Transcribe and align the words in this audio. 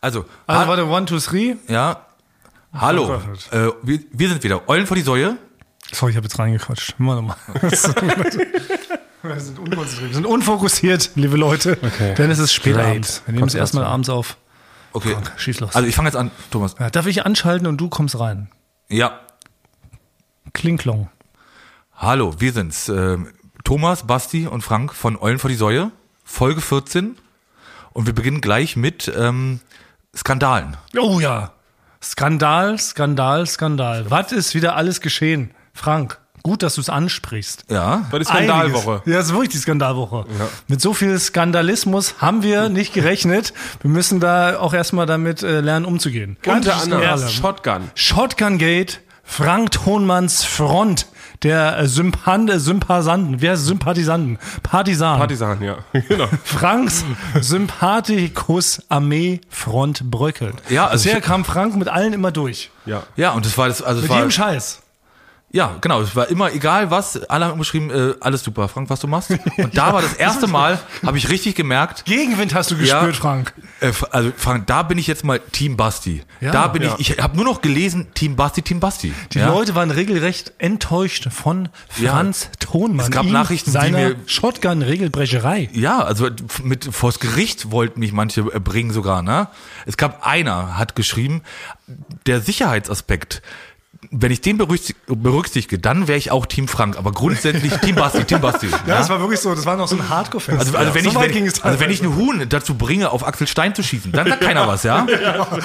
Also, 0.00 0.24
Also 0.46 0.68
warte, 0.68 0.86
one, 0.86 1.06
two, 1.06 1.18
three. 1.18 1.56
ja. 1.68 2.04
Hallo, 2.72 3.14
äh, 3.50 3.70
wir, 3.82 4.00
wir 4.12 4.28
sind 4.28 4.44
wieder 4.44 4.68
Eulen 4.68 4.86
vor 4.86 4.94
die 4.94 5.02
Säue. 5.02 5.38
Sorry, 5.90 6.10
ich 6.10 6.16
habe 6.18 6.26
jetzt 6.26 6.38
reingequatscht. 6.38 6.94
Warte 6.98 7.22
mal. 7.22 7.36
wir 9.22 9.40
sind 9.40 9.58
unkonzentriert. 9.58 10.10
Wir 10.10 10.14
sind 10.14 10.26
unfokussiert, 10.26 11.10
liebe 11.14 11.38
Leute. 11.38 11.76
Denn 12.18 12.30
es 12.30 12.38
ist 12.38 12.52
spät 12.52 12.74
Great. 12.74 12.86
abends. 12.86 13.22
Wir 13.24 13.32
nehmen 13.34 13.48
es 13.48 13.54
erstmal 13.54 13.84
abends 13.84 14.10
auf. 14.10 14.36
Okay. 14.92 15.12
Frank, 15.14 15.32
schieß 15.38 15.60
los. 15.60 15.74
Also 15.74 15.88
ich 15.88 15.94
fange 15.94 16.08
jetzt 16.08 16.16
an, 16.16 16.30
Thomas. 16.50 16.76
Ja, 16.78 16.90
darf 16.90 17.06
ich 17.06 17.24
anschalten 17.24 17.66
und 17.66 17.78
du 17.78 17.88
kommst 17.88 18.20
rein? 18.20 18.50
Ja. 18.88 19.18
Klinklong. 20.52 21.08
Hallo, 21.96 22.34
wir 22.38 22.52
sind's. 22.52 22.90
ähm, 22.90 23.28
Thomas, 23.64 24.06
Basti 24.06 24.46
und 24.46 24.60
Frank 24.60 24.92
von 24.94 25.16
Eulen 25.16 25.38
vor 25.38 25.48
die 25.48 25.56
Säue. 25.56 25.90
Folge 26.22 26.60
14. 26.60 27.16
Und 27.94 28.06
wir 28.06 28.14
beginnen 28.14 28.42
gleich 28.42 28.76
mit 28.76 29.10
ähm, 29.16 29.60
Skandalen. 30.18 30.76
Oh 30.98 31.20
ja. 31.20 31.52
Skandal, 32.02 32.76
Skandal, 32.78 33.46
Skandal. 33.46 34.10
Was 34.10 34.32
ist 34.32 34.54
wieder 34.54 34.74
alles 34.74 35.00
geschehen? 35.00 35.52
Frank, 35.72 36.18
gut, 36.42 36.64
dass 36.64 36.74
du 36.74 36.80
es 36.80 36.90
ansprichst. 36.90 37.66
Ja. 37.70 38.04
War 38.10 38.18
die 38.18 38.24
Skandalwoche. 38.24 38.90
Einiges. 38.90 39.06
Ja, 39.06 39.18
das 39.18 39.26
ist 39.26 39.32
wirklich 39.32 39.50
die 39.50 39.58
Skandalwoche. 39.58 40.24
Mit 40.66 40.80
so 40.80 40.92
viel 40.92 41.16
Skandalismus 41.20 42.16
haben 42.18 42.42
wir 42.42 42.68
nicht 42.68 42.92
gerechnet. 42.94 43.52
Wir 43.80 43.90
müssen 43.90 44.18
da 44.18 44.58
auch 44.58 44.74
erstmal 44.74 45.06
damit 45.06 45.44
äh, 45.44 45.60
lernen, 45.60 45.84
umzugehen. 45.86 46.36
Unter 46.44 46.76
anderem. 46.76 47.28
Shotgun. 47.28 47.90
Shotgun 47.94 48.58
Gate, 48.58 49.00
Frank 49.28 49.70
Thonmanns 49.70 50.42
Front 50.42 51.06
der 51.42 51.78
äh, 51.78 51.86
Sympan 51.86 52.48
äh, 52.48 52.58
Sympathisanten, 52.58 53.40
wer 53.40 53.52
ist 53.52 53.66
Sympathisanten? 53.66 54.38
Partisan. 54.62 55.18
Partisan, 55.18 55.62
ja. 55.62 55.76
genau. 56.08 56.26
Franks 56.42 57.04
Sympathikus 57.40 58.82
Armee 58.88 59.40
Front 59.48 60.10
bröckelt. 60.10 60.56
Ja, 60.70 60.88
also 60.88 61.04
Bisher 61.04 61.20
kam 61.20 61.44
Frank 61.44 61.76
mit 61.76 61.88
allen 61.88 62.14
immer 62.14 62.32
durch. 62.32 62.70
Ja. 62.86 63.04
Ja, 63.16 63.32
und 63.32 63.46
das 63.46 63.56
war 63.56 63.68
das, 63.68 63.82
also 63.82 64.00
Mit 64.00 64.10
war, 64.10 64.16
jedem 64.16 64.30
Scheiß. 64.30 64.80
Ja, 65.50 65.76
genau, 65.80 66.02
es 66.02 66.14
war 66.14 66.28
immer 66.28 66.52
egal 66.52 66.90
was, 66.90 67.22
alle 67.30 67.46
haben 67.46 67.58
geschrieben, 67.58 67.90
äh, 67.90 68.14
alles 68.20 68.42
super, 68.44 68.68
Frank, 68.68 68.90
was 68.90 69.00
du 69.00 69.06
machst. 69.06 69.30
Und 69.56 69.76
da 69.76 69.92
war 69.94 70.02
das 70.02 70.12
erste 70.12 70.46
Mal, 70.46 70.78
habe 71.04 71.16
ich 71.16 71.30
richtig 71.30 71.54
gemerkt, 71.54 72.04
Gegenwind 72.04 72.54
hast 72.54 72.70
du 72.70 72.74
Ja. 72.74 72.98
gespürt, 73.00 73.16
Frank. 73.16 73.54
äh, 73.80 73.90
also 74.10 74.30
Frank, 74.36 74.66
da 74.66 74.82
bin 74.82 74.98
ich 74.98 75.06
jetzt 75.06 75.24
mal 75.24 75.40
Team 75.40 75.76
Basti. 75.76 76.22
Ja, 76.40 76.52
da 76.52 76.68
bin 76.68 76.82
ja. 76.82 76.94
ich, 76.98 77.10
ich 77.12 77.18
habe 77.22 77.34
nur 77.36 77.46
noch 77.46 77.62
gelesen, 77.62 78.08
Team 78.14 78.36
Basti, 78.36 78.60
Team 78.60 78.78
Basti. 78.80 79.14
Die 79.32 79.38
ja? 79.38 79.48
Leute 79.48 79.74
waren 79.74 79.90
regelrecht 79.90 80.52
enttäuscht 80.58 81.28
von 81.32 81.70
Franz 81.88 82.50
Thonmann. 82.60 83.06
Es 83.06 83.10
gab 83.10 83.24
ihm, 83.24 83.32
Nachrichten, 83.32 83.72
die 83.72 83.90
mir- 83.90 84.16
Shotgun-Regelbrecherei. 84.26 85.70
Ja, 85.72 86.00
also 86.00 86.28
mit 86.62 86.84
vors 86.94 87.20
Gericht 87.20 87.70
wollten 87.70 88.00
mich 88.00 88.12
manche 88.12 88.40
äh, 88.42 88.60
bringen 88.60 88.90
sogar, 88.90 89.22
ne? 89.22 89.48
Es 89.86 89.96
gab 89.96 90.26
einer, 90.26 90.76
hat 90.78 90.94
geschrieben, 90.94 91.42
der 92.26 92.40
Sicherheitsaspekt, 92.40 93.42
wenn 94.10 94.32
ich 94.32 94.40
den 94.40 94.58
berücksi- 94.58 94.94
berücksichtige, 95.06 95.78
dann 95.78 96.08
wäre 96.08 96.16
ich 96.18 96.30
auch 96.30 96.46
Team 96.46 96.66
Frank, 96.66 96.96
aber 96.96 97.12
grundsätzlich 97.12 97.72
Team 97.78 97.96
Basti, 97.96 98.24
Team 98.24 98.40
Basti. 98.40 98.68
Ja, 98.86 98.98
das 98.98 99.08
war 99.10 99.20
wirklich 99.20 99.40
so. 99.40 99.54
Das 99.54 99.66
war 99.66 99.76
noch 99.76 99.88
so 99.88 99.96
ein 99.96 100.08
Hardcore-Fest. 100.08 100.58
Also, 100.58 100.76
also, 100.76 100.94
wenn 100.94 101.04
so 101.04 101.10
ich, 101.10 101.16
wenn, 101.34 101.46
es 101.46 101.62
also 101.62 101.80
wenn 101.80 101.90
ich 101.90 102.00
einen 102.02 102.16
Huhn 102.16 102.46
dazu 102.48 102.74
bringe, 102.74 103.10
auf 103.10 103.26
Axel 103.26 103.46
Stein 103.46 103.74
zu 103.74 103.82
schießen, 103.82 104.12
dann 104.12 104.26
sagt 104.28 104.40
keiner 104.40 104.66
was, 104.66 104.82
ja? 104.84 105.06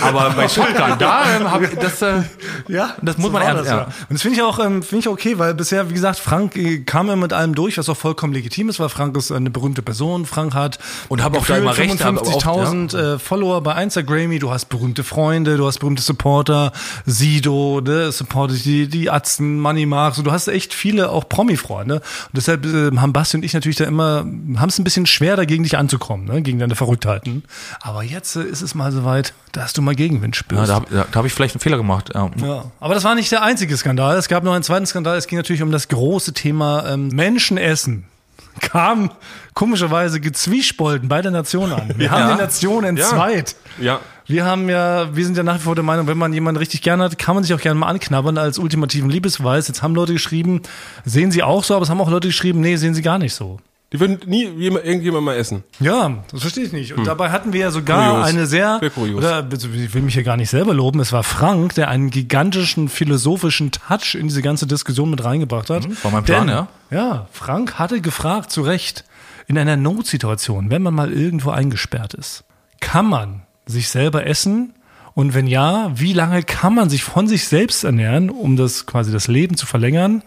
Aber 0.02 0.32
bei 0.32 0.50
Shotgun, 0.50 0.98
da 1.00 1.36
ähm, 1.38 1.52
hab 1.52 1.62
ich, 1.62 1.70
das, 1.78 2.02
äh, 2.02 2.24
Ja, 2.68 2.96
das 3.02 3.18
muss 3.18 3.28
so 3.28 3.32
man 3.32 3.44
ernst, 3.44 3.70
ja. 3.70 3.84
Und 3.84 3.94
das 4.10 4.22
finde 4.22 4.38
ich 4.38 4.44
auch, 4.44 4.60
ähm, 4.60 4.84
finde 4.84 5.02
ich 5.02 5.08
okay, 5.08 5.38
weil 5.40 5.54
bisher, 5.54 5.90
wie 5.90 5.94
gesagt, 5.94 6.20
Frank 6.20 6.58
äh, 6.58 6.80
kam 6.80 7.08
ja 7.08 7.16
mit 7.16 7.32
allem 7.32 7.56
durch, 7.56 7.78
was 7.78 7.88
auch 7.88 7.98
vollkommen 7.98 8.34
legitim 8.34 8.68
ist, 8.68 8.80
weil 8.80 8.90
Frank 8.90 9.16
ist 9.16 9.32
eine 9.32 9.50
berühmte 9.50 9.82
Person. 9.82 10.26
Frank 10.26 10.54
hat 10.54 10.80
Und 11.08 11.24
hab 11.24 11.38
auch 11.38 11.46
da 11.46 11.58
immer 11.58 11.78
recht, 11.78 12.02
aber 12.02 12.22
oft, 12.22 12.46
55.000 12.46 12.98
äh, 13.16 13.20
Follower 13.20 13.62
bei 13.62 13.82
Instagram. 13.82 14.38
Du 14.40 14.52
hast 14.52 14.66
berühmte 14.66 15.04
Freunde, 15.04 15.56
du 15.58 15.68
hast 15.68 15.80
berühmte 15.80 16.02
Supporter, 16.02 16.72
Sido, 17.06 17.80
ne, 17.82 18.12
supportet 18.12 18.33
die, 18.64 18.88
die 18.88 19.10
Atzen, 19.10 19.60
Money 19.60 19.86
Marks. 19.86 20.22
Du 20.22 20.32
hast 20.32 20.48
echt 20.48 20.74
viele 20.74 21.10
auch 21.10 21.28
Promi-Freunde. 21.28 21.96
Und 21.96 22.04
deshalb 22.34 22.66
äh, 22.66 22.96
haben 22.98 23.14
Basti 23.14 23.38
und 23.38 23.44
ich 23.44 23.54
natürlich 23.54 23.78
da 23.78 23.86
immer, 23.86 24.26
haben 24.58 24.70
es 24.70 24.80
ein 24.80 24.84
bisschen 24.84 25.06
schwer 25.06 25.36
dagegen 25.36 25.64
dich 25.64 25.78
anzukommen, 25.78 26.26
ne, 26.26 26.42
gegen 26.42 26.60
deine 26.60 26.76
Verrücktheiten. 26.76 27.44
Aber 27.82 28.04
jetzt 28.04 28.36
äh, 28.36 28.44
ist 28.44 28.62
es 28.62 28.76
mal 28.76 28.92
soweit, 28.92 29.34
dass 29.52 29.74
du 29.74 29.82
mal 29.82 29.96
Gegenwind 29.96 30.36
spürst. 30.36 30.62
Ja, 30.62 30.68
da 30.68 30.74
habe 30.76 30.86
da, 30.90 31.06
da 31.12 31.20
hab 31.20 31.26
ich 31.26 31.34
vielleicht 31.34 31.56
einen 31.56 31.62
Fehler 31.62 31.78
gemacht. 31.78 32.12
Ja. 32.14 32.30
Ja, 32.42 32.66
aber 32.80 32.94
das 32.94 33.04
war 33.04 33.16
nicht 33.16 33.32
der 33.32 33.44
einzige 33.44 33.76
Skandal. 33.78 34.18
Es 34.18 34.28
gab 34.28 34.44
noch 34.44 34.54
einen 34.54 34.64
zweiten 34.64 34.86
Skandal. 34.86 35.18
Es 35.18 35.28
ging 35.28 35.38
natürlich 35.38 35.62
um 35.62 35.72
das 35.72 35.88
große 35.88 36.34
Thema 36.34 36.86
ähm, 36.88 37.10
Menschenessen. 37.10 38.06
Kam 38.60 39.12
komischerweise 39.54 40.20
gezwiespolten 40.20 41.10
bei 41.10 41.22
der 41.22 41.32
Nation 41.32 41.72
an. 41.72 41.94
Wir 41.98 42.12
haben 42.12 42.36
die 42.36 42.42
Nation 42.42 42.84
entzweit. 42.84 43.56
Ja. 43.80 44.00
Wir 44.26 44.46
haben 44.46 44.70
ja, 44.70 45.16
wir 45.16 45.26
sind 45.26 45.36
ja 45.38 45.44
nach 45.44 45.56
wie 45.56 45.64
vor 45.64 45.76
der 45.76 45.84
Meinung, 45.84 46.08
wenn 46.08 46.18
man 46.18 46.32
jemanden 46.34 46.58
richtig 46.60 46.82
gerne 46.82 47.04
hat, 47.04 47.18
kann 47.18 47.36
man 47.36 47.44
sich 47.44 47.54
auch 47.54 47.60
gerne 47.62 47.80
mal 47.80 47.88
anknabbern 47.88 48.38
als 48.38 48.58
ultimativen 48.58 49.10
Liebesbeweis. 49.10 49.68
Jetzt 49.68 49.82
haben 49.84 49.96
Leute 49.96 50.14
geschrieben, 50.14 50.62
sehen 51.04 51.32
sie 51.32 51.44
auch 51.44 51.64
so, 51.64 51.76
aber 51.76 51.84
es 51.84 51.90
haben 51.90 52.00
auch 52.02 52.10
Leute 52.10 52.28
geschrieben, 52.30 52.62
nee, 52.62 52.76
sehen 52.78 52.94
sie 52.94 53.02
gar 53.02 53.18
nicht 53.18 53.34
so. 53.34 53.60
Die 53.92 54.00
würden 54.00 54.20
nie 54.26 54.48
jemand- 54.48 54.86
irgendjemand 54.86 55.24
mal 55.24 55.36
essen. 55.36 55.64
Ja, 55.80 56.24
das 56.32 56.42
verstehe 56.42 56.64
ich 56.64 56.72
nicht. 56.72 56.94
Und 56.94 57.06
dabei 57.06 57.30
hatten 57.30 57.54
wir 57.54 57.60
ja 57.60 57.70
sogar 57.70 58.10
Kurios. 58.12 58.26
eine 58.28 58.48
sehr, 58.48 58.82
oder 59.16 59.48
ich 59.52 59.94
will 59.94 60.02
mich 60.02 60.16
hier 60.16 60.24
gar 60.24 60.36
nicht 60.36 60.50
selber 60.50 60.74
loben, 60.74 61.00
es 61.00 61.12
war 61.12 61.22
Frank, 61.22 61.76
der 61.76 61.90
einen 61.90 62.10
gigantischen 62.10 62.90
philosophischen 62.90 63.70
Touch 63.72 64.16
in 64.16 64.30
diese 64.30 64.42
ganze 64.42 64.66
Diskussion 64.66 65.12
mit 65.12 65.24
reingebracht 65.24 65.70
hat. 65.70 65.86
war 66.04 66.12
mein 66.12 66.24
Plan, 66.24 66.48
Denn, 66.48 66.56
ja. 66.56 66.68
Ja, 66.90 67.28
Frank 67.32 67.78
hatte 67.78 68.02
gefragt, 68.02 68.52
zu 68.52 68.62
Recht, 68.64 69.04
in 69.46 69.60
einer 69.60 69.78
Notsituation, 69.78 70.72
wenn 70.72 70.82
man 70.82 70.96
mal 70.96 71.12
irgendwo 71.14 71.52
eingesperrt 71.52 72.16
ist, 72.16 72.46
kann 72.80 73.06
man 73.06 73.44
sich 73.66 73.90
selber 73.90 74.26
essen? 74.26 74.74
Und 75.16 75.36
wenn 75.36 75.46
ja, 75.46 75.92
wie 75.94 76.14
lange 76.14 76.42
kann 76.42 76.74
man 76.74 76.90
sich 76.90 77.04
von 77.04 77.28
sich 77.28 77.48
selbst 77.48 77.84
ernähren, 77.84 78.30
um 78.32 78.56
das 78.58 78.88
quasi 78.88 79.12
das 79.12 79.28
Leben 79.28 79.58
zu 79.58 79.68
verlängern, 79.68 80.24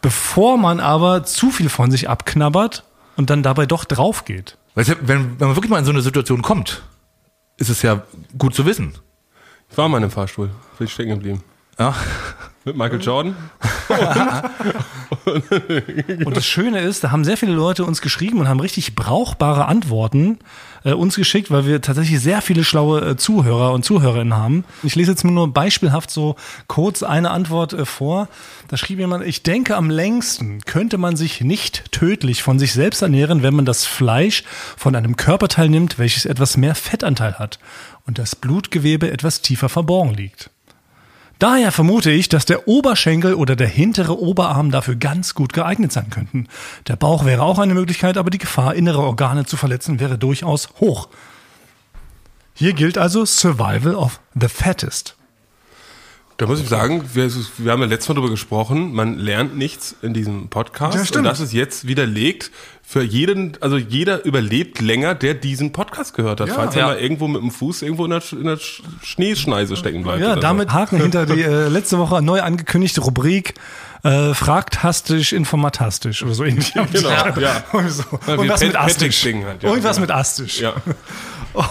bevor 0.00 0.56
man 0.56 0.80
aber 0.80 1.24
zu 1.24 1.50
viel 1.50 1.68
von 1.68 1.90
sich 1.90 2.08
abknabbert 2.08 2.84
und 3.16 3.28
dann 3.28 3.42
dabei 3.42 3.66
doch 3.66 3.84
drauf 3.84 4.24
geht? 4.24 4.56
Weißt 4.76 4.88
du, 4.90 4.94
wenn, 5.02 5.38
wenn 5.38 5.48
man 5.48 5.56
wirklich 5.56 5.70
mal 5.70 5.78
in 5.78 5.84
so 5.84 5.92
eine 5.92 6.00
Situation 6.00 6.40
kommt, 6.40 6.82
ist 7.58 7.68
es 7.68 7.82
ja 7.82 8.02
gut 8.38 8.54
zu 8.54 8.64
wissen. 8.64 8.94
Ich 9.70 9.76
war 9.76 9.88
mal 9.88 9.98
in 9.98 10.04
einem 10.04 10.10
Fahrstuhl. 10.10 10.50
Bin 10.78 10.86
ich 10.86 10.92
stecken 10.92 11.10
geblieben. 11.10 11.42
Ja. 11.78 11.94
Mit 12.64 12.76
Michael 12.76 13.02
Jordan. 13.02 13.36
Und 16.24 16.36
das 16.36 16.46
Schöne 16.46 16.80
ist, 16.80 17.04
da 17.04 17.10
haben 17.10 17.24
sehr 17.24 17.36
viele 17.36 17.52
Leute 17.52 17.84
uns 17.84 18.00
geschrieben 18.00 18.40
und 18.40 18.48
haben 18.48 18.60
richtig 18.60 18.94
brauchbare 18.94 19.66
Antworten 19.66 20.38
äh, 20.84 20.92
uns 20.92 21.16
geschickt, 21.16 21.50
weil 21.50 21.66
wir 21.66 21.80
tatsächlich 21.80 22.20
sehr 22.20 22.42
viele 22.42 22.62
schlaue 22.62 23.00
äh, 23.00 23.16
Zuhörer 23.16 23.72
und 23.72 23.84
Zuhörerinnen 23.84 24.34
haben. 24.34 24.64
Ich 24.82 24.94
lese 24.94 25.10
jetzt 25.10 25.24
nur 25.24 25.52
beispielhaft 25.52 26.10
so 26.10 26.36
kurz 26.66 27.02
eine 27.02 27.30
Antwort 27.30 27.72
äh, 27.72 27.84
vor. 27.84 28.28
Da 28.68 28.76
schrieb 28.76 28.98
jemand, 28.98 29.26
ich 29.26 29.42
denke, 29.42 29.76
am 29.76 29.90
längsten 29.90 30.60
könnte 30.60 30.98
man 30.98 31.16
sich 31.16 31.40
nicht 31.40 31.90
tödlich 31.90 32.42
von 32.42 32.58
sich 32.58 32.72
selbst 32.72 33.02
ernähren, 33.02 33.42
wenn 33.42 33.54
man 33.54 33.64
das 33.64 33.84
Fleisch 33.84 34.44
von 34.76 34.94
einem 34.94 35.16
Körperteil 35.16 35.68
nimmt, 35.68 35.98
welches 35.98 36.26
etwas 36.26 36.56
mehr 36.56 36.74
Fettanteil 36.74 37.38
hat 37.38 37.58
und 38.06 38.18
das 38.18 38.36
Blutgewebe 38.36 39.10
etwas 39.10 39.40
tiefer 39.40 39.68
verborgen 39.68 40.14
liegt. 40.14 40.50
Daher 41.38 41.72
vermute 41.72 42.10
ich, 42.10 42.28
dass 42.28 42.46
der 42.46 42.68
Oberschenkel 42.68 43.34
oder 43.34 43.56
der 43.56 43.66
hintere 43.66 44.18
Oberarm 44.18 44.70
dafür 44.70 44.94
ganz 44.94 45.34
gut 45.34 45.52
geeignet 45.52 45.92
sein 45.92 46.10
könnten. 46.10 46.48
Der 46.86 46.96
Bauch 46.96 47.24
wäre 47.24 47.42
auch 47.42 47.58
eine 47.58 47.74
Möglichkeit, 47.74 48.16
aber 48.16 48.30
die 48.30 48.38
Gefahr, 48.38 48.74
innere 48.74 49.00
Organe 49.00 49.44
zu 49.44 49.56
verletzen, 49.56 50.00
wäre 50.00 50.16
durchaus 50.16 50.68
hoch. 50.80 51.08
Hier 52.54 52.72
gilt 52.72 52.98
also 52.98 53.24
Survival 53.24 53.96
of 53.96 54.20
the 54.40 54.48
Fattest. 54.48 55.13
Da 56.36 56.46
muss 56.46 56.60
ich 56.60 56.68
sagen, 56.68 57.04
wir, 57.14 57.30
wir 57.58 57.70
haben 57.72 57.80
ja 57.80 57.86
letztes 57.86 58.08
Mal 58.08 58.16
darüber 58.16 58.30
gesprochen, 58.30 58.92
man 58.92 59.18
lernt 59.18 59.56
nichts 59.56 59.94
in 60.02 60.14
diesem 60.14 60.48
Podcast. 60.48 60.98
Ja, 60.98 61.04
stimmt. 61.04 61.18
Und 61.18 61.24
das 61.24 61.38
ist 61.38 61.52
jetzt 61.52 61.86
widerlegt 61.86 62.50
für 62.82 63.02
jeden, 63.04 63.56
also 63.60 63.76
jeder 63.76 64.24
überlebt 64.24 64.80
länger, 64.80 65.14
der 65.14 65.34
diesen 65.34 65.70
Podcast 65.70 66.12
gehört 66.14 66.40
hat. 66.40 66.48
Ja. 66.48 66.54
falls 66.54 66.74
er 66.74 66.80
Ja. 66.80 66.86
mal 66.88 66.98
irgendwo 66.98 67.28
mit 67.28 67.40
dem 67.40 67.52
Fuß 67.52 67.82
irgendwo 67.82 68.04
in 68.04 68.10
der, 68.10 68.22
in 68.32 68.44
der 68.46 68.58
Sch- 68.58 68.82
Schneeschneise 69.04 69.76
stecken 69.76 70.02
bleibt. 70.02 70.22
Ja, 70.22 70.34
damit 70.34 70.72
Haken 70.72 70.96
hinter 71.02 71.24
die 71.24 71.40
äh, 71.40 71.68
letzte 71.68 71.98
Woche 71.98 72.20
neu 72.20 72.42
angekündigte 72.42 73.00
Rubrik 73.02 73.54
äh, 74.02 74.34
Fragtastisch, 74.34 75.32
informatastisch 75.32 76.24
oder 76.24 76.34
so 76.34 76.42
ähnlich. 76.44 76.74
Genau, 76.92 77.10
ja. 77.10 77.62
Und, 77.72 77.88
so. 77.90 78.02
Und 78.26 78.48
was 78.48 78.60
mit 78.60 78.74
Astisch. 78.76 79.24
Halt, 79.24 79.62
ja. 79.62 79.68
Irgendwas 79.68 79.96
Ja. 79.96 80.00
mit 80.00 80.10
Astisch. 80.10 80.60
Ja. 80.60 80.74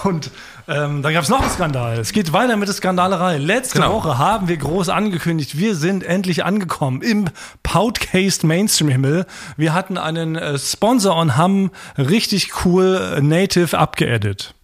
Und 0.04 0.30
ähm, 0.66 1.02
dann 1.02 1.12
gab 1.12 1.22
es 1.24 1.28
noch 1.28 1.40
einen 1.42 1.50
Skandal. 1.50 1.98
Es 1.98 2.12
geht 2.12 2.32
weiter 2.32 2.56
mit 2.56 2.68
der 2.68 2.74
Skandalerei. 2.74 3.36
Letzte 3.38 3.80
Genau. 3.80 3.94
Woche 3.94 4.16
haben 4.18 4.48
wir 4.48 4.56
groß 4.56 4.88
angekündigt, 4.88 5.58
wir 5.58 5.74
sind 5.74 6.02
endlich 6.04 6.44
angekommen 6.44 7.02
im 7.02 7.26
Podcast 7.62 8.44
Mainstream 8.44 8.88
Himmel. 8.88 9.26
Wir 9.56 9.74
hatten 9.74 9.98
einen 9.98 10.36
äh, 10.36 10.58
Sponsor 10.58 11.16
und 11.16 11.36
haben 11.36 11.70
richtig 11.98 12.64
cool 12.64 13.14
äh, 13.16 13.20
Native 13.20 13.76
abgeedit. 13.78 14.54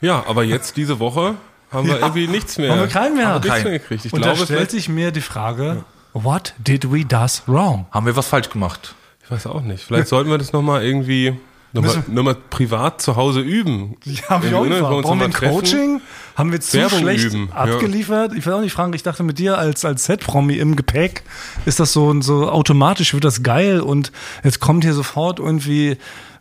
ja, 0.00 0.24
aber 0.26 0.42
jetzt 0.44 0.76
diese 0.76 0.98
Woche 0.98 1.34
haben 1.70 1.86
wir 1.88 1.94
Ja. 1.94 2.00
irgendwie 2.00 2.26
nichts 2.28 2.58
mehr. 2.58 2.70
Haben 2.72 2.80
wir 2.80 2.86
keinen 2.88 3.16
mehr? 3.16 3.28
Haben 3.28 3.44
wir 3.44 3.50
nichts 3.50 3.62
Keinen. 3.62 3.70
mehr 3.70 3.78
gekriegt. 3.80 4.04
Ich 4.04 4.12
und 4.12 4.22
glaube, 4.22 4.38
da 4.40 4.44
stellt 4.44 4.70
sich 4.70 4.88
mir 4.88 5.10
die 5.12 5.20
Frage, 5.20 5.84
what 6.12 6.52
did 6.58 6.92
we 6.92 7.04
does 7.04 7.42
wrong? 7.46 7.86
Haben 7.90 8.06
wir 8.06 8.16
was 8.16 8.26
falsch 8.28 8.50
gemacht? 8.50 8.94
ich 9.24 9.30
weiß 9.30 9.46
auch 9.46 9.62
nicht. 9.62 9.82
Vielleicht 9.84 10.08
sollten 10.08 10.30
wir 10.30 10.36
das 10.38 10.52
nochmal 10.52 10.84
irgendwie 10.84 11.36
Nochmal, 11.74 12.04
nochmal 12.06 12.36
privat 12.50 13.02
zu 13.02 13.16
Hause 13.16 13.40
üben. 13.40 13.96
Ja, 14.04 14.28
hab 14.28 14.44
ich 14.44 14.54
auch 14.54 14.62
wir, 14.62 14.70
ne, 14.70 14.78
gefragt. 14.78 15.02
Brauchen 15.02 15.18
wir 15.18 15.26
ein. 15.26 15.32
Coaching? 15.32 16.00
Haben 16.36 16.52
wir 16.52 16.60
zu 16.60 16.78
Werbung 16.78 17.00
schlecht 17.00 17.24
üben, 17.24 17.48
ja. 17.50 17.54
abgeliefert? 17.56 18.32
Ich 18.34 18.46
weiß 18.46 18.54
auch 18.54 18.60
nicht, 18.60 18.72
Frank, 18.72 18.94
ich 18.94 19.02
dachte 19.02 19.24
mit 19.24 19.38
dir 19.38 19.58
als, 19.58 19.84
als 19.84 20.04
Set-Promi 20.04 20.54
im 20.54 20.76
Gepäck 20.76 21.24
ist 21.66 21.80
das 21.80 21.92
so, 21.92 22.20
so 22.22 22.48
automatisch, 22.48 23.12
wird 23.12 23.24
das 23.24 23.42
geil 23.42 23.80
und 23.80 24.12
jetzt 24.44 24.60
kommt 24.60 24.84
hier 24.84 24.94
sofort 24.94 25.40
irgendwie, 25.40 25.96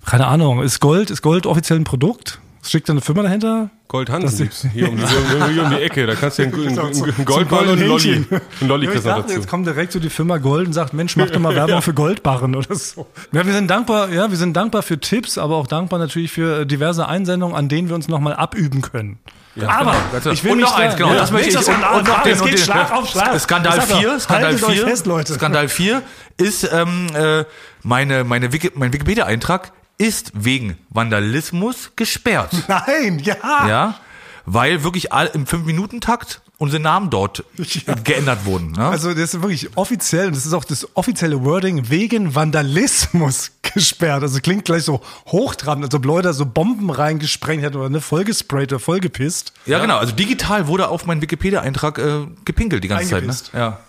keine 0.05 0.27
Ahnung, 0.27 0.61
ist 0.61 0.79
Gold, 0.79 1.09
ist 1.09 1.21
Gold 1.21 1.45
offiziell 1.45 1.79
ein 1.79 1.83
Produkt? 1.83 2.39
Schickt 2.65 2.87
da 2.87 2.93
eine 2.93 3.01
Firma 3.01 3.23
dahinter? 3.23 3.69
Gold 3.89 4.09
Hansen 4.09 4.49
hier 4.73 4.89
um, 4.89 4.97
hier, 4.97 5.63
um 5.63 5.69
die 5.69 5.81
Ecke. 5.81 6.07
Da 6.07 6.15
kannst 6.15 6.39
du 6.39 6.43
ja 6.43 6.49
einen, 6.49 6.67
einen, 6.79 6.79
einen 6.79 7.25
Goldball 7.25 7.67
und 7.67 7.79
einen 7.79 7.87
Lolli. 7.87 8.25
Einen 8.61 8.69
Lolli 8.69 8.87
Ja, 8.87 8.99
dachte, 9.01 9.33
jetzt 9.33 9.47
kommt 9.47 9.67
direkt 9.67 9.91
so 9.91 9.99
die 9.99 10.09
Firma 10.09 10.37
Gold 10.37 10.67
und 10.67 10.73
sagt, 10.73 10.93
Mensch, 10.93 11.15
mach 11.17 11.29
doch 11.29 11.39
mal 11.39 11.53
Werbung 11.55 11.81
für 11.81 11.93
Goldbarren 11.93 12.55
oder 12.55 12.73
so. 12.73 13.05
Ja, 13.33 13.45
wir 13.45 13.53
sind 13.53 13.69
dankbar, 13.69 14.09
ja, 14.09 14.31
wir 14.31 14.37
sind 14.37 14.55
dankbar 14.55 14.81
für 14.81 14.97
Tipps, 14.97 15.37
aber 15.37 15.57
auch 15.57 15.67
dankbar 15.67 15.99
natürlich 15.99 16.31
für 16.31 16.61
äh, 16.61 16.65
diverse 16.65 17.07
Einsendungen, 17.07 17.55
an 17.55 17.67
denen 17.67 17.89
wir 17.89 17.95
uns 17.95 18.07
nochmal 18.07 18.33
abüben 18.33 18.81
können. 18.81 19.19
aber 19.59 19.95
genau, 20.11 20.31
ich 20.31 20.43
will 20.43 20.53
und 20.53 20.57
nicht 20.59 20.69
noch 20.69 20.79
eins, 20.79 20.95
genau, 20.95 21.09
ja, 21.09 21.15
das 21.15 21.31
möchte 21.31 21.49
ich. 21.49 21.55
das 21.55 21.67
Und, 21.67 21.75
und 21.75 22.07
noch 22.07 22.23
den, 22.23 22.33
es 22.33 22.41
geht 22.41 22.53
den, 22.53 22.57
Schlag 22.59 22.91
auf 22.93 23.09
Schlag. 23.09 23.39
Skandal 23.41 23.77
Ich 23.77 23.83
sag 23.83 23.89
doch, 23.89 23.99
4, 23.99 24.19
Skandal 24.21 24.45
haltet 24.45 24.63
euch 24.63 24.75
4, 24.75 24.87
fest, 24.87 25.05
Leute. 25.05 25.33
Skandal 25.33 25.67
4 25.67 26.01
ist 26.37 26.69
ähm, 26.71 27.07
äh, 27.13 27.43
meine, 27.83 28.23
meine 28.23 28.53
Wiki, 28.53 28.71
mein 28.73 28.93
Wikipedia-Eintrag 28.93 29.71
ist 29.97 30.31
wegen 30.35 30.77
Vandalismus 30.89 31.91
gesperrt. 31.95 32.51
Nein, 32.67 33.19
ja. 33.19 33.35
ja, 33.67 33.95
weil 34.45 34.83
wirklich 34.83 35.13
all, 35.13 35.27
im 35.27 35.45
5-Minuten-Takt 35.45 36.41
unsere 36.57 36.81
Namen 36.81 37.09
dort 37.09 37.43
Ja. 37.57 37.93
geändert 38.03 38.45
wurden. 38.45 38.71
Ne? 38.71 38.87
Also 38.87 39.09
das 39.13 39.33
ist 39.33 39.41
wirklich 39.41 39.75
offiziell, 39.75 40.27
und 40.27 40.35
das 40.35 40.45
ist 40.45 40.53
auch 40.53 40.63
das 40.63 40.87
offizielle 40.95 41.43
Wording, 41.43 41.89
wegen 41.89 42.35
Vandalismus 42.35 43.51
gesperrt. 43.73 44.23
Also 44.23 44.39
klingt 44.39 44.63
gleich 44.65 44.83
so 44.83 45.01
hochtrabend, 45.27 45.83
als 45.85 45.93
ob 45.95 46.05
Leute 46.05 46.31
so 46.33 46.45
Bomben 46.45 46.89
reingesprengt 46.89 47.63
hätten 47.63 47.77
oder 47.77 47.89
ne, 47.89 47.99
vollgesprayt 48.01 48.71
oder 48.71 48.79
vollgepisst. 48.79 49.51
ja, 49.65 49.79
genau. 49.79 49.97
Also 49.97 50.13
digital 50.13 50.67
wurde 50.67 50.87
auf 50.87 51.05
meinen 51.05 51.21
Wikipedia-Eintrag 51.21 51.97
äh, 51.97 52.27
gepinkelt 52.45 52.83
die 52.83 52.87
ganze 52.87 53.09
Zeit. 53.09 53.25
Ne? 53.25 53.35
Ja. 53.53 53.79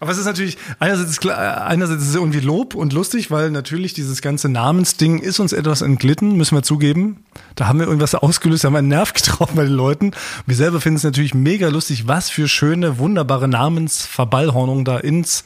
Aber 0.00 0.10
es 0.10 0.16
ist 0.18 0.24
natürlich, 0.24 0.56
einerseits 0.78 1.10
ist, 1.10 1.20
klar, 1.20 1.66
einerseits 1.66 2.02
ist 2.02 2.08
es 2.08 2.14
irgendwie 2.14 2.40
Lob 2.40 2.74
und 2.74 2.94
lustig, 2.94 3.30
weil 3.30 3.50
natürlich 3.50 3.92
dieses 3.92 4.22
ganze 4.22 4.48
Namensding 4.48 5.18
ist 5.18 5.40
uns 5.40 5.52
etwas 5.52 5.82
entglitten, 5.82 6.36
müssen 6.36 6.56
wir 6.56 6.62
zugeben. 6.62 7.22
Da 7.54 7.66
haben 7.68 7.78
wir 7.78 7.86
irgendwas 7.86 8.14
ausgelöst, 8.14 8.64
da 8.64 8.68
haben 8.68 8.74
wir 8.74 8.78
einen 8.78 8.88
Nerv 8.88 9.12
getroffen 9.14 9.56
bei 9.56 9.64
den 9.64 9.74
Leuten. 9.74 10.12
Wir 10.46 10.56
selber 10.56 10.80
finden 10.80 10.96
es 10.96 11.04
natürlich 11.04 11.34
mega 11.34 11.68
lustig, 11.68 12.08
was 12.08 12.30
für 12.30 12.48
schöne, 12.48 12.98
wunderbare 12.98 13.46
Namensverballhornungen 13.46 14.86
da 14.86 14.96
ins, 14.96 15.44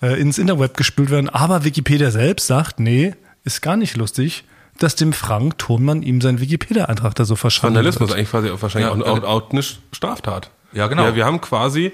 äh, 0.00 0.20
ins 0.20 0.38
Interweb 0.38 0.76
gespült 0.76 1.10
werden. 1.10 1.28
Aber 1.28 1.64
Wikipedia 1.64 2.12
selbst 2.12 2.46
sagt, 2.46 2.78
nee, 2.78 3.14
ist 3.42 3.60
gar 3.60 3.76
nicht 3.76 3.96
lustig, 3.96 4.44
dass 4.78 4.94
dem 4.94 5.12
Frank 5.12 5.58
Thonmann 5.58 6.02
ihm 6.02 6.20
seinen 6.20 6.40
Wikipedia-Eintrag 6.40 7.16
da 7.16 7.24
so 7.24 7.34
verschwunden 7.34 7.74
Vandalismus 7.74 8.10
wird. 8.10 8.18
eigentlich 8.18 8.30
quasi 8.30 8.50
auch 8.50 8.62
wahrscheinlich 8.62 8.90
Ja, 8.90 9.04
auch, 9.04 9.22
auch, 9.22 9.24
auch 9.24 9.50
eine 9.50 9.62
Straftat. 9.62 10.50
Ja, 10.72 10.86
genau. 10.86 11.04
Ja, 11.06 11.16
wir 11.16 11.24
haben 11.24 11.40
quasi 11.40 11.92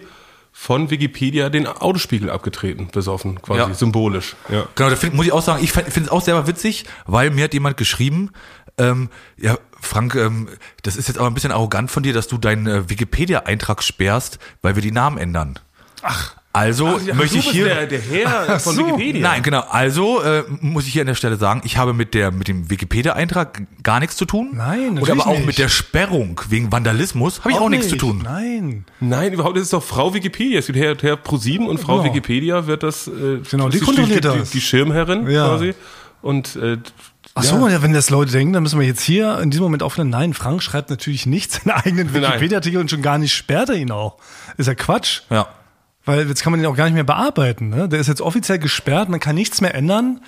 von 0.52 0.90
Wikipedia 0.90 1.48
den 1.48 1.66
Autospiegel 1.66 2.30
abgetreten, 2.30 2.88
besoffen, 2.92 3.40
quasi 3.40 3.58
Ja. 3.70 3.74
symbolisch. 3.74 4.36
Ja. 4.50 4.66
Genau, 4.74 4.90
da 4.90 4.96
find, 4.96 5.14
muss 5.14 5.26
ich 5.26 5.32
auch 5.32 5.42
sagen, 5.42 5.64
ich 5.64 5.72
finde 5.72 6.00
es 6.00 6.08
auch 6.08 6.20
selber 6.20 6.46
witzig, 6.46 6.84
weil 7.06 7.30
mir 7.30 7.44
hat 7.44 7.54
jemand 7.54 7.76
geschrieben, 7.78 8.30
ähm, 8.78 9.08
ja, 9.36 9.58
Frank, 9.80 10.14
ähm, 10.14 10.48
das 10.82 10.96
ist 10.96 11.08
jetzt 11.08 11.18
aber 11.18 11.26
ein 11.26 11.34
bisschen 11.34 11.52
arrogant 11.52 11.90
von 11.90 12.02
dir, 12.02 12.12
dass 12.12 12.28
du 12.28 12.38
deinen 12.38 12.66
äh, 12.66 12.88
Wikipedia-Eintrag 12.88 13.82
sperrst, 13.82 14.38
weil 14.62 14.74
wir 14.76 14.82
die 14.82 14.92
Namen 14.92 15.18
ändern. 15.18 15.58
Ach. 16.02 16.36
Also 16.54 17.00
möchte 17.14 17.38
ich 17.38 17.48
hier. 17.50 17.64
der, 17.64 17.86
der 17.86 18.00
Herr 18.00 18.60
von 18.60 18.74
so. 18.74 18.86
Wikipedia. 18.86 19.22
Nein, 19.22 19.42
genau. 19.42 19.60
Also 19.70 20.20
äh, 20.22 20.44
muss 20.60 20.86
ich 20.86 20.92
hier 20.92 21.00
an 21.02 21.06
der 21.06 21.14
Stelle 21.14 21.36
sagen, 21.36 21.62
ich 21.64 21.78
habe 21.78 21.94
mit 21.94 22.12
der 22.12 22.30
mit 22.30 22.46
dem 22.46 22.68
Wikipedia-Eintrag 22.68 23.62
gar 23.82 24.00
nichts 24.00 24.16
zu 24.16 24.26
tun. 24.26 24.50
Nein, 24.52 24.88
Und 24.90 24.94
natürlich 24.96 25.22
aber 25.22 25.26
auch 25.30 25.36
nicht. 25.36 25.46
mit 25.46 25.58
der 25.58 25.68
Sperrung 25.68 26.38
wegen 26.50 26.70
Vandalismus 26.70 27.40
habe 27.40 27.52
ich 27.52 27.58
auch, 27.58 27.70
nichts 27.70 27.88
zu 27.88 27.96
tun. 27.96 28.20
Nein. 28.22 28.84
Nein, 29.00 29.32
überhaupt, 29.32 29.56
das 29.56 29.62
ist 29.64 29.72
doch 29.72 29.82
Frau 29.82 30.12
Wikipedia. 30.12 30.58
Es 30.58 30.68
wird 30.68 30.76
Herr, 30.76 30.94
Herr 31.00 31.16
ProSieben 31.16 31.66
und 31.68 31.78
Frau 31.80 31.98
Genau. 32.02 32.04
Wikipedia 32.14 32.66
wird 32.66 32.82
das, 32.82 33.06
äh, 33.08 33.40
Genau, 33.50 33.70
die 33.70 33.78
kontrolliert 33.80 34.18
die, 34.18 34.20
das. 34.20 34.50
Die, 34.50 34.58
die 34.58 34.60
Schirmherrin 34.60 35.26
Ja. 35.30 35.48
quasi. 35.48 35.74
Und 36.20 36.56
äh, 36.56 36.76
Ach 37.34 37.42
so, 37.44 37.66
ja. 37.66 37.82
wenn 37.82 37.94
das 37.94 38.10
Leute 38.10 38.30
denken, 38.30 38.52
dann 38.52 38.62
müssen 38.62 38.78
wir 38.78 38.86
jetzt 38.86 39.00
hier 39.02 39.38
in 39.38 39.50
diesem 39.50 39.62
Moment 39.64 39.82
aufhören. 39.82 40.10
Nein, 40.10 40.34
Frank 40.34 40.62
schreibt 40.62 40.90
natürlich 40.90 41.24
nicht 41.24 41.50
seinen 41.52 41.70
eigenen. 41.74 42.12
Wikipedia-Artikel 42.12 42.78
und 42.78 42.90
schon 42.90 43.00
gar 43.00 43.16
nicht 43.16 43.32
sperrt 43.32 43.70
er 43.70 43.76
ihn 43.76 43.90
auch. 43.90 44.18
Ist 44.58 44.66
ja 44.66 44.74
Quatsch. 44.74 45.22
Ja. 45.30 45.48
Weil 46.04 46.26
jetzt 46.28 46.42
kann 46.42 46.50
man 46.50 46.60
ihn 46.60 46.66
auch 46.66 46.74
gar 46.76 46.84
nicht 46.86 46.94
mehr 46.94 47.04
bearbeiten. 47.04 47.68
Ne? 47.68 47.88
Der 47.88 48.00
ist 48.00 48.08
jetzt 48.08 48.20
offiziell 48.20 48.58
gesperrt, 48.58 49.08
man 49.08 49.20
kann 49.20 49.36
nichts 49.36 49.60
mehr 49.60 49.74
ändern. 49.74 50.20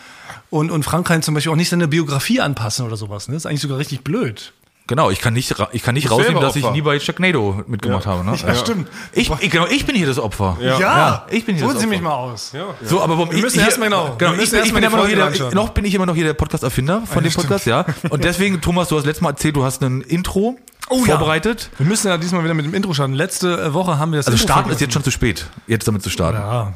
Und, 0.50 0.70
und 0.70 0.84
Frank 0.84 1.06
kann 1.08 1.22
zum 1.22 1.34
Beispiel 1.34 1.50
auch 1.52 1.56
nicht 1.56 1.68
seine 1.68 1.88
Biografie 1.88 2.40
anpassen 2.40 2.86
oder 2.86 2.96
sowas. 2.96 3.26
Ne? 3.28 3.34
Das 3.34 3.42
ist 3.42 3.46
eigentlich 3.46 3.62
sogar 3.62 3.78
richtig 3.78 4.02
blöd. 4.04 4.52
Genau, 4.86 5.08
ich 5.10 5.20
kann 5.20 5.32
nicht, 5.32 5.54
ich 5.72 5.82
kann 5.82 5.94
nicht 5.94 6.10
rausnehmen, 6.10 6.42
dass 6.42 6.56
ich 6.56 6.70
nie 6.70 6.82
bei 6.82 7.00
Sharknado 7.00 7.64
mitgemacht 7.66 8.04
habe. 8.06 8.22
Ne? 8.22 8.36
Ja, 8.36 8.54
stimmt. 8.54 8.86
Ich, 9.12 9.30
ich, 9.40 9.50
genau, 9.50 9.66
ich 9.66 9.86
bin 9.86 9.96
hier 9.96 10.06
das 10.06 10.18
Opfer. 10.18 10.58
Ja. 10.60 11.24
ich 11.30 11.46
bin 11.46 11.56
hier 11.56 11.64
Holen 11.64 11.74
das 11.74 11.80
Sie 11.82 11.86
Opfer. 11.88 11.96
mich 11.96 12.02
mal 12.02 12.12
aus. 12.14 12.52
ja. 12.52 12.66
So, 12.82 13.00
aber 13.00 13.16
warum 13.16 13.32
Wir 13.32 13.40
müssen 13.40 13.60
ich, 13.60 13.64
erstmal 13.64 13.88
genau- 13.88 14.14
genau 14.18 14.32
wir 14.32 14.42
ich, 14.42 14.52
ich 14.52 14.58
erstmal 14.58 14.82
bin 14.82 14.88
immer 14.90 14.96
noch 14.98 15.04
Folge 15.04 15.16
hier 15.16 15.24
anschauen. 15.24 15.50
der, 15.50 15.54
noch 15.54 15.70
bin 15.70 15.86
ich 15.86 15.94
immer 15.94 16.04
noch 16.04 16.14
hier 16.14 16.24
der 16.24 16.34
Podcast-Erfinder 16.34 17.02
von 17.06 17.24
Ja, 17.24 17.30
dem 17.30 17.34
Podcast, 17.34 17.64
ja. 17.66 17.86
Und 18.10 18.24
deswegen, 18.24 18.60
Thomas, 18.60 18.88
du 18.88 18.98
hast 18.98 19.06
letztes 19.06 19.22
Mal 19.22 19.30
erzählt, 19.30 19.56
du 19.56 19.64
hast 19.64 19.82
ein 19.82 20.02
Intro 20.02 20.58
Oh 20.90 20.98
ja. 20.98 21.16
vorbereitet. 21.16 21.70
Wir 21.78 21.86
müssen 21.86 22.08
ja 22.08 22.18
diesmal 22.18 22.44
wieder 22.44 22.54
mit 22.54 22.66
dem 22.66 22.74
Intro 22.74 22.92
starten. 22.92 23.14
Letzte 23.14 23.60
äh, 23.60 23.74
Woche 23.74 23.98
haben 23.98 24.12
wir 24.12 24.18
das 24.18 24.26
Also 24.26 24.36
Intro 24.36 24.52
starten 24.52 24.70
ist 24.70 24.80
jetzt 24.80 24.92
schon 24.92 25.04
zu 25.04 25.10
spät, 25.10 25.46
jetzt 25.66 25.88
damit 25.88 26.02
zu 26.02 26.10
starten. 26.10 26.38
Ja. 26.38 26.74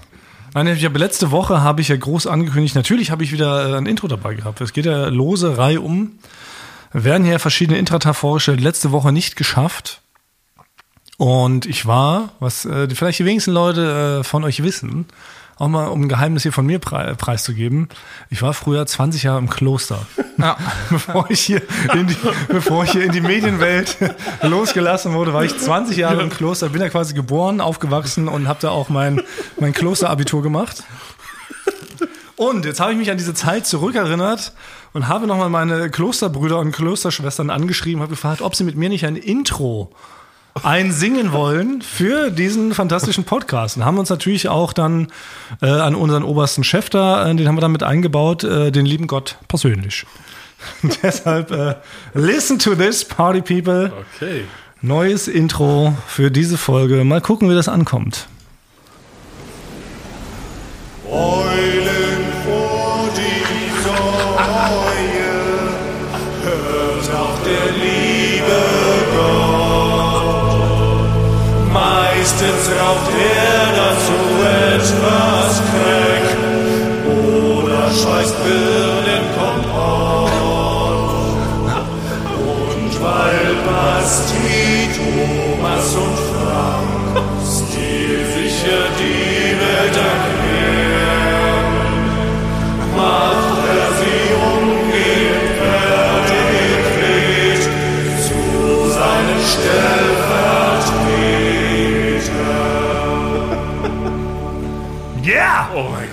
Nein, 0.55 0.67
ich 0.69 0.85
habe 0.85 0.99
letzte 0.99 1.31
Woche 1.31 1.61
habe 1.61 1.83
ich 1.83 1.89
ja 1.89 1.97
groß 1.97 2.27
angekündigt, 2.27 2.75
natürlich 2.75 3.11
habe 3.11 3.23
ich 3.23 3.33
wieder 3.33 3.75
äh, 3.75 3.77
ein 3.77 3.87
Intro 3.87 4.09
dabei 4.09 4.35
gehabt. 4.35 4.61
Es 4.61 4.73
geht 4.73 4.87
ja 4.87 5.09
lose 5.09 5.59
Reihe 5.59 5.81
um. 5.81 6.19
Werden 6.93 7.25
hier 7.25 7.39
verschiedene 7.39 7.79
Intrata 7.79 8.15
vorgestellt, 8.15 8.63
letzte 8.63 8.93
Woche 8.93 9.13
nicht 9.13 9.37
geschafft. 9.37 10.01
Und 11.19 11.67
ich 11.67 11.85
war, 11.85 12.31
was 12.41 12.65
äh, 12.65 12.89
vielleicht 12.95 13.19
die 13.19 13.25
wenigsten 13.25 13.51
Leute 13.51 14.21
äh, 14.21 14.25
von 14.25 14.45
euch 14.45 14.63
wissen, 14.63 15.07
auch 15.59 15.69
mal 15.69 15.87
um 15.89 16.03
ein 16.03 16.09
Geheimnis 16.09 16.45
hier 16.45 16.53
von 16.53 16.67
mir 16.67 16.79
prei 16.79 17.15
preiszugeben. 17.15 17.89
Ich 18.31 18.43
war 18.43 18.55
früher 18.55 18.87
20 18.87 19.25
Jahre 19.25 19.39
im 19.39 19.51
Kloster. 19.51 20.07
Ja. 20.37 20.57
bevor 20.91 21.27
ich 21.31 21.41
hier 21.41 21.63
in 21.95 22.07
die, 22.07 22.17
bevor 22.49 22.85
ich 22.85 22.93
hier 22.93 23.05
in 23.05 23.13
die 23.13 23.21
Medienwelt 23.21 23.97
losgelassen 24.43 25.13
wurde, 25.15 25.35
war 25.35 25.45
ich 25.45 25.59
20 25.59 25.97
Jahre 25.97 26.23
im 26.23 26.31
Kloster, 26.31 26.69
bin 26.69 26.81
da 26.81 26.89
quasi 26.89 27.15
geboren, 27.15 27.61
aufgewachsen 27.61 28.29
und 28.29 28.47
habe 28.47 28.61
da 28.63 28.71
auch 28.71 28.89
mein, 28.89 29.21
mein 29.59 29.73
Klosterabitur 29.73 30.43
gemacht. 30.43 30.85
Und 32.37 32.65
jetzt 32.65 32.79
habe 32.79 32.93
ich 32.93 32.99
mich 32.99 33.11
an 33.11 33.19
diese 33.19 33.35
Zeit 33.35 33.67
zurückerinnert 33.67 34.53
und 34.93 35.09
habe 35.09 35.27
nochmal 35.27 35.49
meine 35.49 35.91
Klosterbrüder 35.91 36.61
und 36.61 36.71
Klosterschwestern 36.71 37.51
angeschrieben, 37.51 38.01
habe 38.01 38.11
gefragt, 38.11 38.43
ob 38.43 38.55
sie 38.55 38.63
mit 38.63 38.77
mir 38.77 38.89
nicht 38.89 39.05
ein 39.05 39.17
Intro 39.17 39.93
einsingen 40.65 41.33
wollen 41.33 41.83
für 41.83 42.31
diesen 42.31 42.75
fantastischen 42.75 43.25
Podcast. 43.25 43.77
Und 43.77 43.85
haben 43.85 43.99
uns 43.99 44.11
natürlich 44.11 44.49
auch 44.49 44.73
dann 44.73 45.09
äh, 45.63 45.67
an 45.67 45.95
unseren 45.95 46.23
obersten 46.23 46.65
Chef 46.65 46.91
da, 46.91 47.29
äh, 47.29 47.35
den 47.35 47.49
haben 47.49 47.57
wir 47.57 47.61
dann 47.61 47.73
mit 47.73 47.83
eingebaut, 47.83 48.45
äh, 48.45 48.71
den 48.71 48.87
lieben 48.87 49.07
Gott 49.07 49.37
persönlich. 49.49 50.07
Deshalb, 51.03 51.51
äh, 51.51 51.77
listen 52.15 52.59
to 52.59 52.75
this, 52.75 53.05
Party 53.05 53.41
People. 53.41 53.93
Okay. 54.17 54.45
Neues 54.81 55.29
Intro 55.29 55.97
für 56.07 56.31
diese 56.31 56.57
Folge. 56.57 57.03
Mal 57.05 57.21
gucken, 57.21 57.51
wie 57.51 57.55
das 57.55 57.69
ankommt. 57.69 58.29
Eulen 61.11 62.28
Meistens 72.31 72.69
raucht 72.79 73.11
er 73.17 73.67
dazu 73.75 74.21
etwas 74.77 75.51
Crack 75.71 76.29
oder 77.07 77.85
schweißt 77.91 78.37
Birnenkompott. 78.45 80.33
Und 82.37 82.93
weil 83.03 83.49
Basti, 83.65 84.91
Thomas 84.99 85.89
und 85.95 86.19
Frank 86.29 86.93
stilsicher 87.43 88.85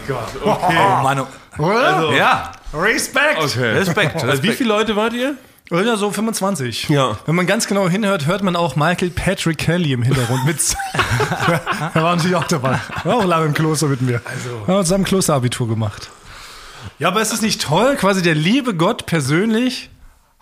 Oh 0.07 0.13
Gott. 0.13 0.29
Oh 0.43 0.49
Okay. 0.65 1.03
Mann. 1.03 1.25
Oder? 1.57 2.13
ja, 2.15 2.51
Respekt! 2.73 3.39
okay. 3.39 3.71
Respekt. 3.71 4.23
Also 4.23 4.43
wie 4.43 4.51
viele 4.51 4.69
Leute 4.69 4.95
wart 4.95 5.13
ihr? 5.13 5.35
Oder 5.71 5.97
so 5.97 6.11
25. 6.11 6.89
Ja. 6.89 7.17
Wenn 7.25 7.33
man 7.35 7.47
ganz 7.47 7.65
genau 7.65 7.89
hinhört, 7.89 8.27
hört 8.27 8.43
man 8.43 8.55
auch 8.55 8.75
Michael 8.75 9.09
Patrick 9.09 9.57
Kelly 9.57 9.93
im 9.93 10.03
Hintergrund 10.03 10.45
mit. 10.45 10.57
er 11.93 12.03
war 12.03 12.15
natürlich 12.15 12.35
auch 12.35 12.43
dabei. 12.43 12.79
War 13.03 13.15
auch 13.15 13.25
lange 13.25 13.47
im 13.47 13.53
Kloster 13.53 13.87
mit 13.87 14.01
mir. 14.01 14.21
Also. 14.25 14.67
Wir 14.67 14.75
haben 14.75 14.83
zusammen 14.83 15.05
Klosterabitur 15.05 15.67
gemacht. 15.67 16.09
Ja, 16.99 17.07
aber 17.07 17.21
ist 17.21 17.33
es 17.33 17.41
nicht 17.41 17.61
toll? 17.61 17.95
Quasi 17.95 18.21
der 18.21 18.35
liebe 18.35 18.75
Gott 18.75 19.07
persönlich 19.07 19.89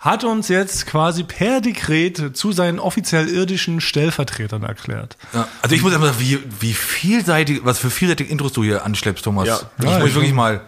hat 0.04 0.22
uns 0.22 0.48
jetzt 0.48 0.86
quasi 0.86 1.24
per 1.24 1.62
Dekret 1.62 2.36
zu 2.36 2.52
seinen 2.52 2.78
offiziell 2.78 3.26
irdischen 3.28 3.80
Stellvertretern 3.80 4.62
erklärt. 4.62 5.16
Ja, 5.32 5.48
also 5.62 5.74
ich 5.74 5.80
muss 5.82 5.94
einfach 5.94 6.08
sagen, 6.08 6.20
wie, 6.20 6.38
wie 6.60 6.74
vielseitig, 6.74 7.60
was 7.64 7.78
für 7.78 7.88
vielseitige 7.88 8.30
Intros 8.30 8.52
du 8.52 8.62
hier 8.62 8.84
anschleppst, 8.84 9.24
Thomas. 9.24 9.48
Ja. 9.48 9.58
Ich 9.78 9.84
Ja, 9.84 9.98
muss 10.00 10.08
ich- 10.10 10.14
wirklich 10.14 10.34
mal. 10.34 10.60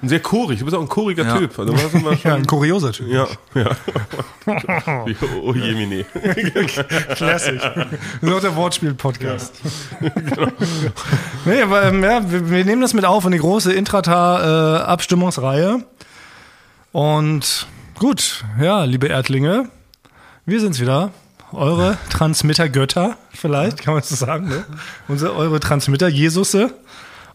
Sehr 0.00 0.20
chorig, 0.20 0.60
du 0.60 0.64
bist 0.64 0.76
auch 0.76 0.80
ein 0.80 0.88
choriger 0.88 1.24
Ja. 1.24 1.38
Typ. 1.38 1.58
Also, 1.58 1.74
immer 1.92 2.12
Ja, 2.12 2.18
schon, 2.18 2.30
ein 2.30 2.46
kurioser 2.46 2.92
Typ. 2.92 3.08
ja, 3.08 3.26
ja. 3.54 3.70
oh 5.42 5.52
je, 5.52 5.74
Mini. 5.74 6.06
Classic. 7.16 7.60
Das 8.20 8.22
ist 8.22 8.32
auch 8.32 8.40
der 8.40 8.54
Wortspiel-Podcast. 8.54 9.54
nee, 11.46 11.62
aber 11.62 11.82
ähm, 11.86 12.04
ja, 12.04 12.30
wir, 12.30 12.48
wir 12.48 12.64
nehmen 12.64 12.80
das 12.80 12.94
mit 12.94 13.04
auf 13.04 13.24
in 13.24 13.32
die 13.32 13.38
große 13.38 13.72
Intrata-Abstimmungsreihe. 13.72 15.82
Und 16.92 17.66
gut, 17.98 18.44
ja, 18.60 18.84
liebe 18.84 19.08
Erdlinge, 19.08 19.68
wir 20.46 20.60
sind's 20.60 20.80
wieder. 20.80 21.12
Eure 21.52 21.96
Transmitter-Götter, 22.10 23.16
vielleicht, 23.32 23.82
kann 23.82 23.94
man 23.94 24.02
so 24.02 24.14
sagen, 24.14 24.48
ne? 24.48 24.64
Unsere, 25.08 25.34
eure 25.34 25.60
Transmitter-Jesusse. 25.60 26.74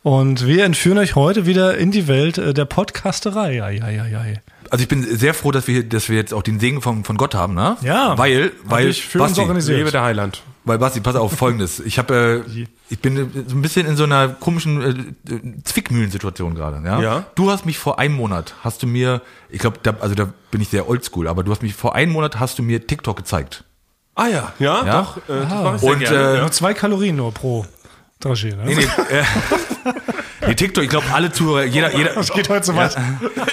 Und 0.04 0.46
wir 0.46 0.66
entführen 0.66 0.98
euch 0.98 1.16
heute 1.16 1.46
wieder 1.46 1.78
in 1.78 1.92
die 1.92 2.08
Welt 2.08 2.38
äh, 2.38 2.54
der 2.54 2.66
Podcasterei. 2.66 3.64
Ai, 3.64 3.82
ai, 3.82 4.02
ai, 4.02 4.18
ai. 4.18 4.42
Also 4.70 4.84
ich 4.84 4.90
bin 4.90 5.04
sehr 5.04 5.34
froh, 5.34 5.52
dass 5.52 5.68
wir, 5.68 5.88
dass 5.88 6.10
wir 6.10 6.18
jetzt 6.18 6.34
auch 6.34 6.44
den 6.44 6.60
Segen 6.60 6.82
von, 6.82 7.04
von 7.04 7.16
Gott 7.18 7.34
haben, 7.34 7.54
ne? 7.54 7.78
Ja. 7.82 8.18
Weil, 8.18 8.52
weil, 8.64 8.90
ich 8.90 9.06
für 9.06 9.24
uns 9.24 9.40
organisiert. 9.40 9.78
Lebe 9.78 9.92
der 9.92 10.04
Heiland. 10.04 10.44
Weil 10.66 10.78
Basti, 10.78 11.02
pass 11.02 11.16
auf, 11.16 11.34
folgendes. 11.34 11.80
Ich 11.80 11.98
habe, 12.00 12.44
äh, 12.48 12.66
ich 12.90 13.00
bin 13.00 13.16
so 13.48 13.56
ein 13.56 13.62
bisschen 13.62 13.86
in 13.86 13.96
so 13.98 14.04
einer 14.06 14.30
komischen 14.30 15.16
äh, 15.30 15.62
Zwickmühlensituation 15.64 16.56
gerade, 16.56 16.82
ja? 16.86 17.02
Ja. 17.02 17.26
Du 17.36 17.50
hast 17.52 17.66
mich 17.66 17.78
vor 17.78 18.00
einem 18.00 18.16
Monat, 18.16 18.56
hast 18.64 18.82
du 18.84 18.88
mir, 18.88 19.22
ich 19.50 19.60
glaube, 19.60 19.78
da, 19.84 19.96
also 20.00 20.16
da 20.16 20.30
bin 20.52 20.62
ich 20.62 20.70
sehr 20.70 20.88
oldschool, 20.88 21.28
aber 21.28 21.44
du 21.44 21.52
hast 21.52 21.62
mich 21.64 21.74
vor 21.76 21.96
einem 21.96 22.12
Monat, 22.14 22.40
hast 22.40 22.60
du 22.60 22.64
mir 22.64 22.86
TikTok 22.88 23.18
gezeigt. 23.18 23.64
Ah 24.16 24.28
ja, 24.28 24.54
ja, 24.60 24.86
Ja? 24.86 25.02
doch. 25.02 25.18
Äh, 25.18 25.22
das 25.42 25.50
mache 25.50 25.76
ich 25.76 25.82
sehr 25.82 25.92
Und, 25.92 26.00
gerne. 26.00 26.38
äh, 26.38 26.40
Nur 26.42 26.52
zwei 26.52 26.74
Kalorien 26.74 27.16
nur 27.16 27.34
pro 27.34 27.66
Dragé, 28.22 28.56
ne? 28.56 28.64
Nee, 28.66 28.76
nee, 28.76 28.84
äh, 29.10 29.24
nee 30.48 30.56
TikTok, 30.56 30.84
ich 30.84 30.90
glaube, 30.90 31.06
alle 31.14 31.32
Zuhörer, 31.32 31.64
jeder, 31.66 31.96
jeder, 31.96 32.14
Das 32.14 32.32
geht 32.32 32.50
heute 32.50 32.66
so 32.66 32.76
weit. 32.76 32.96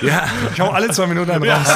ja, 0.03 0.25
Ich 0.53 0.61
hau 0.61 0.71
alle 0.71 0.91
zwei 0.91 1.07
Minuten 1.07 1.31
einen 1.31 1.45
raus. 1.49 1.69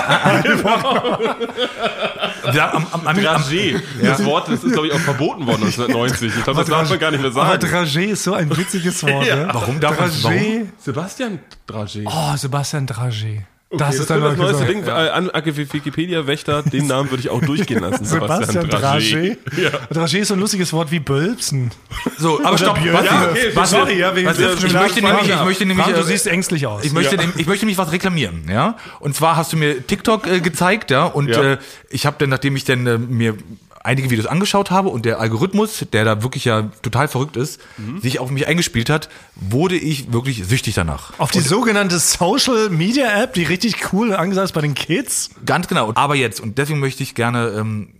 ja, 2.52 2.72
am, 2.72 2.86
am, 2.92 3.00
am, 3.00 3.06
am, 3.06 3.16
Dragé. 3.16 3.80
Das 4.02 4.24
Wort, 4.24 4.48
das 4.48 4.64
ist, 4.64 4.72
glaube 4.72 4.88
ich, 4.88 4.92
auch 4.92 4.98
verboten 4.98 5.46
worden 5.46 5.64
1990. 5.64 6.36
Ich 6.36 6.44
glaube, 6.44 6.60
das 6.60 6.68
darf 6.68 6.88
man 6.88 6.98
gar 6.98 7.10
nicht 7.10 7.20
mehr 7.22 7.30
Aber 7.30 7.58
sagen. 7.60 7.64
Dragé 7.64 8.04
ist 8.06 8.24
so 8.24 8.34
ein 8.34 8.56
witziges 8.56 9.02
Wort. 9.02 9.26
Ja. 9.26 9.36
ne? 9.36 9.48
Warum 9.52 9.80
darf 9.80 9.98
Dragé? 9.98 10.66
Sebastian 10.78 11.38
Dragé. 11.68 12.04
Oh, 12.06 12.36
Sebastian 12.36 12.86
Dragé. 12.86 13.42
Okay, 13.74 13.84
das 13.86 13.98
ist 13.98 14.10
dann 14.10 14.20
das 14.22 14.36
mal 14.36 14.44
neueste 14.44 14.66
gesagt. 14.66 14.86
Ding. 14.86 14.86
Äh, 14.86 15.10
An 15.10 15.30
Wikipedia-Wächter, 15.34 16.62
den 16.62 16.86
Namen 16.86 17.10
würde 17.10 17.20
ich 17.22 17.30
auch 17.30 17.40
durchgehen 17.40 17.80
lassen. 17.80 18.04
Sebastian 18.04 18.68
Dragé. 18.70 19.36
Ja. 19.56 19.70
Dragé 19.92 20.18
ist 20.18 20.28
so 20.28 20.34
ein 20.34 20.40
lustiges 20.40 20.72
Wort 20.72 20.90
wie 20.90 21.00
Bölpsen. 21.00 21.70
so, 22.18 22.42
aber 22.44 22.58
stopp. 22.58 22.74
Basti, 22.76 22.88
Ja, 23.06 23.28
okay, 23.30 23.50
Basti, 23.54 23.76
Sorry, 23.76 23.98
ja, 23.98 24.16
wegen 24.16 24.26
Basti, 24.26 24.42
des- 24.42 24.64
ich 24.64 24.72
möchte 24.72 25.02
nämlich, 25.02 25.28
ich 25.28 25.44
möchte 25.44 25.66
nämlich, 25.66 25.84
Frank, 25.84 25.96
du 25.96 26.02
äh, 26.02 26.04
siehst 26.04 26.26
ängstlich 26.26 26.66
aus. 26.66 26.84
Ich 26.84 26.92
möchte, 26.92 27.16
dem, 27.16 27.32
ich 27.36 27.46
möchte 27.46 27.64
nämlich 27.64 27.78
was 27.78 27.92
reklamieren, 27.92 28.44
ja. 28.48 28.76
Und 29.00 29.14
zwar 29.14 29.36
hast 29.36 29.52
du 29.52 29.56
mir 29.56 29.86
TikTok 29.86 30.26
äh, 30.26 30.40
gezeigt, 30.40 30.90
ja, 30.90 31.04
und 31.04 31.28
Ja. 31.28 31.42
Äh, 31.52 31.58
ich 31.90 32.06
habe 32.06 32.16
dann, 32.18 32.30
nachdem 32.30 32.56
ich 32.56 32.64
dann 32.64 32.86
äh, 32.86 32.98
mir 32.98 33.36
einige 33.84 34.10
Videos 34.10 34.26
angeschaut 34.26 34.70
habe 34.70 34.88
und 34.88 35.04
der 35.04 35.20
Algorithmus, 35.20 35.84
der 35.92 36.04
da 36.04 36.22
wirklich 36.22 36.44
ja 36.46 36.70
total 36.82 37.06
verrückt 37.06 37.36
ist, 37.36 37.60
Mhm. 37.78 38.00
sich 38.00 38.18
auf 38.18 38.30
mich 38.30 38.46
eingespielt 38.48 38.90
hat, 38.90 39.08
wurde 39.36 39.76
ich 39.76 40.12
wirklich 40.12 40.44
süchtig 40.44 40.74
danach. 40.74 41.12
Auf 41.18 41.30
die 41.30 41.40
sogenannte 41.40 41.98
Social 41.98 42.70
Media 42.70 43.22
App, 43.22 43.34
die 43.34 43.44
richtig 43.44 43.92
cool 43.92 44.12
angesagt 44.14 44.46
ist 44.46 44.52
bei 44.52 44.62
den 44.62 44.74
Kids. 44.74 45.30
Ganz 45.46 45.68
genau. 45.68 45.92
Aber 45.94 46.14
jetzt, 46.16 46.40
und 46.40 46.58
deswegen 46.58 46.80
möchte 46.80 47.02
ich 47.02 47.14
gerne, 47.14 47.48
ähm, 47.56 47.90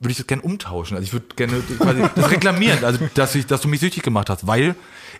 würde 0.00 0.12
ich 0.12 0.16
das 0.16 0.26
gerne 0.26 0.42
umtauschen. 0.42 0.96
Also 0.96 1.04
ich 1.06 1.12
würde 1.12 1.26
gerne 1.36 1.60
quasi 1.78 2.02
das 2.14 2.30
reklamieren, 2.30 2.84
also 2.84 2.98
dass 3.14 3.34
ich, 3.34 3.46
dass 3.46 3.60
du 3.60 3.68
mich 3.68 3.80
süchtig 3.80 4.02
gemacht 4.02 4.30
hast, 4.30 4.46
weil 4.46 4.74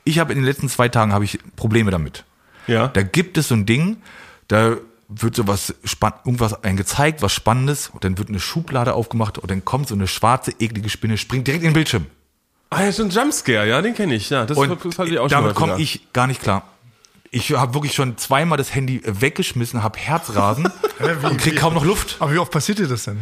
ich 0.05 0.19
habe 0.21 0.33
in 0.33 0.39
den 0.39 0.45
letzten 0.45 0.69
zwei 0.69 0.89
Tagen 0.89 1.13
habe 1.13 1.25
ich 1.25 1.39
Probleme 1.57 1.91
damit. 1.91 2.25
Ja. 2.69 2.89
Da 2.89 3.03
gibt 3.03 3.39
es 3.39 3.49
so 3.49 3.55
ein 3.55 3.67
Ding, 3.67 3.97
da 4.49 4.77
wird 5.09 5.37
sowas 5.37 5.75
spann 5.85 6.15
irgendwas 6.25 6.65
ein 6.65 6.77
gezeigt, 6.77 7.23
was 7.23 7.33
Spannendes, 7.33 7.89
und 7.89 8.05
dann 8.05 8.19
wird 8.19 8.29
eine 8.29 8.41
Schublade 8.41 8.95
aufgemacht 8.95 9.39
und 9.39 9.51
dann 9.51 9.65
kommt 9.65 9.89
so 9.89 9.95
eine 9.95 10.09
schwarze, 10.09 10.53
eklige 10.59 10.89
Spinne, 10.89 11.19
springt 11.19 11.47
direkt 11.47 11.63
in 11.63 11.71
den 11.71 11.75
Bildschirm. 11.75 12.07
Ah, 12.71 12.83
ja, 12.83 12.93
so 12.93 13.05
ein 13.05 13.11
Jumpscare, 13.11 13.69
ja, 13.69 13.81
den 13.81 13.95
kenne 13.95 14.15
ich. 14.15 14.31
Ja, 14.31 14.45
das, 14.45 14.59
Und 14.59 14.85
das 14.85 14.99
hatte 14.99 15.11
ich 15.11 15.19
auch 15.19 15.31
schon 15.31 15.43
damit 15.43 15.55
komme 15.55 15.81
ich 15.81 16.13
gar 16.13 16.27
nicht 16.27 16.43
klar. 16.43 16.65
Ich 17.31 17.53
habe 17.53 17.75
wirklich 17.75 17.93
schon 17.93 18.17
zweimal 18.17 18.57
das 18.57 18.75
Handy 18.75 19.03
weggeschmissen, 19.05 19.83
habe 19.83 19.99
Herzrasen 19.99 20.73
und 21.23 21.39
krieg 21.39 21.57
kaum 21.57 21.75
noch 21.75 21.85
Luft. 21.85 22.17
Aber 22.19 22.33
wie 22.33 22.39
oft 22.39 22.51
passiert 22.51 22.79
dir 22.79 22.89
das 22.89 23.05
denn? 23.05 23.19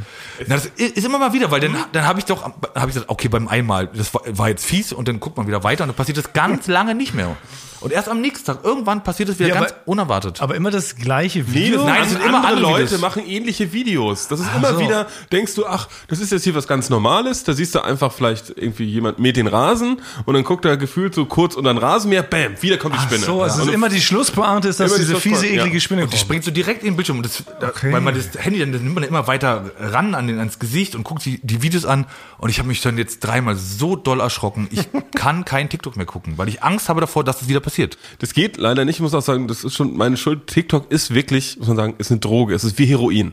Na, 0.47 0.57
das 0.57 0.67
ist 0.67 1.05
immer 1.05 1.19
mal 1.19 1.33
wieder, 1.33 1.51
weil 1.51 1.61
dann, 1.61 1.77
dann 1.93 2.07
habe 2.07 2.19
ich 2.19 2.25
doch, 2.25 2.43
habe 2.43 2.57
ich 2.79 2.87
gesagt, 2.87 3.09
okay, 3.09 3.29
beim 3.29 3.49
einmal, 3.49 3.89
das 3.89 4.15
war, 4.15 4.23
war 4.27 4.49
jetzt 4.49 4.65
fies 4.65 4.93
und 4.93 5.09
dann 5.09 5.21
guckt 5.21 5.37
man 5.37 5.47
wieder 5.47 5.65
weiter 5.65 5.85
und 5.85 5.89
dann 5.89 5.97
passiert 5.97 6.17
das 6.19 6.33
ganz 6.33 6.67
lange 6.69 6.95
nicht 6.95 7.15
mehr. 7.15 7.37
Und 7.85 7.93
erst 7.93 8.09
am 8.09 8.21
nächsten 8.21 8.47
Tag, 8.47 8.65
irgendwann 8.65 9.05
passiert 9.05 9.29
es 9.29 9.39
wieder 9.39 9.51
Ja, 9.51 9.55
ganz 9.61 9.73
aber- 9.73 9.81
unerwartet. 9.85 10.41
Aber 10.41 10.55
immer 10.57 10.71
das 10.71 10.97
gleiche 10.97 11.41
Nee, 11.41 11.55
Video. 11.55 11.77
das 11.79 11.87
Nein, 11.87 12.03
es 12.03 12.09
sind 12.09 12.19
sind 12.21 12.29
immer 12.29 12.39
andere 12.39 12.53
andere 12.57 12.71
Leute 12.73 12.87
Videos. 12.87 13.01
machen 13.03 13.27
ähnliche 13.27 13.73
Videos. 13.73 14.29
Das 14.29 14.41
ist 14.41 14.47
immer 14.57 14.73
so. 14.73 14.81
wieder, 14.81 15.07
denkst 15.31 15.55
du, 15.55 15.67
ach, 15.67 15.89
das 16.09 16.19
ist 16.19 16.33
jetzt 16.33 16.45
hier 16.45 16.55
was 16.55 16.67
ganz 16.67 16.89
Normales. 16.91 17.45
Da 17.45 17.53
siehst 17.53 17.75
du 17.75 17.81
einfach 17.85 18.11
vielleicht 18.13 18.49
irgendwie 18.57 18.85
jemand 18.85 19.19
mäht 19.19 19.37
den 19.37 19.47
Rasen 19.47 20.01
und 20.25 20.35
dann 20.35 20.45
guckt 20.45 20.65
er 20.65 20.77
gefühlt 20.77 21.15
so 21.15 21.27
kurz 21.27 21.55
unter 21.57 21.73
den 21.75 21.79
Rasenmäher, 21.79 22.23
bam, 22.23 22.61
wieder 22.63 22.79
kommt 22.79 22.95
die 22.95 22.99
Ach 23.01 23.05
Spinne. 23.07 23.25
so, 23.27 23.43
also 23.43 23.61
es 23.63 23.69
ist 23.69 23.75
immer 23.75 23.89
die 23.91 24.01
Schlusspointe 24.01 24.69
ist, 24.69 24.81
dass 24.81 24.95
diese 24.97 25.17
fiese, 25.17 25.47
eklige 25.47 25.75
ja. 25.75 25.81
Spinne 25.81 26.03
Und 26.05 26.09
die 26.13 26.17
kommt. 26.17 26.21
springt 26.21 26.45
so 26.45 26.51
direkt 26.51 26.83
in 26.85 26.91
den 26.91 26.97
Bildschirm. 26.97 27.19
Und 27.19 27.27
das, 27.27 27.43
da- 27.61 27.69
Okay. 27.69 27.93
Weil 27.93 28.01
man 28.01 28.15
das 28.15 28.31
Handy, 28.43 28.61
dann 28.61 28.73
das 28.73 28.81
nimmt 28.81 28.95
man 28.95 29.03
dann 29.03 29.11
immer 29.11 29.27
weiter 29.27 29.71
ran 29.79 30.15
an 30.15 30.27
den, 30.27 30.39
ans 30.39 30.59
Gesicht 30.59 30.95
und 30.95 31.03
guckt 31.05 31.23
sich 31.23 31.41
die 31.43 31.61
Videos 31.61 31.85
an. 31.85 32.07
Und 32.39 32.49
ich 32.49 32.59
habe 32.59 32.69
mich 32.69 32.81
dann 32.81 32.97
jetzt 32.97 33.21
dreimal 33.21 33.57
so 33.57 33.95
doll 33.97 34.21
erschrocken. 34.21 34.69
Ich 34.71 34.89
kann 35.17 35.45
kein 35.45 35.69
TikTok 35.69 35.97
mehr 35.97 36.07
gucken, 36.07 36.39
weil 36.39 36.49
ich 36.49 36.63
Angst 36.63 36.89
habe 36.89 37.01
davor, 37.03 37.25
dass 37.25 37.41
das 37.41 37.49
wieder 37.49 37.61
passiert. 37.61 37.74
Das 38.19 38.35
geht 38.35 38.57
leider 38.57 38.85
nicht. 38.85 38.97
Ich 38.97 39.03
muss 39.03 39.15
auch 39.15 39.23
sagen, 39.23 39.49
das 39.49 39.65
ist 39.65 39.75
schon 39.75 39.97
meine 39.97 40.17
Schuld. 40.17 40.47
TikTok 40.47 40.91
ist 40.91 41.15
wirklich, 41.15 41.57
muss 41.59 41.69
man 41.69 41.77
sagen, 41.77 41.95
ist 41.99 42.11
eine 42.11 42.21
Droge. 42.21 42.55
Es 42.55 42.65
ist 42.65 42.79
wie 42.79 42.87
Heroin. 42.87 43.33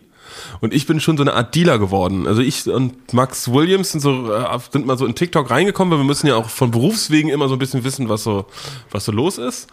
Und 0.60 0.74
ich 0.74 0.88
bin 0.88 1.00
schon 1.00 1.18
so 1.18 1.24
eine 1.24 1.34
Art 1.34 1.56
Dealer 1.56 1.80
geworden. 1.80 2.28
Also 2.28 2.42
ich 2.42 2.68
und 2.68 3.14
Max 3.14 3.52
Williams 3.52 3.92
sind 3.92 4.02
so 4.02 4.34
äh, 4.34 4.60
sind 4.72 4.86
mal 4.86 4.98
so 4.98 5.06
in 5.06 5.16
TikTok 5.16 5.50
reingekommen, 5.50 5.92
weil 5.92 6.00
wir 6.00 6.06
müssen 6.06 6.28
ja 6.28 6.36
auch 6.36 6.50
von 6.50 6.72
Berufswegen 6.72 7.30
immer 7.30 7.48
so 7.48 7.56
ein 7.56 7.60
bisschen 7.60 7.84
wissen, 7.84 8.10
was 8.10 8.24
so 8.24 8.46
was 8.90 9.06
so 9.06 9.12
los 9.12 9.38
ist. 9.38 9.68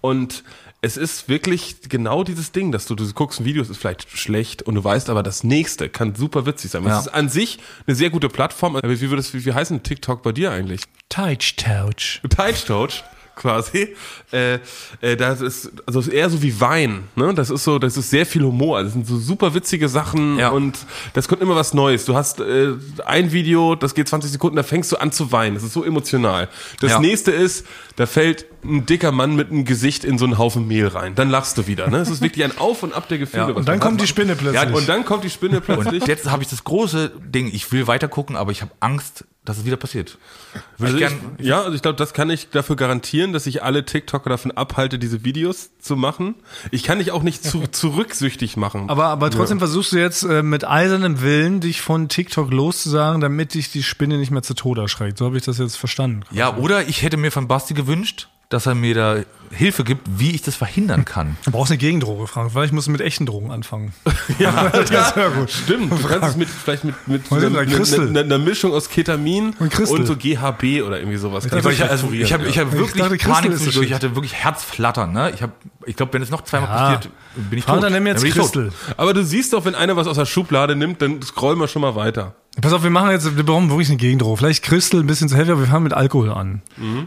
Und 0.00 0.44
es 0.82 0.98
ist 0.98 1.30
wirklich 1.30 1.76
genau 1.88 2.24
dieses 2.24 2.52
Ding, 2.52 2.70
dass 2.70 2.84
du, 2.84 2.94
du 2.94 3.10
guckst 3.14 3.40
ein 3.40 3.46
Video, 3.46 3.62
es 3.62 3.70
ist 3.70 3.78
vielleicht 3.78 4.06
schlecht 4.10 4.62
und 4.62 4.74
du 4.74 4.84
weißt 4.84 5.08
aber, 5.08 5.22
das 5.22 5.42
nächste 5.42 5.88
kann 5.88 6.14
super 6.14 6.44
witzig 6.44 6.72
sein. 6.72 6.84
Ja. 6.84 6.98
Es 6.98 7.06
ist 7.06 7.14
an 7.14 7.30
sich 7.30 7.58
eine 7.86 7.96
sehr 7.96 8.10
gute 8.10 8.28
Plattform. 8.28 8.76
Aber 8.76 8.90
wie 8.90 9.08
würde 9.08 9.20
es, 9.20 9.32
wie, 9.32 9.46
wie 9.46 9.54
heißt 9.54 9.70
denn 9.70 9.82
TikTok 9.82 10.22
bei 10.22 10.32
dir 10.32 10.50
eigentlich? 10.50 10.82
Touch, 11.08 11.56
touch. 11.56 12.20
Touch 12.28 12.64
Touch 12.66 13.04
quasi. 13.36 13.94
Äh, 14.32 14.58
äh, 15.00 15.16
das 15.16 15.40
ist 15.40 15.70
also 15.86 16.00
ist 16.00 16.08
eher 16.08 16.28
so 16.30 16.42
wie 16.42 16.60
Wein, 16.60 17.04
ne? 17.16 17.34
Das 17.34 17.50
ist 17.50 17.64
so, 17.64 17.78
das 17.78 17.96
ist 17.96 18.10
sehr 18.10 18.26
viel 18.26 18.42
Humor. 18.42 18.82
Das 18.82 18.92
sind 18.92 19.06
so 19.06 19.18
super 19.18 19.54
witzige 19.54 19.88
Sachen 19.88 20.38
Ja. 20.38 20.48
und 20.50 20.78
das 21.12 21.28
kommt 21.28 21.42
immer 21.42 21.54
was 21.56 21.74
Neues. 21.74 22.04
Du 22.04 22.14
hast 22.14 22.40
äh, 22.40 22.72
ein 23.06 23.32
Video, 23.32 23.74
das 23.74 23.94
geht 23.94 24.08
20 24.08 24.30
Sekunden, 24.32 24.56
da 24.56 24.62
fängst 24.62 24.90
du 24.92 24.96
an 24.96 25.12
zu 25.12 25.32
weinen. 25.32 25.54
Das 25.54 25.62
ist 25.64 25.72
so 25.72 25.84
emotional. 25.84 26.48
Das 26.80 26.92
Ja. 26.92 26.98
nächste 27.00 27.30
ist, 27.30 27.66
da 27.96 28.06
fällt 28.06 28.46
ein 28.64 28.86
dicker 28.86 29.12
Mann 29.12 29.36
mit 29.36 29.50
einem 29.50 29.64
Gesicht 29.64 30.04
in 30.04 30.16
so 30.18 30.24
einen 30.24 30.38
Haufen 30.38 30.66
Mehl 30.66 30.88
rein. 30.88 31.14
Dann 31.14 31.28
lachst 31.30 31.58
du 31.58 31.66
wieder, 31.66 31.88
ne? 31.90 31.98
Es 31.98 32.08
ist 32.10 32.22
wirklich 32.22 32.44
ein 32.44 32.56
Auf 32.58 32.82
und 32.82 32.94
Ab 32.94 33.08
der 33.08 33.18
Gefühle. 33.18 33.48
Ja, 33.48 33.52
Und 33.54 33.68
dann 33.68 33.78
kommt 33.78 34.00
die. 34.00 34.06
Spinne 34.06 34.36
plötzlich. 34.36 34.62
Ja, 34.62 34.74
und 34.74 34.88
dann 34.88 35.04
kommt 35.04 35.24
die 35.24 35.30
Spinne 35.30 35.60
plötzlich. 35.60 36.02
Und 36.02 36.08
jetzt 36.08 36.30
habe 36.30 36.42
ich 36.42 36.48
das 36.48 36.64
große 36.64 37.10
Ding, 37.20 37.50
ich 37.52 37.70
will 37.72 37.86
weiter 37.86 38.08
gucken, 38.08 38.36
aber 38.36 38.52
ich 38.52 38.62
habe 38.62 38.70
Angst, 38.80 39.24
dass 39.44 39.58
es 39.58 39.64
wieder 39.64 39.76
passiert. 39.76 40.16
Würde 40.78 41.04
Also 41.06 41.16
ich 41.38 41.46
ja, 41.46 41.62
also 41.62 41.74
ich 41.74 41.82
glaube, 41.82 41.96
das 41.96 42.14
kann 42.14 42.30
ich 42.30 42.48
dafür 42.50 42.76
garantieren, 42.76 43.32
dass 43.32 43.46
ich 43.46 43.62
alle 43.62 43.84
TikToker 43.84 44.30
davon 44.30 44.52
abhalte, 44.52 44.98
diese 44.98 45.24
Videos 45.24 45.70
zu 45.78 45.96
machen. 45.96 46.36
Ich 46.70 46.82
kann 46.82 46.98
dich 46.98 47.10
auch 47.10 47.22
nicht 47.22 47.44
zu, 47.44 47.66
zurücksüchtig 47.70 48.56
machen. 48.56 48.88
aber, 48.88 49.06
aber 49.06 49.30
trotzdem 49.30 49.58
versuchst 49.58 49.92
du 49.92 49.98
jetzt 49.98 50.22
äh, 50.22 50.42
mit 50.42 50.66
eisernem 50.66 51.20
Willen, 51.20 51.60
dich 51.60 51.82
von 51.82 52.08
TikTok 52.08 52.50
loszusagen, 52.50 53.20
damit 53.20 53.54
dich 53.54 53.70
die 53.70 53.82
Spinne 53.82 54.16
nicht 54.16 54.30
mehr 54.30 54.42
zu 54.42 54.54
Tode 54.54 54.82
erschreckt. 54.82 55.18
So 55.18 55.26
habe 55.26 55.36
ich 55.36 55.44
das 55.44 55.58
jetzt 55.58 55.76
verstanden. 55.76 56.22
ja, 56.30 56.56
oder 56.56 56.88
ich 56.88 57.02
hätte 57.02 57.18
mir 57.18 57.30
von 57.30 57.46
Basti 57.46 57.74
gewünscht, 57.74 58.28
dass 58.54 58.66
er 58.66 58.74
mir 58.74 58.94
da 58.94 59.16
Hilfe 59.50 59.84
gibt, 59.84 60.02
wie 60.18 60.30
ich 60.30 60.42
das 60.42 60.56
verhindern 60.56 61.04
kann. 61.04 61.36
Du 61.44 61.50
brauchst 61.50 61.70
eine 61.70 61.78
Gegendroge, 61.78 62.26
Frank, 62.26 62.54
weil 62.54 62.66
ich 62.66 62.72
muss 62.72 62.88
mit 62.88 63.00
echten 63.00 63.26
Drogen 63.26 63.50
anfangen. 63.50 63.92
ja, 64.38 64.68
das 64.72 64.90
ist 64.90 65.16
ja 65.16 65.28
gut. 65.28 65.50
Stimmt, 65.50 65.92
du 65.92 66.08
kannst 66.08 66.28
es 66.30 66.36
mit, 66.36 66.48
vielleicht 66.48 66.84
mit, 66.84 66.94
mit 67.06 67.30
einer, 67.32 67.58
einer, 67.58 68.20
einer 68.20 68.38
Mischung 68.38 68.72
aus 68.72 68.88
Ketamin 68.88 69.54
Und 69.58 69.70
Christel. 69.70 70.06
so 70.06 70.16
GHB 70.16 70.82
oder 70.86 70.98
irgendwie 70.98 71.16
sowas. 71.18 71.44
Ich, 71.44 71.52
ich, 71.52 71.82
also, 71.84 72.10
ich 72.12 72.32
habe 72.32 72.46
ich 72.46 72.58
hab 72.58 72.68
Ich 72.72 72.78
wirklich 72.78 73.02
dachte, 73.02 73.16
Panik 73.16 73.52
ist 73.52 73.62
zwischendurch. 73.64 73.88
Ich 73.88 73.94
hatte 73.94 74.14
wirklich 74.14 74.34
Herzflattern. 74.34 75.12
Ne? 75.12 75.32
Ich, 75.34 75.42
hab, 75.42 75.50
ich 75.86 75.96
glaube, 75.96 76.12
wenn 76.12 76.22
es 76.22 76.30
noch 76.30 76.42
zweimal 76.42 76.68
Ja. 76.68 76.94
passiert, 76.96 77.12
bin 77.34 77.58
ich 77.58 77.64
Frank, 77.64 77.80
tot. 77.80 77.84
dann 77.86 77.92
nimm 77.92 78.06
jetzt 78.06 78.22
tot. 78.22 78.32
Christel. 78.32 78.72
Aber 78.96 79.14
du 79.14 79.24
siehst 79.24 79.52
doch, 79.52 79.64
wenn 79.64 79.74
einer 79.74 79.96
was 79.96 80.06
aus 80.06 80.16
der 80.16 80.26
Schublade 80.26 80.76
nimmt, 80.76 81.02
dann 81.02 81.20
scroll 81.22 81.56
mal 81.56 81.68
schon 81.68 81.82
mal 81.82 81.94
weiter. 81.96 82.34
Pass 82.60 82.72
auf, 82.72 82.84
wir 82.84 82.90
machen 82.90 83.10
jetzt, 83.10 83.36
wir 83.36 83.44
brauchen 83.44 83.68
wirklich 83.68 83.88
eine 83.88 83.96
Gegendroh. 83.96 84.36
Vielleicht 84.36 84.62
Crystal 84.62 85.00
ein 85.00 85.08
bisschen 85.08 85.28
zu 85.28 85.36
heavy, 85.36 85.50
aber 85.50 85.62
wir 85.62 85.66
fangen 85.66 85.82
mit 85.82 85.92
Alkohol 85.92 86.30
an. 86.30 86.62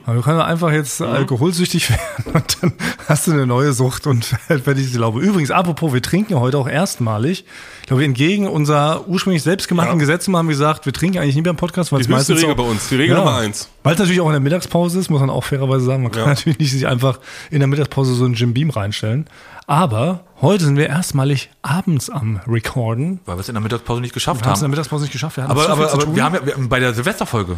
Aber 0.06 0.16
wir 0.16 0.22
können 0.22 0.42
einfach 0.42 0.72
jetzt 0.74 1.02
alkoholsüchtig 1.02 1.90
werden 1.90 2.34
und 2.34 2.58
dann 2.62 2.74
hast 3.08 3.28
du 3.28 3.32
eine 3.32 3.48
neue 3.48 3.72
Sucht 3.72 4.08
und 4.08 4.36
werde 4.50 4.82
ich 4.82 4.92
glaube. 4.92 5.22
Übrigens, 5.22 5.50
apropos, 5.52 5.94
wir 5.94 6.02
trinken 6.02 6.34
ja 6.34 6.40
heute 6.42 6.58
auch 6.58 6.68
erstmalig. 6.68 7.46
Ich 7.82 7.88
glaube, 7.88 8.04
entgegen 8.04 8.48
unserer 8.48 9.08
ursprünglich 9.08 9.42
selbstgemachten 9.44 10.00
Gesetzen 10.00 10.36
haben 10.36 10.48
wir 10.48 10.54
gesagt, 10.54 10.86
wir 10.86 10.92
trinken 10.92 11.20
eigentlich 11.20 11.36
nie 11.38 11.42
beim 11.44 11.56
Podcast, 11.56 11.94
weil 11.94 12.02
es 12.02 12.08
Die 12.08 12.14
höchste 12.14 12.34
meistens 12.34 12.44
Regel 12.50 12.52
auch, 12.54 12.66
bei 12.66 12.70
uns, 12.70 12.90
die 12.90 12.96
Regel 12.96 13.16
Nummer 13.16 13.36
eins. 13.38 13.70
Weil 13.84 13.94
es 13.94 14.00
natürlich 14.00 14.20
auch 14.20 14.28
in 14.28 14.34
der 14.34 14.42
Mittagspause 14.42 15.00
ist, 15.00 15.10
muss 15.10 15.22
man 15.22 15.30
auch 15.30 15.46
fairerweise 15.46 15.86
sagen. 15.86 16.04
Man 16.04 16.12
kann 16.12 16.24
Ja. 16.24 16.28
natürlich 16.34 16.60
nicht 16.60 16.72
sich 16.72 16.88
einfach 16.88 17.20
in 17.52 17.60
der 17.60 17.68
Mittagspause 17.68 18.14
so 18.16 18.26
einen 18.26 18.34
Jim 18.34 18.54
Beam 18.54 18.70
reinstellen. 18.70 19.28
Aber 19.70 20.22
heute 20.42 20.64
sind 20.64 20.78
wir 20.78 20.88
erstmalig 20.88 21.50
abends 21.62 22.10
am 22.10 22.40
Recorden. 22.48 23.20
Weil 23.26 23.36
wir 23.36 23.42
es 23.42 23.50
in 23.50 23.56
der 23.56 23.62
Mittagspause 23.62 24.00
nicht 24.02 24.14
geschafft 24.14 24.42
Wir 24.42 24.46
haben 24.48 24.54
es 24.54 24.60
in 24.60 24.64
der 24.64 24.66
haben. 24.68 24.72
Mittagspause 24.72 25.04
nicht 25.04 25.12
geschafft. 25.12 25.36
Wir 25.38 25.44
hatten 25.44 25.52
Aber, 25.52 25.70
aber, 25.70 25.92
aber 25.94 26.16
wir 26.16 26.24
haben 26.24 26.36
ja 26.36 26.46
wir 26.46 26.54
haben 26.54 26.70
bei 26.70 26.80
der 26.80 26.94
Silvesterfolge, 26.94 27.58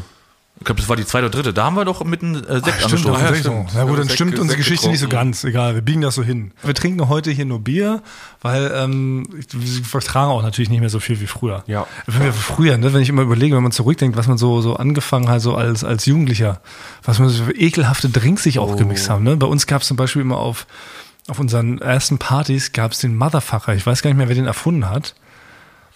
ich 0.61 0.65
glaube, 0.65 0.81
das 0.81 0.89
war 0.89 0.95
die 0.97 1.05
zweite 1.05 1.27
oder 1.27 1.35
dritte, 1.37 1.53
da 1.53 1.65
haben 1.65 1.75
wir 1.75 1.85
doch 1.85 2.03
mit 2.03 2.21
einem 2.21 2.35
äh, 2.35 2.39
Sekt 2.39 2.49
Stimmt, 2.49 2.67
angestoßen. 2.83 3.03
doch, 3.05 3.13
tatsächlich 3.19 3.43
so. 3.43 3.51
stimmt. 3.51 3.73
Ja 3.75 3.83
gut, 3.83 3.97
dann 3.99 4.03
Sekt- 4.07 4.15
stimmt 4.15 4.31
unsere 4.33 4.47
Sekt 4.47 4.57
Geschichte 4.57 4.89
nicht 4.89 4.99
so 4.99 5.05
getrunken. 5.05 5.27
ganz. 5.27 5.43
Egal, 5.45 5.75
wir 5.75 5.81
biegen 5.81 6.01
das 6.01 6.15
so 6.15 6.23
hin. 6.23 6.51
Wir 6.63 6.73
trinken 6.73 7.07
heute 7.07 7.29
hier 7.31 7.45
nur 7.45 7.59
Bier, 7.59 8.01
weil 8.41 8.69
ähm, 8.75 9.25
wir 9.51 9.83
vertragen 9.85 10.31
auch 10.31 10.41
natürlich 10.41 10.69
nicht 10.71 10.79
mehr 10.81 10.89
so 10.89 10.99
viel 10.99 11.21
wie 11.21 11.27
früher. 11.27 11.63
Ja. 11.67 11.85
Wenn 12.07 12.23
wir 12.23 12.33
früher, 12.33 12.77
ne, 12.77 12.91
wenn 12.91 13.01
ich 13.01 13.07
immer 13.09 13.21
überlege, 13.21 13.55
wenn 13.55 13.63
man 13.63 13.71
zurückdenkt, 13.71 14.17
was 14.17 14.27
man 14.27 14.37
so 14.39 14.59
so 14.61 14.75
angefangen 14.75 15.29
hat, 15.29 15.41
so 15.41 15.55
als 15.55 15.83
als 15.85 16.05
Jugendlicher, 16.07 16.59
was 17.03 17.19
man 17.19 17.29
so 17.29 17.43
für 17.45 17.55
ekelhafte 17.55 18.09
Drinks 18.09 18.43
sich 18.43 18.57
auch 18.59 18.75
gemixt 18.75 19.09
haben. 19.09 19.23
Ne? 19.23 19.37
Bei 19.37 19.47
uns 19.47 19.65
gab 19.67 19.83
es 19.83 19.87
zum 19.87 19.95
Beispiel 19.95 20.23
immer 20.23 20.39
auf 20.39 20.65
auf 21.29 21.39
unseren 21.39 21.79
ersten 21.79 22.17
Partys 22.17 22.71
gab 22.71 22.91
es 22.91 22.99
den 22.99 23.15
Motherfucker. 23.15 23.73
Ich 23.75 23.85
weiß 23.85 24.01
gar 24.01 24.09
nicht 24.09 24.17
mehr, 24.17 24.27
wer 24.27 24.35
den 24.35 24.45
erfunden 24.45 24.89
hat. 24.89 25.15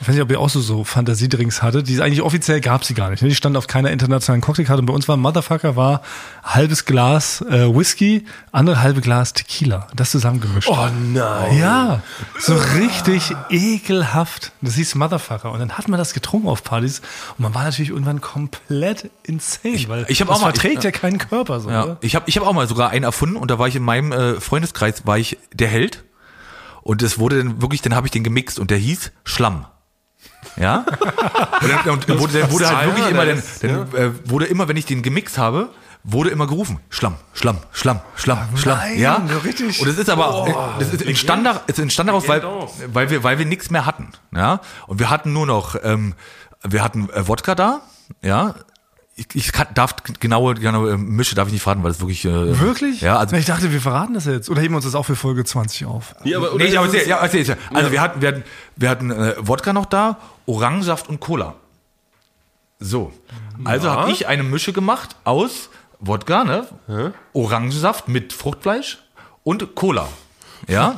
Ich 0.04 0.08
weiß 0.10 0.16
nicht, 0.16 0.24
ob 0.24 0.30
ihr 0.32 0.40
auch 0.42 0.50
so, 0.50 0.60
so 0.60 0.84
Fantasiedrinks 0.84 1.62
hattet. 1.64 1.88
Die 1.88 2.02
eigentlich 2.02 2.22
offiziell 2.22 2.60
gab 2.60 2.84
sie 2.84 2.94
gar 2.94 3.10
nicht. 3.10 3.24
ne? 3.24 3.30
Die 3.30 3.36
stand 3.36 3.56
auf 3.56 3.68
keiner 3.68 3.90
internationalen 3.90 4.42
Cocktailkarte. 4.42 4.82
Und 4.82 4.86
bei 4.86 4.94
uns 4.94 5.08
war 5.08 5.16
Motherfucker 5.16 5.78
war 5.78 6.02
halbes 6.44 6.84
Glas 6.86 7.40
äh, 7.42 7.74
Whisky, 7.74 8.26
andere 8.52 8.82
halbe 8.82 9.00
Glas 9.00 9.32
Tequila. 9.32 9.88
Das 9.96 10.12
zusammengemischt. 10.12 10.68
Oh 10.70 10.88
nein. 11.14 11.58
Ja, 11.58 12.02
so 12.38 12.54
richtig 12.78 13.34
ekelhaft. 13.50 14.52
Das 14.62 14.76
hieß 14.76 14.96
Motherfucker. 14.96 15.52
Und 15.52 15.60
dann 15.60 15.72
hat 15.78 15.88
man 15.88 15.98
das 15.98 16.14
getrunken 16.14 16.48
auf 16.50 16.64
Partys 16.64 17.00
und 17.38 17.44
man 17.44 17.54
war 17.56 17.64
natürlich 17.64 17.90
irgendwann 17.90 18.20
komplett 18.22 19.10
insane, 19.24 19.88
weil 19.88 20.06
ich 20.10 20.20
hab 20.22 20.28
das 20.28 20.38
auch 20.38 20.42
mal- 20.42 20.52
verträgt 20.52 20.80
ich- 20.80 20.84
ja 20.84 20.92
keinen 20.92 21.18
Körper. 21.18 21.60
So, 21.62 21.70
Ja, 21.70 21.86
ne? 21.86 21.98
ich 22.02 22.16
habe 22.16 22.26
ich 22.28 22.38
hab 22.38 22.46
auch 22.46 22.54
mal 22.54 22.68
sogar 22.68 22.90
einen 22.90 23.06
erfunden 23.06 23.38
und 23.38 23.50
da 23.50 23.58
war 23.58 23.68
ich 23.70 23.76
in 23.78 23.84
meinem 23.84 24.12
äh, 24.12 24.40
Freundeskreis, 24.42 25.06
war 25.06 25.18
ich 25.18 25.38
der 25.54 25.70
Held 25.70 26.04
und 26.82 27.02
das 27.02 27.18
wurde 27.20 27.38
dann 27.38 27.62
wirklich, 27.62 27.82
dann 27.82 27.96
habe 27.96 28.08
ich 28.08 28.12
den 28.12 28.24
gemixt 28.26 28.60
und 28.60 28.70
der 28.70 28.78
hieß 28.78 29.12
Schlamm. 29.24 29.66
Ja? 30.58 30.86
Und 31.62 31.70
dann, 31.70 31.90
und 31.94 32.20
wurde, 32.20 32.40
dann 32.42 32.52
wurde 32.52 32.76
halt 32.78 32.88
wirklich 32.88 33.10
immer, 33.10 33.26
dann, 33.26 33.44
dann 33.62 33.96
äh, 33.96 34.12
wurde 34.30 34.46
immer, 34.46 34.68
wenn 34.68 34.78
ich 34.78 34.86
den 34.86 35.02
gemixt 35.02 35.38
habe, 35.38 35.70
wurde 36.04 36.30
immer 36.32 36.48
gerufen, 36.48 36.80
Schlamm, 36.90 37.16
Schlamm, 37.34 37.58
Schlamm, 37.72 38.02
Schlamm, 38.16 38.40
Schlamm. 38.56 38.78
nein, 38.78 39.00
ja? 39.00 39.26
richtig. 39.46 39.80
Und 39.82 39.88
es 39.88 39.98
ist 39.98 40.10
aber, 40.10 40.48
äh, 40.48 40.80
das 40.80 40.94
ist 40.94 41.02
entstand, 41.06 41.46
da- 41.46 41.62
es 41.68 41.80
entstand 41.80 42.10
daraus, 42.10 42.28
weil, 42.28 42.44
weil 42.92 43.10
wir, 43.10 43.24
weil 43.24 43.40
wir 43.40 43.46
nichts 43.46 43.70
mehr 43.72 43.86
hatten. 43.86 44.10
Ja? 44.36 44.60
Und 44.88 45.00
wir 45.00 45.10
hatten 45.10 45.32
nur 45.32 45.46
noch, 45.46 45.76
ähm, 45.84 46.14
wir 46.64 46.84
hatten 46.84 47.10
äh, 47.10 47.28
Wodka 47.28 47.56
da, 47.56 47.82
ja. 48.22 48.56
Ich, 49.16 49.28
ich 49.36 49.52
kann, 49.52 49.68
darf 49.76 49.96
genaue, 50.20 50.56
genaue 50.56 50.98
Mische 50.98 51.36
darf 51.36 51.48
ich 51.48 51.54
nicht 51.54 51.62
verraten, 51.62 51.84
weil 51.84 51.92
das 51.92 52.00
wirklich. 52.00 52.26
Äh, 52.26 52.60
Wirklich? 52.60 53.02
Ja, 53.02 53.18
also 53.18 53.36
ich 53.36 53.46
dachte, 53.46 53.72
wir 53.72 53.80
verraten 53.80 54.16
das 54.16 54.26
jetzt. 54.26 54.50
Oder 54.50 54.62
heben 54.62 54.74
wir 54.74 54.78
uns 54.78 54.86
das 54.86 54.96
auch 54.96 55.04
für 55.06 55.16
Folge 55.16 55.46
20 55.46 55.86
auf? 55.86 56.16
Ja, 56.24 56.38
aber, 56.40 56.56
Nee, 56.56 56.76
aber 56.76 56.88
es- 56.92 57.06
ja, 57.06 57.18
erzähl, 57.18 57.42
erzähl. 57.42 57.58
Also 57.76 57.92
wir 57.92 58.02
hatten, 58.02 58.22
wir 58.22 58.28
hatten, 58.30 58.44
wir 58.76 58.90
hatten 58.90 59.12
äh, 59.12 59.36
Wodka 59.38 59.72
noch 59.72 59.86
da, 59.86 60.18
Orangensaft 60.48 61.10
und 61.10 61.20
Cola. 61.20 61.54
So. 62.80 63.14
Also 63.64 63.92
habe 63.92 64.12
ich 64.12 64.26
eine 64.28 64.42
Mische 64.44 64.74
gemacht 64.74 65.16
aus 65.26 65.70
Wodka, 66.00 66.44
ne? 66.44 67.14
Orangensaft 67.34 68.08
mit 68.08 68.34
Fruchtfleisch 68.34 68.98
und 69.44 69.76
Cola. 69.76 70.08
Ja? 70.68 70.96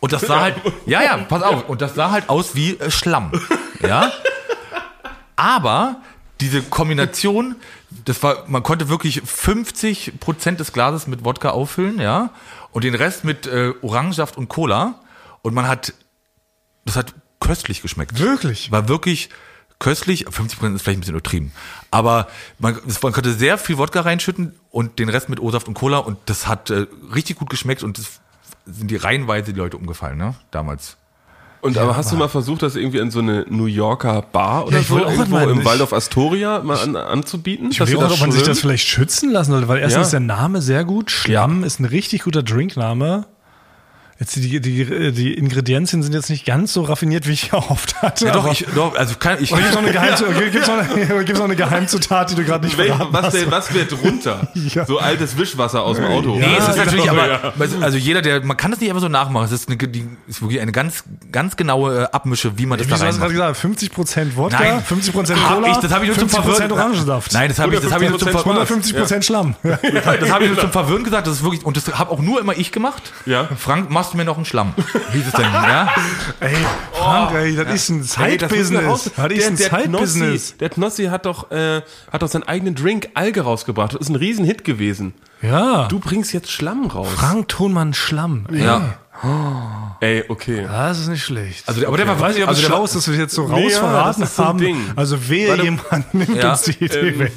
Und 0.00 0.12
das 0.12 0.22
sah 0.22 0.40
halt, 0.40 0.56
ja, 0.86 1.02
ja, 1.02 1.16
pass 1.18 1.42
auf, 1.42 1.68
und 1.68 1.80
das 1.80 1.94
sah 1.94 2.10
halt 2.10 2.28
aus 2.28 2.54
wie 2.56 2.72
äh, 2.80 2.90
Schlamm. 2.90 3.30
Ja? 3.80 4.10
Aber 5.36 5.96
diese 6.40 6.62
Kombination, 6.62 7.56
das 8.04 8.22
war, 8.22 8.44
man 8.48 8.62
konnte 8.62 8.88
wirklich 8.88 9.22
50 9.24 10.20
Prozent 10.20 10.60
des 10.60 10.72
Glases 10.72 11.06
mit 11.06 11.24
Wodka 11.24 11.50
auffüllen, 11.50 12.00
ja, 12.00 12.30
und 12.72 12.84
den 12.84 12.94
Rest 12.94 13.24
mit 13.24 13.46
äh, 13.46 13.72
Orangensaft 13.82 14.36
und 14.36 14.48
Cola. 14.48 15.00
Und 15.42 15.54
man 15.54 15.66
hat, 15.66 15.94
das 16.84 16.96
hat 16.96 17.14
köstlich 17.40 17.82
geschmeckt. 17.82 18.18
Wirklich? 18.18 18.70
War 18.70 18.88
wirklich 18.88 19.30
köstlich. 19.78 20.26
50 20.30 20.58
Prozent 20.58 20.76
ist 20.76 20.82
vielleicht 20.82 20.98
ein 20.98 21.00
bisschen 21.00 21.14
übertrieben. 21.14 21.52
Aber 21.90 22.28
man, 22.58 22.78
man 23.02 23.12
konnte 23.12 23.32
sehr 23.32 23.58
viel 23.58 23.78
Wodka 23.78 24.02
reinschütten 24.02 24.54
und 24.70 24.98
den 24.98 25.08
Rest 25.08 25.28
mit 25.28 25.40
O-Saft 25.40 25.66
und 25.68 25.74
Cola 25.74 25.98
und 25.98 26.18
das 26.26 26.46
hat 26.46 26.70
äh, 26.70 26.86
richtig 27.14 27.38
gut 27.38 27.50
geschmeckt 27.50 27.82
und 27.82 27.98
das 27.98 28.20
sind 28.66 28.90
die 28.90 28.96
reihenweise 28.96 29.52
die 29.52 29.58
Leute 29.58 29.76
umgefallen, 29.76 30.18
ne, 30.18 30.34
damals. 30.50 30.96
Und 31.62 31.76
aber 31.76 31.94
hast 31.96 32.10
du 32.10 32.16
mal 32.16 32.28
versucht, 32.28 32.62
das 32.62 32.74
irgendwie 32.74 32.98
in 32.98 33.10
so 33.10 33.18
eine 33.18 33.44
New 33.48 33.66
Yorker 33.66 34.22
Bar 34.22 34.66
oder 34.66 34.80
ich 34.80 34.86
so 34.86 34.98
irgendwo 34.98 35.24
mal- 35.30 35.48
im 35.50 35.64
Waldorf 35.64 35.92
Astoria 35.92 36.62
mal 36.62 36.78
an, 36.78 36.96
anzubieten? 36.96 37.68
Ich 37.70 37.76
überlege 37.78 38.06
auch, 38.06 38.10
ob 38.12 38.20
man 38.20 38.32
sich 38.32 38.42
das 38.42 38.60
vielleicht 38.60 38.86
schützen 38.86 39.30
lassen 39.30 39.50
sollte, 39.52 39.68
weil 39.68 39.78
erstens 39.78 39.96
Ja. 39.96 40.02
ist 40.02 40.12
der 40.12 40.20
Name 40.20 40.62
sehr 40.62 40.84
gut. 40.84 41.10
Schlamm 41.10 41.62
ist 41.64 41.78
ein 41.80 41.84
richtig 41.84 42.22
guter 42.24 42.42
Drinkname. 42.42 43.26
Jetzt 44.20 44.36
die, 44.36 44.60
die, 44.60 45.12
die 45.12 45.32
Ingredienzien 45.32 46.02
sind 46.02 46.12
jetzt 46.12 46.28
nicht 46.28 46.44
ganz 46.44 46.74
so 46.74 46.82
raffiniert, 46.82 47.26
wie 47.26 47.32
ich 47.32 47.52
erhofft 47.54 48.02
hatte. 48.02 48.26
Ja, 48.26 48.32
doch, 48.32 48.52
ich, 48.52 48.66
doch, 48.74 48.94
also 48.94 49.14
kann, 49.18 49.38
ich, 49.42 49.48
Gibt 49.48 49.62
es 49.66 49.72
noch, 49.72 49.82
eine 49.82 49.92
Geheim- 49.92 50.14
gibt's 50.52 50.68
noch, 50.68 50.76
eine- 50.78 51.24
gibt's 51.24 51.38
noch 51.38 51.46
eine 51.46 51.56
Geheimzutat, 51.56 52.30
die 52.30 52.34
du 52.34 52.44
gerade 52.44 52.66
nicht 52.66 52.78
Wel- 52.78 52.92
was, 53.12 53.24
hast? 53.24 53.32
denn, 53.34 53.50
was 53.50 53.72
wird 53.72 53.90
drunter? 53.92 54.48
Ja. 54.74 54.84
So 54.84 54.98
altes 54.98 55.38
Wischwasser 55.38 55.82
aus 55.82 55.96
dem 55.96 56.04
Auto. 56.04 56.36
Nee, 56.36 56.44
es 56.58 56.68
ist 56.68 56.76
Ja, 56.76 56.84
natürlich, 56.84 57.10
aber 57.10 57.40
also 57.80 57.96
jeder, 57.96 58.20
der, 58.20 58.44
man 58.44 58.56
kann 58.58 58.70
das 58.70 58.78
nicht 58.80 58.90
einfach 58.90 59.00
so 59.00 59.08
nachmachen. 59.08 59.46
Es 59.46 59.52
ist, 59.52 59.68
eine, 59.68 59.78
die, 59.78 60.06
ist 60.28 60.42
wirklich 60.42 60.60
eine 60.60 60.70
ganz, 60.70 61.02
ganz 61.32 61.56
genaue 61.56 62.02
äh, 62.02 62.04
Abmische, 62.12 62.58
wie 62.58 62.66
man 62.66 62.76
das 62.78 62.86
Wie 62.86 62.90
da 62.90 62.98
du 62.98 63.04
hast 63.06 63.18
gerade 63.18 63.32
gesagt, 63.32 63.58
50% 63.58 64.36
Wodka, 64.36 64.58
Nein. 64.60 64.82
50% 64.82 65.34
Hab 65.34 65.54
Cola, 65.54 65.70
ich, 65.70 65.76
das 65.78 65.92
habe 65.92 66.04
ich 66.04 66.10
nur 66.14 66.18
zum 66.18 66.28
50% 66.28 66.42
Verwirren. 66.42 66.72
Orangensaft. 66.72 67.32
Nein, 67.32 67.48
das 67.48 67.58
habe 67.58 67.74
ich, 67.74 67.80
das 67.80 67.90
habe 67.90 68.04
ich 68.04 68.10
nur 68.10 68.18
zum 68.18 68.28
150% 68.28 68.32
Verwirren. 68.42 68.82
150% 69.18 69.22
Schlamm. 69.22 69.54
Ja. 69.62 69.78
Das 70.20 70.30
habe 70.30 70.44
ich 70.44 70.50
nur 70.50 70.60
zum 70.60 70.70
Verwirren 70.72 71.04
gesagt. 71.04 71.26
Das 71.26 71.36
ist 71.36 71.42
wirklich 71.42 71.64
und 71.64 71.76
das 71.78 71.98
habe 71.98 72.10
auch 72.10 72.20
nur 72.20 72.38
immer 72.38 72.56
ich 72.56 72.70
gemacht. 72.70 73.12
Ja. 73.24 73.48
Frank, 73.56 73.90
machst 73.90 74.09
du 74.12 74.16
mir 74.18 74.24
noch 74.24 74.36
einen 74.36 74.44
Schlamm? 74.44 74.74
Wie 75.12 75.18
ist 75.20 75.26
es 75.28 75.32
denn? 75.32 75.44
Ja. 75.52 75.88
Ey, 76.40 76.56
Frank, 76.92 77.34
ey, 77.34 77.56
das 77.56 77.72
ist 77.74 77.90
ein 78.18 78.26
Ey, 78.26 78.36
das 78.38 78.52
ist 78.52 78.70
eine 78.74 78.86
Haus- 78.86 79.04
Side-Business. 79.04 79.16
Das 79.16 79.32
ist 79.32 79.50
ein 79.50 79.56
der, 79.56 79.68
der, 79.68 79.88
Knossi, 79.88 80.06
Side-Business. 80.06 80.56
der 80.58 80.68
Knossi 80.70 81.04
hat 81.06 81.26
doch, 81.26 81.50
äh, 81.50 81.82
hat 82.12 82.22
doch 82.22 82.28
seinen 82.28 82.44
eigenen 82.44 82.74
Drink 82.74 83.08
Alge 83.14 83.42
rausgebracht. 83.42 83.94
Das 83.94 84.00
ist 84.02 84.08
ein 84.08 84.16
Riesenhit 84.16 84.64
gewesen. 84.64 85.14
Ja. 85.42 85.86
Du 85.88 85.98
bringst 85.98 86.32
jetzt 86.32 86.50
Schlamm 86.50 86.86
raus. 86.86 87.08
Frank 87.16 87.48
Thunmann 87.48 87.94
Schlamm. 87.94 88.46
Ey, 88.52 88.62
Ja. 88.64 88.94
Ey, 90.00 90.24
okay. 90.28 90.66
Das 90.66 90.98
ist 90.98 91.08
nicht 91.08 91.22
schlecht. 91.22 91.68
Also, 91.68 91.86
aber 91.86 91.98
der 91.98 92.06
war 92.08 92.14
Ich 92.16 92.20
weiß 92.22 92.34
nicht, 92.36 92.42
ob 92.44 92.48
also 92.48 92.60
es 92.62 92.66
schlau 92.66 92.84
ist, 92.84 92.96
dass 92.96 93.06
wir 93.10 93.18
jetzt 93.18 93.34
so 93.34 93.46
Nee, 93.48 93.64
raus 93.64 93.72
ja, 93.72 93.78
verraten 93.80 94.20
das 94.22 94.30
ist 94.30 94.36
so 94.36 94.42
ein 94.42 94.48
haben. 94.48 94.58
Ding. 94.58 94.76
Also 94.96 95.28
wehe, 95.28 95.48
Warte. 95.50 95.62
jemand 95.64 96.14
nimmt 96.14 96.36
Ja, 96.42 96.52
uns 96.52 96.62
die 96.62 96.82
Idee 96.82 97.18
weg. 97.18 97.32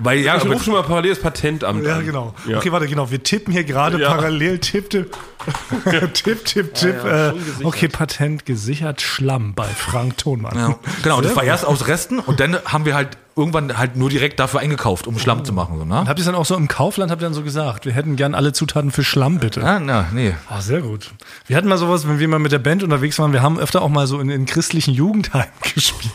Weil 0.00 0.18
ja, 0.18 0.36
Ich 0.38 0.44
rufe 0.44 0.64
schon 0.64 0.72
mal 0.74 0.82
parallel 0.82 1.10
das 1.10 1.20
Patentamt 1.20 1.86
Ja, 1.86 1.98
an. 1.98 2.04
genau. 2.04 2.34
Ja. 2.48 2.56
Okay, 2.58 2.72
warte, 2.72 2.88
genau. 2.88 3.08
Wir 3.12 3.22
tippen 3.22 3.52
hier 3.52 3.62
gerade 3.62 4.00
Ja. 4.00 4.08
parallel. 4.12 4.58
Tipp, 4.58 4.88
tipp. 5.84 6.14
tipp, 6.14 6.44
tipp, 6.44 6.74
tipp. 6.74 6.96
ja, 7.04 7.30
äh, 7.30 7.34
okay, 7.64 7.88
Patent 7.88 8.46
gesichert. 8.46 9.00
Schlamm 9.00 9.54
bei 9.54 9.66
Frank 9.66 10.18
Thonmann. 10.18 10.56
ja, 10.56 10.78
genau. 11.02 11.20
Das 11.20 11.36
war 11.36 11.44
erst 11.44 11.64
aus 11.64 11.88
Resten 11.88 12.18
und 12.18 12.40
dann 12.40 12.58
haben 12.64 12.84
wir 12.84 12.94
halt 12.94 13.16
irgendwann 13.36 13.78
halt 13.78 13.96
nur 13.96 14.10
direkt 14.10 14.38
dafür 14.40 14.60
eingekauft, 14.60 15.06
um 15.06 15.18
Schlamm 15.18 15.44
zu 15.44 15.52
machen, 15.52 15.78
so, 15.78 15.84
ne? 15.84 16.04
Habt 16.06 16.18
ihr 16.18 16.22
es 16.22 16.26
dann 16.26 16.34
auch 16.34 16.44
so 16.44 16.54
im 16.56 16.68
Kaufland, 16.68 17.10
habt 17.10 17.22
ihr 17.22 17.26
dann 17.26 17.34
so 17.34 17.42
gesagt, 17.42 17.86
wir 17.86 17.92
hätten 17.92 18.16
gern 18.16 18.34
alle 18.34 18.52
Zutaten 18.52 18.90
für 18.90 19.04
Schlamm, 19.04 19.38
bitte. 19.38 19.60
Ja, 19.60 19.80
na, 19.80 20.06
nee. 20.12 20.34
Ah, 20.48 20.60
sehr 20.60 20.82
gut. 20.82 21.10
Wir 21.46 21.56
hatten 21.56 21.68
mal 21.68 21.78
sowas, 21.78 22.06
wenn 22.06 22.18
wir 22.18 22.28
mal 22.28 22.38
mit 22.38 22.52
der 22.52 22.58
Band 22.58 22.82
unterwegs 22.82 23.18
waren, 23.18 23.32
wir 23.32 23.42
haben 23.42 23.58
öfter 23.58 23.82
auch 23.82 23.88
mal 23.88 24.06
so 24.06 24.20
in, 24.20 24.28
in 24.28 24.44
christlichen 24.44 24.92
Jugendheimen 24.92 25.48
gespielt. 25.74 26.12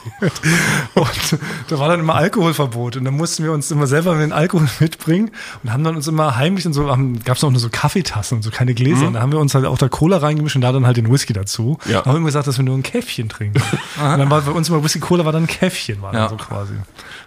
Und 0.94 1.40
da 1.70 1.80
war 1.80 1.90
dann 1.90 2.00
immer 2.00 2.16
Alkoholverbot. 2.16 2.98
Und 2.98 3.06
dann 3.06 3.16
mussten 3.16 3.44
wir 3.44 3.52
uns 3.52 3.72
immer 3.72 3.88
selber 3.88 4.16
den 4.18 4.32
Alkohol 4.32 4.68
mitbringen 4.80 5.32
und 5.64 5.74
haben 5.74 5.84
dann 5.84 5.96
uns 5.96 6.08
immer 6.08 6.38
heimlich 6.38 6.66
und 6.68 6.74
so, 6.74 6.86
gab 6.86 7.38
es 7.38 7.44
auch 7.44 7.52
nur 7.52 7.60
so 7.60 7.70
Kaffeetassen 7.70 8.38
und 8.38 8.44
so 8.44 8.52
keine 8.52 8.74
Gläser. 8.74 9.08
Und 9.08 9.17
da 9.18 9.24
haben 9.24 9.32
wir 9.32 9.40
uns 9.40 9.56
halt 9.56 9.66
auch 9.66 9.80
da 9.80 9.90
Cola 9.90 10.18
reingemischt 10.18 10.56
und 10.56 10.62
da 10.62 10.72
dann 10.72 10.86
halt 10.86 10.96
den 10.98 11.12
Whisky 11.12 11.34
dazu. 11.34 11.80
Ja. 11.86 12.02
Da 12.02 12.06
haben 12.06 12.12
wir 12.14 12.18
immer 12.18 12.26
gesagt, 12.28 12.46
dass 12.46 12.58
wir 12.58 12.64
nur 12.64 12.78
ein 12.78 12.84
Käffchen 12.84 13.30
trinken. 13.30 13.60
und 13.98 14.20
dann 14.20 14.30
war 14.30 14.42
bei 14.42 14.52
uns 14.52 14.70
immer 14.70 14.84
Whisky 14.84 15.00
Cola 15.00 15.26
war 15.26 15.32
dann 15.32 15.44
ein 15.46 15.48
Käffchen, 15.48 16.02
war 16.04 16.14
Ja. 16.14 16.28
dann 16.28 16.38
so 16.38 16.46
quasi. 16.46 16.74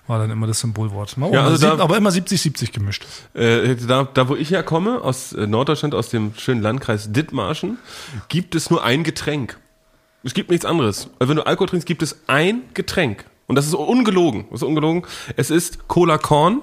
War 0.06 0.20
dann 0.20 0.30
immer 0.30 0.46
das 0.46 0.60
Symbolwort. 0.60 1.16
Mal 1.16 1.32
Ja, 1.32 1.44
also 1.44 1.66
da- 1.76 1.82
aber 1.82 1.96
immer 1.96 2.10
70-70 2.10 2.70
gemischt. 2.72 3.04
Äh, 3.34 3.74
da, 3.74 4.04
da, 4.14 4.28
wo 4.28 4.36
ich 4.36 4.50
herkomme, 4.52 5.00
aus 5.02 5.32
äh, 5.32 5.46
Norddeutschland, 5.48 5.94
aus 5.96 6.08
dem 6.10 6.32
schönen 6.36 6.62
Landkreis 6.62 7.12
Dithmarschen, 7.12 7.78
gibt 8.28 8.54
es 8.54 8.70
nur 8.70 8.84
ein 8.84 9.02
Getränk. 9.02 9.58
Es 10.22 10.32
gibt 10.34 10.50
nichts 10.50 10.64
anderes. 10.64 11.08
Also 11.18 11.28
wenn 11.30 11.36
du 11.36 11.46
Alkohol 11.46 11.68
trinkst, 11.68 11.86
gibt 11.86 12.02
es 12.02 12.20
ein 12.28 12.62
Getränk. 12.74 13.24
Und 13.46 13.56
das 13.56 13.66
ist 13.66 13.74
ungelogen. 13.74 14.44
Das 14.52 14.60
ist 14.62 14.68
ungelogen. 14.68 15.02
Es 15.36 15.50
ist 15.50 15.88
Cola 15.88 16.18
Korn 16.18 16.62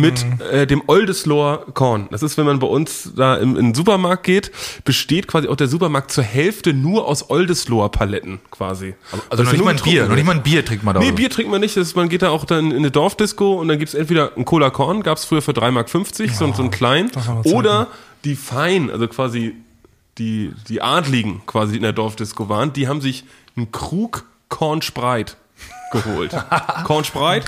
mit 0.00 0.24
äh, 0.50 0.66
dem 0.66 0.82
Oldesloher 0.86 1.66
Korn. 1.74 2.08
Das 2.10 2.22
ist, 2.22 2.36
wenn 2.38 2.46
man 2.46 2.58
bei 2.58 2.66
uns 2.66 3.12
da 3.14 3.36
im, 3.36 3.56
in 3.56 3.66
den 3.66 3.74
Supermarkt 3.74 4.24
geht, 4.24 4.50
besteht 4.84 5.28
quasi 5.28 5.48
auch 5.48 5.56
der 5.56 5.68
Supermarkt 5.68 6.10
zur 6.10 6.24
Hälfte 6.24 6.72
nur 6.72 7.06
aus 7.06 7.30
Oldesloher 7.30 7.90
Paletten 7.90 8.40
quasi. 8.50 8.94
Also 9.28 9.44
noch 9.44 9.52
nicht 9.52 9.64
mal 9.64 9.74
ein 9.74 9.82
Bier, 9.82 10.08
noch 10.08 10.14
nicht 10.14 10.26
mal 10.26 10.36
ein 10.36 10.42
Bier 10.42 10.64
trinkt 10.64 10.84
man 10.84 10.94
da. 10.94 11.00
Nee? 11.00 11.12
Bier 11.12 11.30
trinkt 11.30 11.50
man 11.50 11.60
nicht. 11.60 11.76
Das 11.76 11.88
ist, 11.88 11.96
man 11.96 12.08
geht 12.08 12.22
da 12.22 12.30
auch 12.30 12.44
dann 12.44 12.70
in 12.70 12.78
eine 12.78 12.90
Dorfdisco 12.90 13.54
und 13.54 13.68
dann 13.68 13.78
gibt's 13.78 13.94
entweder 13.94 14.36
ein 14.36 14.44
Cola 14.44 14.70
Korn, 14.70 15.02
gab's 15.02 15.24
früher 15.24 15.42
für 15.42 15.52
3,50 15.52 15.70
Mark, 15.72 15.88
so, 15.88 16.52
so 16.52 16.62
ein 16.62 16.70
klein, 16.70 17.10
oder 17.44 17.88
die 18.24 18.36
Fein, 18.36 18.90
also 18.90 19.08
quasi 19.08 19.54
die, 20.18 20.52
die 20.68 20.82
Adligen 20.82 21.42
quasi 21.46 21.72
die 21.72 21.76
in 21.78 21.82
der 21.82 21.92
Dorfdisco 21.92 22.48
waren, 22.48 22.72
die 22.72 22.88
haben 22.88 23.00
sich 23.00 23.24
einen 23.56 23.72
Krug 23.72 24.24
Korn 24.48 24.82
Spreit 24.82 25.36
geholt. 25.90 26.36
Korn 26.84 27.04
Spreit, 27.04 27.44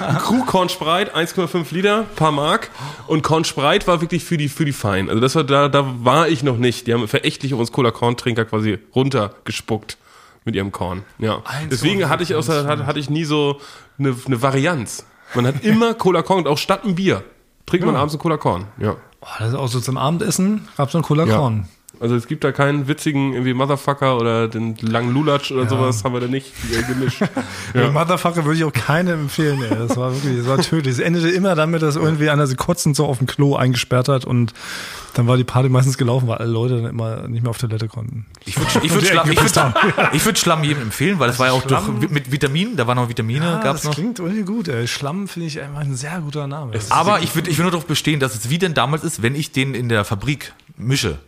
ein 0.00 0.18
Krug 0.18 0.46
Korn 0.46 0.68
Spreit, 0.68 1.14
1,5 1.14 1.72
Liter, 1.74 2.04
paar 2.16 2.32
Mark 2.32 2.70
und 3.06 3.22
Korn 3.22 3.44
Spreit 3.44 3.86
war 3.86 4.00
wirklich 4.00 4.24
für 4.24 4.36
die, 4.36 4.48
für 4.48 4.64
die 4.64 4.72
Fein. 4.72 5.08
Also 5.08 5.20
das 5.20 5.34
war, 5.34 5.44
da, 5.44 5.68
da 5.68 5.84
war 6.04 6.28
ich 6.28 6.42
noch 6.42 6.56
nicht. 6.56 6.86
Die 6.86 6.94
haben 6.94 7.06
verächtlich 7.08 7.54
uns 7.54 7.72
Cola 7.72 7.90
Korn 7.90 8.16
Trinker 8.16 8.44
quasi 8.44 8.78
runtergespuckt 8.94 9.98
mit 10.44 10.54
ihrem 10.54 10.72
Korn. 10.72 11.04
Ja. 11.18 11.42
Deswegen 11.70 12.08
hatte 12.08 12.22
ich, 12.22 12.34
außer, 12.34 12.66
hatte, 12.66 12.86
hatte 12.86 12.98
ich 12.98 13.10
nie 13.10 13.24
so 13.24 13.60
eine, 13.98 14.14
eine 14.26 14.42
Varianz. 14.42 15.06
Man 15.34 15.46
hat 15.46 15.64
immer 15.64 15.94
Cola 15.94 16.22
Korn 16.22 16.40
und 16.40 16.48
auch 16.48 16.58
statt 16.58 16.84
ein 16.84 16.94
Bier 16.94 17.24
trinkt 17.66 17.86
man 17.86 17.96
abends 17.96 18.14
ein 18.14 18.18
Cola 18.18 18.36
Korn. 18.36 18.66
Ja. 18.78 18.96
Boah, 19.20 19.36
das 19.38 19.48
ist 19.48 19.54
auch 19.54 19.68
so 19.68 19.80
zum 19.80 19.96
Abendessen, 19.96 20.68
gab's 20.76 20.92
dann 20.92 21.02
Cola 21.02 21.24
Ja. 21.24 21.64
Also 22.00 22.16
es 22.16 22.26
gibt 22.26 22.44
da 22.44 22.52
keinen 22.52 22.88
witzigen 22.88 23.32
irgendwie 23.32 23.54
Motherfucker 23.54 24.18
oder 24.18 24.48
den 24.48 24.76
langen 24.80 25.12
Lulatsch 25.14 25.52
oder 25.52 25.68
sowas 25.68 26.02
haben 26.04 26.12
wir 26.12 26.20
da 26.20 26.26
nicht 26.26 26.52
gemischt. 26.88 27.22
Ja. 27.74 27.90
Motherfucker 27.90 28.44
würde 28.44 28.56
ich 28.58 28.64
auch 28.64 28.72
keinem 28.72 29.22
empfehlen, 29.22 29.60
ey. 29.62 29.76
Das 29.76 29.96
war 29.96 30.12
wirklich, 30.14 30.38
das 30.38 30.46
war 30.46 30.58
tödlich. 30.58 30.92
Es 30.94 30.98
endete 31.00 31.28
immer 31.30 31.54
damit, 31.56 31.82
dass 31.82 31.96
irgendwie 31.96 32.30
einer 32.30 32.46
sie 32.46 32.54
kotzend 32.54 32.94
so 32.94 33.06
auf 33.06 33.18
dem 33.18 33.26
Klo 33.26 33.56
eingesperrt 33.56 34.08
hat 34.08 34.24
und 34.24 34.52
dann 35.14 35.26
war 35.26 35.36
die 35.36 35.44
Party 35.44 35.68
meistens 35.68 35.98
gelaufen, 35.98 36.28
weil 36.28 36.38
alle 36.38 36.50
Leute 36.50 36.76
dann 36.82 36.90
immer 36.90 37.26
nicht 37.26 37.42
mehr 37.42 37.50
auf 37.50 37.58
Toilette 37.58 37.88
konnten. 37.88 38.26
Ich 38.44 38.56
würde 38.58 38.70
ich 38.86 38.92
würd 38.92 39.06
Schlamm, 39.08 39.30
ich 39.30 39.40
würd, 39.40 39.74
ich 40.12 40.24
würd 40.24 40.38
Schlamm 40.38 40.62
jedem 40.64 40.82
empfehlen, 40.84 41.18
weil 41.18 41.28
das 41.28 41.38
war 41.38 41.48
ja 41.48 41.52
auch 41.52 41.62
durch, 41.64 41.82
mit 42.10 42.30
Vitaminen, 42.30 42.76
da 42.76 42.86
waren 42.86 42.96
noch 42.96 43.08
Vitamine, 43.08 43.44
Ja, 43.44 43.58
gab's 43.60 43.80
das 43.80 43.84
noch. 43.90 43.94
klingt 43.94 44.18
irgendwie 44.20 44.42
gut, 44.42 44.68
ey. 44.68 44.86
Schlamm 44.86 45.26
finde 45.26 45.48
ich 45.48 45.60
einfach 45.60 45.80
ein 45.80 45.94
sehr 45.96 46.20
guter 46.20 46.46
Name. 46.46 46.72
Aber 46.90 47.22
ich 47.22 47.34
würde 47.34 47.50
ich 47.50 47.58
würd 47.58 47.64
nur 47.64 47.70
darauf 47.72 47.86
bestehen, 47.86 48.20
dass 48.20 48.34
es 48.34 48.50
wie 48.50 48.58
denn 48.58 48.74
damals 48.74 49.02
ist, 49.04 49.22
wenn 49.22 49.34
ich 49.34 49.50
den 49.52 49.74
in 49.74 49.88
der 49.88 50.04
Fabrik 50.04 50.52
mische. 50.76 51.18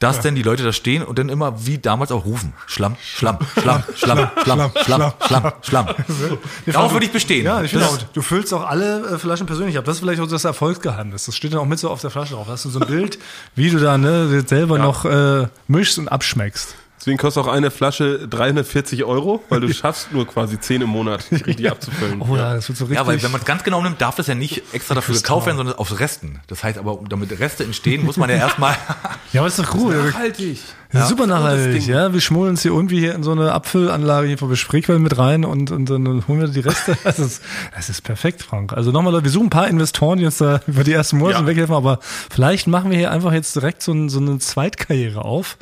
Dass 0.00 0.20
denn 0.20 0.34
die 0.34 0.42
Leute 0.42 0.64
da 0.64 0.72
stehen 0.72 1.02
und 1.02 1.18
dann 1.18 1.28
immer 1.28 1.66
wie 1.66 1.78
damals 1.78 2.10
auch 2.10 2.24
rufen. 2.24 2.54
Schlamm, 2.66 2.96
Schlamm, 3.02 3.38
Schlamm, 3.60 3.84
Schlamm, 3.94 4.30
Schlamm, 4.42 4.72
Schlamm, 4.82 5.12
Schlamm, 5.20 5.52
Schlamm. 5.62 5.86
Darauf 6.66 6.92
würde 6.92 7.06
ich 7.06 7.12
bestehen. 7.12 7.44
Ja, 7.44 7.62
ich 7.62 7.76
auch, 7.76 7.98
du 8.14 8.22
füllst 8.22 8.52
auch 8.54 8.66
alle 8.66 9.14
äh, 9.14 9.18
Flaschen 9.18 9.46
persönlich 9.46 9.76
ab. 9.76 9.84
Das 9.84 9.96
ist 9.96 10.00
vielleicht 10.00 10.20
auch 10.20 10.28
das 10.28 10.44
Erfolgsgeheimnis. 10.44 11.26
Das 11.26 11.36
steht 11.36 11.52
dann 11.52 11.60
auch 11.60 11.66
mit 11.66 11.78
so 11.78 11.90
auf 11.90 12.00
der 12.00 12.10
Flasche 12.10 12.34
drauf. 12.34 12.46
Da 12.46 12.54
hast 12.54 12.64
du 12.64 12.70
so 12.70 12.80
ein 12.80 12.88
Bild, 12.88 13.18
wie 13.54 13.70
du 13.70 13.78
da 13.78 13.98
ne, 13.98 14.42
selber 14.46 14.78
noch 14.78 15.04
äh, 15.04 15.46
mischst 15.68 15.98
und 15.98 16.08
abschmeckst. 16.08 16.74
Deswegen 17.00 17.16
kostet 17.16 17.42
auch 17.44 17.48
eine 17.48 17.70
Flasche 17.70 18.28
340 18.28 19.04
Euro, 19.04 19.42
weil 19.48 19.60
du 19.60 19.72
schaffst 19.72 20.12
nur 20.12 20.26
quasi 20.26 20.60
10 20.60 20.82
im 20.82 20.90
Monat, 20.90 21.24
die 21.30 21.36
richtig 21.36 21.70
abzufüllen. 21.70 22.20
Oh 22.20 22.36
ja, 22.36 22.54
das 22.54 22.68
wird 22.68 22.76
so 22.76 22.84
richtig. 22.84 22.98
Ja, 22.98 23.06
weil 23.06 23.22
wenn 23.22 23.30
man 23.30 23.40
es 23.40 23.46
ganz 23.46 23.64
genau 23.64 23.82
nimmt, 23.82 24.02
darf 24.02 24.16
das 24.16 24.26
ja 24.26 24.34
nicht 24.34 24.62
extra 24.72 24.94
dafür 24.94 25.14
gekauft 25.14 25.46
werden, 25.46 25.56
sondern 25.56 25.76
aus 25.76 25.98
Resten. 25.98 26.40
Das 26.46 26.62
heißt 26.62 26.76
aber, 26.78 27.00
damit 27.08 27.38
Reste 27.40 27.64
entstehen, 27.64 28.04
muss 28.04 28.18
man 28.18 28.28
ja 28.28 28.36
erstmal. 28.36 28.76
ja, 29.32 29.40
aber 29.40 29.48
ist 29.48 29.58
doch 29.58 29.74
cool. 29.74 29.96
Nachhaltig. 30.10 30.60
Das 30.92 31.04
ist 31.04 31.08
super 31.08 31.26
nachhaltig, 31.26 31.86
ja. 31.86 32.12
Wir 32.12 32.20
schmollen 32.20 32.50
uns 32.50 32.62
hier 32.62 32.72
irgendwie 32.72 32.98
hier 32.98 33.14
in 33.14 33.22
so 33.22 33.30
eine 33.30 33.52
Abfüllanlage 33.52 34.26
hier 34.26 34.38
vor 34.38 34.54
Spreequell 34.54 34.98
mit 34.98 35.16
rein 35.16 35.44
und, 35.44 35.70
und 35.70 35.88
dann 35.88 36.26
holen 36.26 36.40
wir 36.40 36.48
die 36.48 36.60
Reste. 36.60 36.96
Das 37.04 37.18
ist, 37.18 37.42
das 37.74 37.88
ist 37.88 38.02
perfekt, 38.02 38.42
Frank. 38.42 38.72
Also 38.72 38.90
nochmal, 38.90 39.12
Leute, 39.12 39.24
wir 39.24 39.30
suchen 39.30 39.46
ein 39.46 39.50
paar 39.50 39.68
Investoren, 39.68 40.18
die 40.18 40.26
uns 40.26 40.38
da 40.38 40.60
über 40.66 40.84
die 40.84 40.92
ersten 40.92 41.16
Monate 41.18 41.40
Ja. 41.40 41.46
weghelfen, 41.46 41.74
aber 41.74 41.98
vielleicht 42.02 42.66
machen 42.66 42.90
wir 42.90 42.98
hier 42.98 43.10
einfach 43.10 43.32
jetzt 43.32 43.54
direkt 43.56 43.82
so, 43.82 43.92
ein, 43.92 44.08
so 44.08 44.18
eine 44.18 44.38
Zweitkarriere 44.38 45.24
auf. 45.24 45.56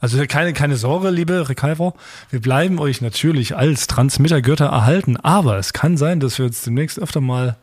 Also 0.00 0.22
keine, 0.26 0.52
keine 0.52 0.76
Sorge, 0.76 1.10
liebe 1.10 1.48
Recalver. 1.48 1.92
Wir 2.30 2.40
bleiben 2.40 2.78
euch 2.78 3.00
natürlich 3.00 3.56
als 3.56 3.86
Transmittergötter 3.86 4.66
erhalten, 4.66 5.16
aber 5.18 5.58
es 5.58 5.72
kann 5.72 5.96
sein, 5.96 6.20
dass 6.20 6.38
wir 6.38 6.46
jetzt 6.46 6.64
demnächst 6.66 6.98
öfter 6.98 7.20
mal 7.20 7.56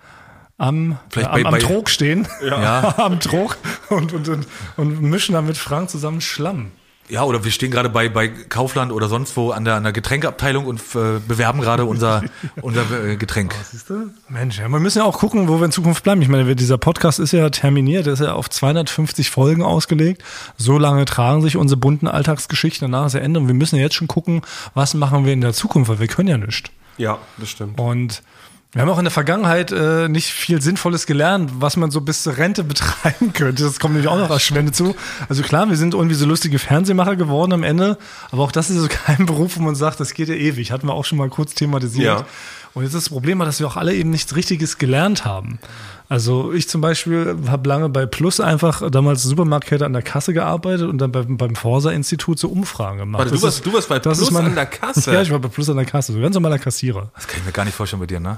am, 0.60 0.98
Vielleicht 1.10 1.30
äh, 1.30 1.32
bei- 1.34 1.40
am, 1.42 1.46
am 1.48 1.52
bei- 1.54 1.60
Trog 1.60 1.90
stehen. 1.90 2.28
Ja. 2.48 2.96
am 3.04 3.20
Trog 3.20 3.58
und, 3.90 4.14
und, 4.14 4.28
und, 4.30 4.48
und 4.76 5.02
mischen 5.02 5.34
dann 5.34 5.46
mit 5.48 5.58
Frank 5.58 5.90
zusammen 5.90 6.22
Schlamm. 6.22 6.72
Ja, 7.10 7.24
oder 7.24 7.44
wir 7.46 7.52
stehen 7.52 7.72
gerade 7.72 7.88
bei, 7.90 8.10
bei 8.10 8.28
Kaufland 8.28 8.92
oder 8.92 9.08
sonst 9.08 9.38
wo 9.38 9.52
an 9.52 9.64
der, 9.64 9.76
an 9.76 9.84
der 9.84 9.94
Getränkeabteilung 9.94 10.66
und 10.66 10.80
äh, 10.94 11.20
bewerben 11.26 11.62
gerade 11.62 11.86
unser, 11.86 12.22
unser 12.62 12.84
äh, 13.06 13.16
Getränk. 13.16 13.56
Siehst 13.72 13.90
du? 13.90 14.10
Mensch, 14.28 14.60
ja, 14.60 14.68
wir 14.68 14.80
müssen 14.80 14.98
ja 14.98 15.06
auch 15.06 15.18
gucken, 15.20 15.48
wo 15.48 15.58
wir 15.60 15.66
in 15.66 15.72
Zukunft 15.72 16.04
bleiben. 16.04 16.22
Ich 16.22 16.28
meine, 16.28 16.48
wir- 16.48 16.56
dieser 16.56 16.78
Podcast 16.78 17.20
ist 17.20 17.32
ja 17.32 17.50
terminiert, 17.50 18.08
der 18.08 18.14
ist 18.14 18.20
ja 18.20 18.34
auf 18.34 18.50
250 18.50 19.30
Folgen 19.30 19.64
ausgelegt. 19.64 20.22
So 20.58 20.78
lange 20.78 21.06
tragen 21.06 21.42
sich 21.42 21.56
unsere 21.56 21.80
bunten 21.80 22.08
Alltagsgeschichten, 22.08 22.92
danach 22.92 23.08
ist 23.08 23.14
ja 23.14 23.22
Ende 23.22 23.40
und 23.40 23.48
wir 23.48 23.54
müssen 23.56 23.78
ja 23.78 23.84
jetzt 23.84 23.96
schon 23.96 24.08
gucken, 24.10 24.42
was 24.74 24.94
machen 24.94 25.26
wir 25.26 25.32
in 25.32 25.42
der 25.42 25.54
Zukunft, 25.54 25.90
weil 25.90 26.00
wir 26.00 26.08
können 26.08 26.28
ja 26.28 26.38
nichts. 26.38 26.70
Ja, 26.98 27.20
das 27.38 27.50
stimmt. 27.52 27.80
Und 27.80 28.22
wir 28.74 28.82
haben 28.82 28.90
auch 28.90 28.98
in 29.00 29.06
der 29.06 29.12
Vergangenheit 29.12 29.72
äh, 29.72 30.08
nicht 30.10 30.28
viel 30.32 30.62
Sinnvolles 30.62 31.06
gelernt, 31.08 31.52
was 31.60 31.78
man 31.78 31.90
so 31.90 32.02
bis 32.02 32.24
zur 32.24 32.38
Rente 32.38 32.64
betreiben 32.66 33.34
könnte. 33.34 33.64
Das 33.64 33.80
kommt 33.80 33.94
nämlich 33.96 34.10
auch 34.12 34.18
noch 34.20 34.30
als 34.30 34.44
Schwende 34.44 34.72
zu. 34.72 34.96
Also 35.30 35.42
klar, 35.42 35.70
wir 35.70 35.78
sind 35.78 35.94
irgendwie 35.94 36.16
so 36.16 36.26
lustige 36.26 36.60
Fernsehmacher 36.60 37.16
geworden 37.16 37.54
am 37.54 37.64
Ende, 37.64 37.98
aber 38.32 38.44
auch 38.44 38.52
das 38.52 38.70
ist 38.70 38.78
so 38.78 38.88
kein 39.06 39.26
Beruf, 39.26 39.58
wo 39.58 39.62
man 39.64 39.76
sagt, 39.76 40.00
das 40.00 40.14
geht 40.14 40.28
ja 40.30 40.36
ewig. 40.36 40.72
Hatten 40.72 40.88
wir 40.88 40.94
auch 40.94 41.06
schon 41.06 41.18
mal 41.18 41.30
kurz 41.30 41.54
thematisiert. 41.56 42.20
Ja. 42.20 42.26
Und 42.74 42.84
jetzt 42.84 42.94
ist 42.94 43.06
das 43.08 43.10
Problem, 43.10 43.40
dass 43.40 43.60
wir 43.60 43.66
auch 43.68 43.78
alle 43.78 43.96
eben 43.96 44.12
nichts 44.12 44.36
Richtiges 44.36 44.78
gelernt 44.78 45.26
haben. 45.26 45.58
Also 46.10 46.54
ich 46.54 46.70
zum 46.70 46.80
Beispiel 46.80 47.36
habe 47.48 47.68
lange 47.68 47.90
bei 47.90 48.06
Plus 48.06 48.40
einfach 48.40 48.88
damals 48.92 49.24
Supermarktkette 49.24 49.84
an 49.86 49.94
der 49.94 50.04
Kasse 50.04 50.34
gearbeitet 50.34 50.88
und 50.88 51.00
dann 51.00 51.12
beim, 51.12 51.38
beim 51.38 51.56
Forsa-Institut 51.56 52.38
so 52.38 52.50
Umfragen 52.50 53.00
gemacht. 53.00 53.20
Warte, 53.24 53.36
du 53.36 53.42
warst- 53.42 53.66
du 53.66 53.74
warst 53.74 53.90
bei 53.90 53.98
Plus 54.00 54.30
meine- 54.32 54.50
an 54.50 54.56
der 54.56 54.68
Kasse? 54.68 55.12
Ja, 55.14 55.22
ich 55.22 55.32
war 55.32 55.40
bei 55.40 55.48
Plus 55.50 55.70
an 55.70 55.78
der 55.78 55.86
Kasse, 55.86 56.14
so 56.14 56.20
ganz 56.20 56.36
normaler 56.36 56.60
Kassierer. 56.60 57.10
Das 57.16 57.28
kann 57.28 57.40
ich 57.40 57.46
mir 57.46 57.52
gar 57.52 57.66
nicht 57.66 57.74
vorstellen 57.76 58.00
bei 58.00 58.06
dir, 58.06 58.20
ne? 58.20 58.38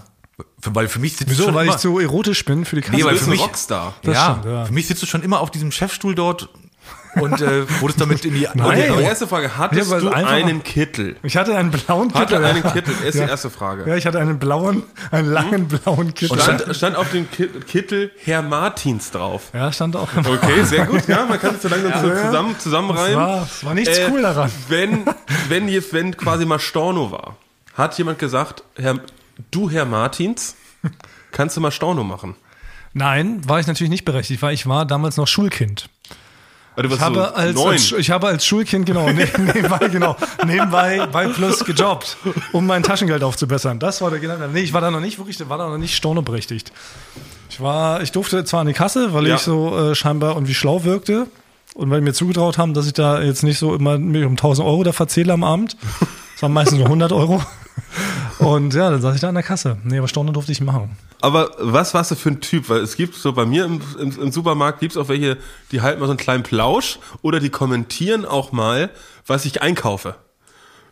Für, 0.60 0.76
weil 0.76 0.88
für 0.88 1.00
mich 1.00 1.16
sitzt 1.18 1.30
Wieso? 1.30 1.44
du 1.44 1.48
schon 1.50 1.56
Weil 1.56 1.66
immer, 1.66 1.76
ich 1.76 1.80
zu 1.82 2.00
erotisch 2.00 2.46
bin 2.46 2.66
für 2.66 2.76
die 2.76 2.82
Kasse. 2.82 2.96
Nee, 2.98 3.04
weil 3.04 3.12
bist 3.14 3.24
für 3.26 3.30
ein 3.30 3.32
mich 3.32 3.42
Rockstar. 3.42 3.94
Das 4.04 4.16
ja, 4.16 4.38
stimmt, 4.40 4.46
ja. 4.54 4.66
für 4.66 4.74
mich 4.74 4.88
sitzt 4.88 5.02
du 5.04 5.08
schon 5.08 5.24
immer 5.24 5.40
auf 5.40 5.52
diesem 5.52 5.72
Chefstuhl 5.72 6.16
dort 6.16 6.50
und 7.16 7.42
äh, 7.42 7.68
wurdest 7.82 8.00
damit 8.00 8.24
in 8.24 8.36
die 8.36 8.42
Nein. 8.54 8.66
Okay, 8.68 8.92
Oh. 8.96 9.00
erste 9.00 9.28
Frage. 9.28 9.58
Hattest 9.58 9.92
Ja, 9.92 10.00
du 10.00 10.10
einen 10.10 10.62
Kittel? 10.64 11.16
ich 11.24 11.36
hatte 11.38 11.56
einen 11.56 11.72
blauen 11.72 12.10
Kittel. 12.14 12.22
Hatte 12.38 12.46
einen 12.46 12.64
ja. 12.64 12.70
Kittel? 12.72 12.94
Ist 13.04 13.16
ja. 13.16 13.26
die 13.26 13.32
erste 13.32 13.50
Frage. 13.50 13.90
Ja, 13.90 13.96
ich 13.96 14.06
hatte 14.06 14.20
einen 14.20 14.38
blauen, 14.38 14.84
einen 15.12 15.28
langen 15.32 15.68
blauen 15.68 16.14
Kittel. 16.14 16.40
Stand, 16.40 16.76
stand 16.76 16.96
auf 16.96 17.10
dem 17.12 17.30
Ki- 17.32 17.48
Kittel 17.68 18.12
Herr 18.24 18.42
Martins 18.44 19.10
drauf. 19.12 19.50
ja, 19.54 19.72
stand 19.72 19.96
auch. 19.96 20.08
Okay, 20.16 20.64
sehr 20.64 20.86
gut. 20.86 21.08
Ja, 21.08 21.26
man 21.26 21.40
kann 21.40 21.56
es 21.56 21.64
so 21.64 21.68
langsam 21.68 21.94
so 22.02 22.10
zusammen, 22.28 22.54
Das 22.54 22.64
zusammenreimen. 22.64 23.16
war, 23.18 23.40
das 23.40 23.66
war 23.66 23.74
nichts 23.74 23.98
Äh, 23.98 24.08
cool 24.12 24.22
daran. 24.22 24.52
Wenn, 24.68 25.06
wenn, 25.48 25.68
jetzt, 25.68 25.92
wenn 25.94 26.16
quasi 26.16 26.46
mal 26.46 26.60
Storno 26.60 27.12
war, 27.12 27.38
hat 27.74 27.98
jemand 27.98 28.20
gesagt, 28.20 28.64
Herr, 28.76 29.00
du 29.52 29.70
Herr 29.70 29.86
Martins, 29.86 30.56
kannst 31.32 31.58
du 31.58 31.62
mal 31.62 31.72
Storno 31.72 32.04
machen? 32.04 32.36
Nein, 32.94 33.48
war 33.48 33.60
ich 33.60 33.68
natürlich 33.68 33.92
nicht 33.92 34.06
berechtigt, 34.06 34.42
weil 34.42 34.54
ich 34.54 34.66
war 34.68 34.86
damals 34.86 35.18
noch 35.18 35.28
Schulkind. 35.28 35.90
Weil 36.76 36.88
du 36.88 36.96
Ich 36.96 37.02
habe, 37.02 37.16
so 37.54 37.68
als, 37.68 37.92
als, 37.92 37.92
ich 38.00 38.10
habe 38.10 38.28
als 38.28 38.46
Schulkind, 38.46 38.86
genau, 38.86 39.10
ne- 39.10 39.28
nebenbei, 39.38 39.88
genau, 39.90 40.16
nebenbei 40.46 41.06
bei 41.12 41.28
Plus 41.28 41.64
gejobbt, 41.66 42.18
um 42.54 42.66
mein 42.66 42.84
Taschengeld 42.84 43.22
aufzubessern. 43.24 43.80
Das 43.80 44.02
war 44.02 44.10
der 44.10 44.20
Gedanke. 44.20 44.50
Nee, 44.52 44.62
ich 44.62 44.74
war 44.74 44.82
da 44.82 44.90
noch 44.90 45.02
nicht 45.02 45.18
wirklich, 45.18 45.38
war 45.50 45.58
da 45.58 45.68
noch 45.70 45.78
nicht 45.78 45.96
stornoberechtigt. 45.96 46.72
Ich 47.50 47.60
war, 47.60 48.02
ich 48.02 48.12
durfte 48.12 48.44
zwar 48.46 48.62
an 48.62 48.68
die 48.68 48.74
Kasse, 48.74 49.14
weil 49.14 49.28
Ja. 49.28 49.36
ich 49.36 49.42
so 49.42 49.92
äh, 49.92 49.96
scheinbar 49.96 50.34
irgendwie 50.36 50.54
schlau 50.54 50.84
wirkte 50.84 51.28
und 51.76 51.90
weil 51.90 52.02
mir 52.02 52.14
zugetraut 52.14 52.58
haben, 52.58 52.74
dass 52.74 52.88
ich 52.88 52.94
da 52.94 53.22
jetzt 53.22 53.44
nicht 53.44 53.60
so 53.60 53.76
immer 53.76 53.98
mich 53.98 54.24
um 54.24 54.32
1000 54.34 54.66
Euro 54.68 54.84
da 54.84 54.94
verzähle 54.94 55.34
am 55.34 55.44
Abend. 55.44 55.76
Das 56.34 56.44
waren 56.44 56.54
meistens 56.54 56.78
nur 56.78 56.86
100 56.88 57.12
Euro. 57.12 57.44
Und 58.40 58.74
ja, 58.74 58.90
dann 58.90 59.02
saß 59.02 59.16
ich 59.16 59.22
da 59.22 59.30
an 59.30 59.36
der 59.36 59.44
Kasse. 59.44 59.78
Nee, 59.84 59.98
aber 59.98 60.08
Storno 60.08 60.32
durfte 60.32 60.52
ich 60.52 60.62
machen. 60.62 60.98
Aber 61.22 61.52
was 61.60 61.94
warst 61.94 62.12
du 62.12 62.16
für 62.16 62.30
ein 62.30 62.40
Typ? 62.42 62.70
Weil 62.70 62.80
es 62.82 62.96
gibt 62.96 63.16
so 63.16 63.34
bei 63.34 63.46
mir 63.46 63.66
im, 63.66 63.82
im, 64.00 64.22
im 64.22 64.32
Supermarkt 64.32 64.80
gibt's 64.80 64.96
auch 64.98 65.10
welche, 65.10 65.38
die 65.72 65.82
halten 65.82 66.00
mal 66.00 66.06
so 66.06 66.12
einen 66.12 66.18
kleinen 66.20 66.44
Plausch 66.44 67.00
oder 67.22 67.40
die 67.40 67.50
kommentieren 67.50 68.26
auch 68.26 68.52
mal, 68.54 68.90
was 69.28 69.46
ich 69.46 69.62
einkaufe. 69.62 70.16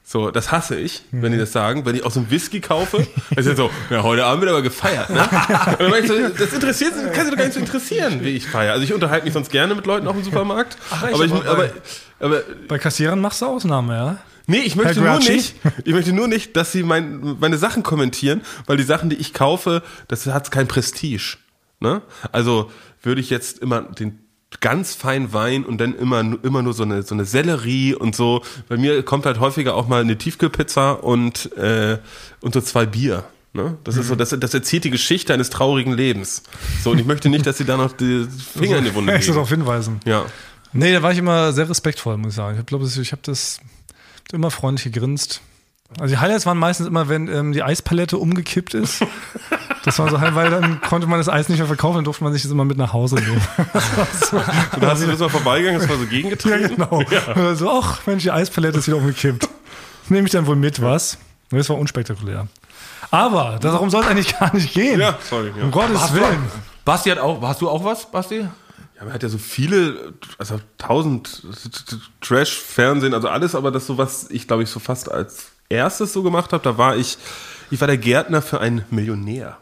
So, 0.10 0.32
das 0.32 0.54
hasse 0.54 0.78
ich, 0.80 1.04
wenn 1.12 1.34
die 1.34 1.38
das 1.38 1.52
sagen. 1.52 1.86
Wenn 1.86 1.93
ich 1.95 2.06
aus 2.06 2.15
einem 2.15 2.30
Whisky 2.32 2.62
kaufe, 2.62 3.06
ist 3.36 3.45
ja 3.45 3.56
so, 3.56 3.69
ja, 3.89 4.04
heute 4.04 4.26
Abend 4.26 4.41
wird 4.41 4.52
aber 4.52 4.62
gefeiert, 4.62 5.10
ne? 5.10 5.19
Und 5.80 5.91
dann 5.91 6.02
ich 6.02 6.08
so, 6.08 6.13
das 6.30 6.54
interessiert, 6.54 6.93
kann 7.13 7.26
sie 7.26 7.32
doch 7.32 7.38
gar 7.38 7.43
nicht 7.45 7.54
so 7.56 7.60
interessieren, 7.60 8.19
wie 8.23 8.30
ich 8.30 8.47
feiere. 8.47 8.71
Also 8.71 8.86
ich 8.86 8.93
unterhalte 8.93 9.26
mich 9.26 9.34
sonst 9.34 9.52
gerne 9.52 9.76
mit 9.76 9.86
Leuten 9.86 10.08
auch 10.08 10.15
im 10.15 10.23
Supermarkt. 10.23 10.78
echt? 10.91 11.13
aber, 11.13 11.26
ich, 11.26 11.32
Aber 11.34 11.45
aber, 11.50 11.56
bei- 11.58 11.71
aber, 12.26 12.41
Bei 12.69 12.78
Kassierern 12.80 13.19
machst 13.19 13.41
du 13.41 13.47
Ausnahme, 13.47 13.93
ja? 13.95 14.17
Nee, 14.48 14.60
ich 14.60 14.76
möchte 14.76 15.02
nur 15.02 15.20
nicht, 15.20 15.56
ich 15.86 15.94
möchte 15.94 16.14
nur 16.14 16.28
nicht, 16.28 16.56
dass 16.56 16.72
sie 16.72 16.84
mein, 16.84 17.38
meine 17.40 17.58
Sachen 17.58 17.84
kommentieren, 17.84 18.42
weil 18.66 18.78
die 18.78 18.84
Sachen, 18.84 19.10
die 19.10 19.18
ich 19.18 19.34
kaufe, 19.34 19.84
das 20.08 20.26
hat 20.26 20.50
kein 20.52 20.68
Prestige. 20.68 21.38
Ne? 21.80 22.02
Also 22.32 22.72
würde 23.04 23.22
ich 23.22 23.30
jetzt 23.30 23.60
immer 23.60 23.82
den 23.82 24.20
ganz 24.60 24.96
feinen 24.96 25.34
Wein 25.34 25.66
und 25.66 25.80
dann 25.80 25.94
immer, 25.96 26.22
immer 26.22 26.62
nur 26.62 26.74
so 26.74 26.84
eine, 26.84 27.04
so 27.04 27.14
eine 27.14 27.26
Sellerie 27.26 27.94
und 27.94 28.16
so. 28.16 28.42
Bei 28.70 28.78
mir 28.78 29.04
kommt 29.04 29.26
halt 29.26 29.40
häufiger 29.40 29.76
auch 29.76 29.88
mal 29.88 30.02
eine 30.02 30.18
Tiefkühlpizza 30.18 30.92
und, 30.94 31.56
äh, 31.58 31.98
und 32.42 32.54
so 32.54 32.62
zwei 32.62 32.86
Bier. 32.86 33.26
Ne? 33.54 33.78
Das 33.84 33.98
ist 33.98 34.08
so, 34.08 34.16
das, 34.16 34.30
das 34.40 34.54
erzählt 34.54 34.84
die 34.86 34.90
Geschichte 34.90 35.34
eines 35.34 35.50
traurigen 35.50 35.94
Lebens. 35.94 36.44
So, 36.84 36.92
und 36.92 37.00
ich 37.00 37.06
möchte 37.06 37.30
nicht, 37.30 37.46
dass 37.46 37.58
sie 37.58 37.66
da 37.66 37.76
noch 37.76 37.92
die 37.92 38.28
Finger 38.58 38.78
in 38.78 38.86
die 38.86 38.94
Wunde 38.94 39.12
Ich 39.14 39.18
muss 39.20 39.26
legen. 39.28 39.34
darauf 39.36 39.50
hinweisen. 39.50 40.00
Ja. 40.06 40.26
Nee, 40.74 40.94
da 40.94 41.02
war 41.02 41.12
ich 41.12 41.18
immer 41.18 41.52
sehr 41.54 41.70
respektvoll, 41.70 42.18
muss 42.18 42.30
ich 42.30 42.36
sagen. 42.36 42.58
Ich 42.60 42.66
glaube, 42.66 42.86
ich 42.86 43.12
habe 43.12 43.22
das 43.24 43.60
immer 44.32 44.52
freundlich 44.52 44.92
gegrinst. 44.92 45.42
Also 46.00 46.13
die 46.13 46.18
Highlights 46.18 46.46
waren 46.46 46.58
meistens 46.58 46.88
immer, 46.88 47.08
wenn 47.08 47.28
ähm, 47.30 47.54
die 47.54 47.63
Eispalette 47.63 48.18
umgekippt 48.18 48.74
ist. 48.74 49.04
Das 49.86 50.00
war 50.00 50.10
so 50.10 50.20
halt, 50.20 50.36
weil 50.36 50.50
dann 50.50 50.82
konnte 50.82 51.08
man 51.08 51.18
das 51.18 51.30
Eis 51.30 51.48
nicht 51.48 51.60
mehr 51.60 51.68
verkaufen, 51.68 51.96
dann 51.96 52.04
durfte 52.04 52.26
man 52.26 52.34
sich 52.34 52.42
das 52.42 52.52
immer 52.52 52.66
mit 52.66 52.78
nach 52.78 52.92
Hause 52.92 53.16
nehmen. 53.16 53.42
Und 54.76 54.84
da 54.84 54.92
hast 54.92 55.02
du 55.02 55.08
das 55.08 55.20
mal 55.20 55.30
vorbeigegangen, 55.30 55.80
das 55.80 55.90
war 55.90 55.96
so 55.96 56.04
ja, 56.04 56.10
gegengetreten. 56.10 56.76
genau. 56.76 57.02
Ja. 57.10 57.56
So, 57.56 57.72
ach, 57.72 58.06
Mensch, 58.06 58.24
die 58.24 58.32
Eispalette 58.32 58.80
ist 58.80 58.88
wieder 58.88 58.98
umgekippt. 58.98 59.44
Das 59.44 60.10
nehme 60.10 60.28
ich 60.28 60.34
dann 60.34 60.46
wohl 60.46 60.58
mit, 60.58 60.82
was? 60.82 61.18
Das 61.52 61.70
war 61.70 61.78
unspektakulär. 61.78 62.48
Aber 63.12 63.58
darum 63.62 63.90
soll 63.90 64.04
es 64.04 64.08
eigentlich 64.08 64.38
gar 64.38 64.54
nicht 64.54 64.74
gehen. 64.74 65.00
Ja, 65.00 65.18
sorry. 65.30 65.54
Ja. 65.56 65.63
Um 65.63 65.72
Gottes 65.72 66.13
Willen. 66.13 66.44
Basti 66.84 67.10
hat 67.10 67.20
auch, 67.20 67.42
hast 67.42 67.62
du 67.62 67.70
auch 67.70 67.86
was, 67.86 68.12
Basti? 68.12 68.46
Ja, 68.98 69.06
man 69.06 69.14
hat 69.14 69.24
ja 69.24 69.30
so 69.30 69.38
viele, 69.38 70.14
also 70.38 70.60
tausend 70.78 71.44
Trash-Fernsehen, 72.22 73.14
also 73.14 73.28
alles, 73.30 73.54
aber 73.54 73.72
das 73.72 73.86
so, 73.86 73.98
was 73.98 74.30
ich 74.32 74.48
glaube 74.48 74.64
ich 74.64 74.70
so 74.70 74.80
fast 74.80 75.12
als 75.12 75.52
erstes 75.70 76.14
so 76.14 76.24
gemacht 76.24 76.52
habe, 76.52 76.64
da 76.64 76.78
war 76.78 76.98
ich, 76.98 77.18
ich 77.70 77.80
war 77.80 77.88
der 77.88 77.98
Gärtner 77.98 78.42
für 78.42 78.60
einen 78.60 78.86
Millionär. 78.90 79.58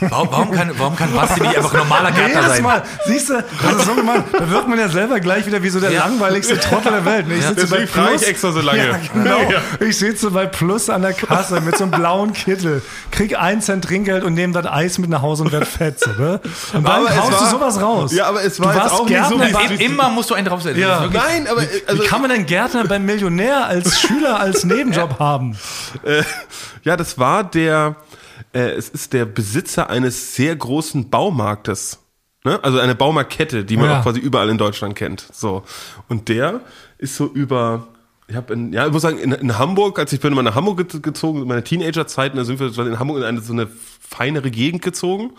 Warum, 0.00 0.28
warum, 0.30 0.50
kann, 0.50 0.70
warum 0.76 0.96
kann 0.96 1.12
Basti 1.14 1.40
nicht 1.40 1.56
einfach 1.56 1.72
normaler 1.72 2.10
Gärtner 2.10 2.40
Jedes 2.42 2.54
sein? 2.56 2.62
Mal, 2.62 2.82
siehst 3.06 3.30
du, 3.30 3.34
das 3.62 3.72
ist 3.78 3.84
so 3.86 3.94
gemein, 3.94 4.22
da 4.32 4.50
wirkt 4.50 4.68
man 4.68 4.78
ja 4.78 4.88
selber 4.88 5.18
gleich 5.20 5.46
wieder 5.46 5.62
wie 5.62 5.70
so 5.70 5.80
der 5.80 5.92
Ja. 5.92 6.00
langweiligste 6.06 6.58
Trottel 6.60 6.92
der 6.92 7.04
Welt. 7.06 7.26
Ich 7.30 7.42
sitze 7.46 7.54
Deswegen 7.66 7.88
frage 7.88 8.14
ich 8.16 8.26
extra 8.28 8.52
so 8.52 8.60
lange. 8.60 8.86
Ja, 8.86 8.98
genau. 9.14 9.38
Ich 9.80 9.96
sitze 9.98 10.30
bei 10.30 10.44
Plus 10.46 10.90
an 10.90 11.02
der 11.02 11.14
Kasse 11.14 11.60
mit 11.62 11.78
so 11.78 11.84
einem 11.84 11.92
blauen 11.92 12.32
Kittel, 12.34 12.82
krieg 13.12 13.38
ein 13.38 13.62
Cent 13.62 13.84
Trinkgeld 13.84 14.24
und 14.24 14.34
nehme 14.34 14.52
das 14.52 14.66
Eis 14.66 14.98
mit 14.98 15.08
nach 15.08 15.22
Hause 15.22 15.44
und 15.44 15.52
werd 15.52 15.66
fett. 15.66 15.98
So, 16.00 16.10
ne? 16.10 16.40
Und 16.74 16.86
dann 16.86 17.06
es 17.06 17.16
haust 17.16 17.40
du 17.40 17.46
sowas 17.46 17.80
raus. 17.80 18.12
Ja, 18.12 18.26
aber 18.26 18.42
es 18.44 18.60
war 18.60 18.74
auch 18.92 19.08
nicht 19.08 19.24
so, 19.28 19.36
Gärtner 19.38 19.48
wie- 19.48 19.52
bei- 19.52 19.74
Im- 19.84 19.92
Immer 19.92 20.10
musst 20.10 20.28
du 20.28 20.34
einen 20.34 20.46
draufsetzen. 20.46 20.82
Ja. 20.82 21.06
Nein, 21.10 21.46
aber 21.48 21.62
also, 21.86 22.02
Wie 22.02 22.06
kann 22.06 22.20
man 22.20 22.30
denn 22.30 22.44
Gärtner 22.44 22.84
beim 22.84 23.04
Millionär 23.06 23.64
als 23.66 24.00
Schüler, 24.00 24.38
als 24.40 24.64
Nebenjob 24.64 25.18
haben? 25.18 25.56
äh, 26.02 26.22
ja, 26.82 26.96
das 26.96 27.16
war 27.18 27.44
der, 27.44 27.94
äh, 28.52 28.70
es 28.70 28.88
ist 28.88 29.12
der 29.12 29.24
Besitzer 29.24 29.90
eines 29.90 30.34
sehr 30.34 30.54
großen 30.56 31.10
Baumarktes. 31.10 31.98
Ne? 32.44 32.62
Also 32.62 32.78
eine 32.78 32.94
Baumarktkette, 32.94 33.64
die 33.64 33.76
man 33.76 33.86
Ja. 33.90 33.98
auch 33.98 34.02
quasi 34.02 34.20
überall 34.20 34.48
in 34.50 34.58
Deutschland 34.58 34.94
kennt. 34.96 35.26
So. 35.32 35.62
Und 36.08 36.28
der 36.28 36.60
ist 36.98 37.16
so 37.16 37.26
über, 37.26 37.88
ich 38.26 38.36
habe 38.36 38.52
in, 38.54 38.72
ja, 38.72 38.86
ich 38.86 38.92
muss 38.92 39.02
sagen, 39.02 39.18
in, 39.18 39.32
in 39.32 39.58
Hamburg, 39.58 39.98
als 39.98 40.12
ich 40.12 40.20
bin 40.20 40.32
mal 40.34 40.42
nach 40.42 40.54
Hamburg 40.54 40.88
ge- 40.88 41.00
gezogen, 41.00 41.42
in 41.42 41.48
meiner 41.48 41.62
Teenagerzeit, 41.64 42.36
da 42.36 42.44
sind 42.44 42.58
wir 42.58 42.68
in 42.86 42.98
Hamburg 42.98 43.18
in 43.18 43.24
eine 43.24 43.40
so 43.40 43.52
eine 43.52 43.68
feinere 44.00 44.50
Gegend 44.50 44.80
gezogen. 44.82 45.32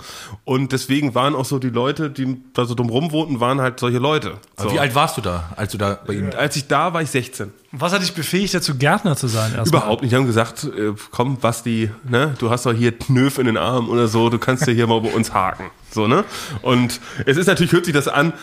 Und 0.43 0.71
deswegen 0.71 1.15
waren 1.15 1.33
auch 1.35 1.45
so 1.45 1.59
die 1.59 1.69
Leute, 1.69 2.09
die 2.09 2.37
da 2.53 2.65
so 2.65 2.75
drumrum 2.75 3.11
wohnten, 3.11 3.39
waren 3.39 3.61
halt 3.61 3.79
solche 3.79 3.97
Leute. 3.99 4.33
So. 4.57 4.71
Wie 4.71 4.79
alt 4.79 4.93
warst 4.95 5.17
du 5.17 5.21
da, 5.21 5.51
als 5.55 5.71
du 5.71 5.77
da 5.77 5.99
bei 6.05 6.13
ihm? 6.13 6.29
Als 6.37 6.55
ich 6.57 6.67
da 6.67 6.93
war, 6.93 7.01
ich 7.01 7.09
16. 7.09 7.51
Was 7.71 7.91
hat 7.93 8.01
dich 8.01 8.13
befähigt, 8.13 8.53
dazu 8.53 8.75
Gärtner 8.77 9.15
zu 9.15 9.27
sein? 9.27 9.53
Erstmal? 9.55 9.81
Überhaupt 9.81 10.01
nicht. 10.01 10.11
Die 10.11 10.15
haben 10.15 10.25
gesagt, 10.27 10.63
äh, 10.65 10.93
komm, 11.11 11.37
Basti, 11.37 11.89
ne, 12.07 12.35
du 12.39 12.49
hast 12.49 12.65
doch 12.65 12.73
hier 12.73 12.91
Knöf 12.91 13.37
in 13.37 13.45
den 13.45 13.57
Armen 13.57 13.89
oder 13.89 14.07
so, 14.07 14.29
du 14.29 14.37
kannst 14.39 14.67
ja 14.67 14.73
hier 14.73 14.87
mal 14.87 15.01
bei 15.01 15.13
uns 15.13 15.33
haken. 15.33 15.65
So, 15.91 16.07
ne? 16.07 16.23
Und 16.61 16.99
es 17.25 17.37
ist 17.37 17.47
natürlich, 17.47 17.71
hört 17.71 17.85
sich 17.85 17.93
das 17.93 18.07
an, 18.07 18.33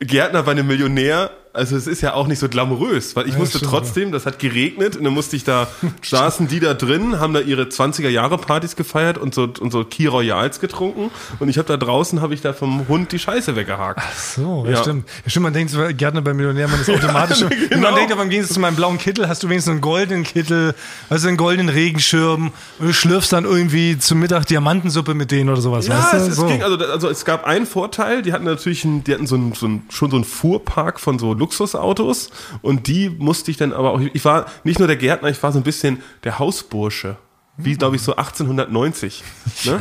Gärtner 0.00 0.42
bei 0.42 0.52
einem 0.52 0.66
Millionär, 0.66 1.30
also 1.52 1.76
es 1.76 1.86
ist 1.86 2.00
ja 2.00 2.14
auch 2.14 2.26
nicht 2.28 2.38
so 2.38 2.48
glamourös, 2.48 3.16
weil 3.16 3.28
ich 3.28 3.36
musste 3.36 3.58
stimmt, 3.58 3.72
trotzdem, 3.72 4.12
das 4.12 4.24
hat 4.26 4.38
geregnet 4.38 4.96
und 4.96 5.04
dann 5.04 5.12
musste 5.12 5.34
ich 5.36 5.44
da, 5.44 5.66
saßen 6.02 6.46
die 6.48 6.60
da 6.60 6.74
drin, 6.74 7.18
haben 7.18 7.34
da 7.34 7.40
ihre 7.40 7.62
20er 7.64 8.08
Jahre 8.08 8.38
Partys 8.38 8.76
gefeiert 8.76 9.18
und 9.18 9.34
so, 9.34 9.48
und 9.60 9.72
so 9.72 9.84
Key 9.84 10.06
Royals 10.06 10.60
getrunken 10.60 11.10
und 11.40 11.48
ich 11.48 11.58
habe 11.58 11.66
da 11.68 11.76
draußen, 11.76 12.20
habe 12.20 12.34
ich 12.34 12.40
da 12.40 12.52
vom 12.52 12.86
Hund 12.88 13.12
die 13.12 13.18
Scheiße 13.18 13.56
weggehakt. 13.56 14.00
So, 14.16 14.64
ja, 14.66 14.72
Ja. 14.72 14.82
stimmt. 14.82 15.08
Ja, 15.24 15.30
stimmt, 15.30 15.44
man 15.44 15.52
denkt, 15.52 15.72
Gärtner 15.98 16.22
beim 16.22 16.36
Millionär, 16.36 16.68
man 16.68 16.80
ist 16.80 16.88
automatisch. 16.90 17.44
genau. 17.68 17.80
Man 17.82 17.94
denkt 17.96 18.12
aber 18.12 18.22
im 18.22 18.30
Gegensatz 18.30 18.54
zu 18.54 18.60
meinem 18.60 18.76
blauen 18.76 18.98
Kittel, 18.98 19.28
hast 19.28 19.42
du 19.42 19.48
wenigstens 19.48 19.72
einen 19.72 19.80
goldenen 19.80 20.22
Kittel, 20.24 20.74
also 21.08 21.26
einen 21.28 21.36
goldenen 21.36 21.68
Regenschirm 21.68 22.52
und 22.78 22.86
du 22.86 22.92
schlürfst 22.92 23.32
dann 23.32 23.44
irgendwie 23.44 23.98
zum 23.98 24.20
Mittag 24.20 24.46
Diamantensuppe 24.46 25.14
mit 25.14 25.30
denen 25.30 25.50
oder 25.50 25.60
sowas. 25.60 25.86
Ja, 25.88 25.98
weißt 25.98 26.12
du? 26.12 26.16
es, 26.18 26.28
es 26.28 26.36
so. 26.36 26.46
ging, 26.46 26.62
also, 26.62 26.76
also 26.76 27.08
es 27.08 27.24
gab 27.24 27.44
einen 27.44 27.66
Vorteil, 27.66 28.22
die 28.22 28.32
hatten 28.32 28.44
natürlich 28.44 28.84
einen, 28.84 29.02
die 29.04 29.12
hatten 29.14 29.26
so 29.26 29.34
einen, 29.34 29.52
so 29.54 29.66
einen, 29.66 29.82
schon 29.90 30.10
so 30.10 30.16
einen 30.16 30.24
Fuhrpark 30.24 31.00
von 31.00 31.18
so 31.18 31.34
Luxusautos 31.40 32.30
und 32.62 32.86
die 32.86 33.10
musste 33.10 33.50
ich 33.50 33.56
dann 33.56 33.72
aber 33.72 33.92
auch, 33.92 34.00
ich 34.00 34.24
war 34.24 34.46
nicht 34.62 34.78
nur 34.78 34.86
der 34.86 34.96
Gärtner, 34.96 35.28
ich 35.28 35.42
war 35.42 35.50
so 35.50 35.58
ein 35.58 35.64
bisschen 35.64 36.00
der 36.22 36.38
Hausbursche. 36.38 37.16
Wie, 37.64 37.76
glaube 37.76 37.96
ich, 37.96 38.02
so 38.02 38.16
1890. 38.16 39.22
Ne? 39.64 39.78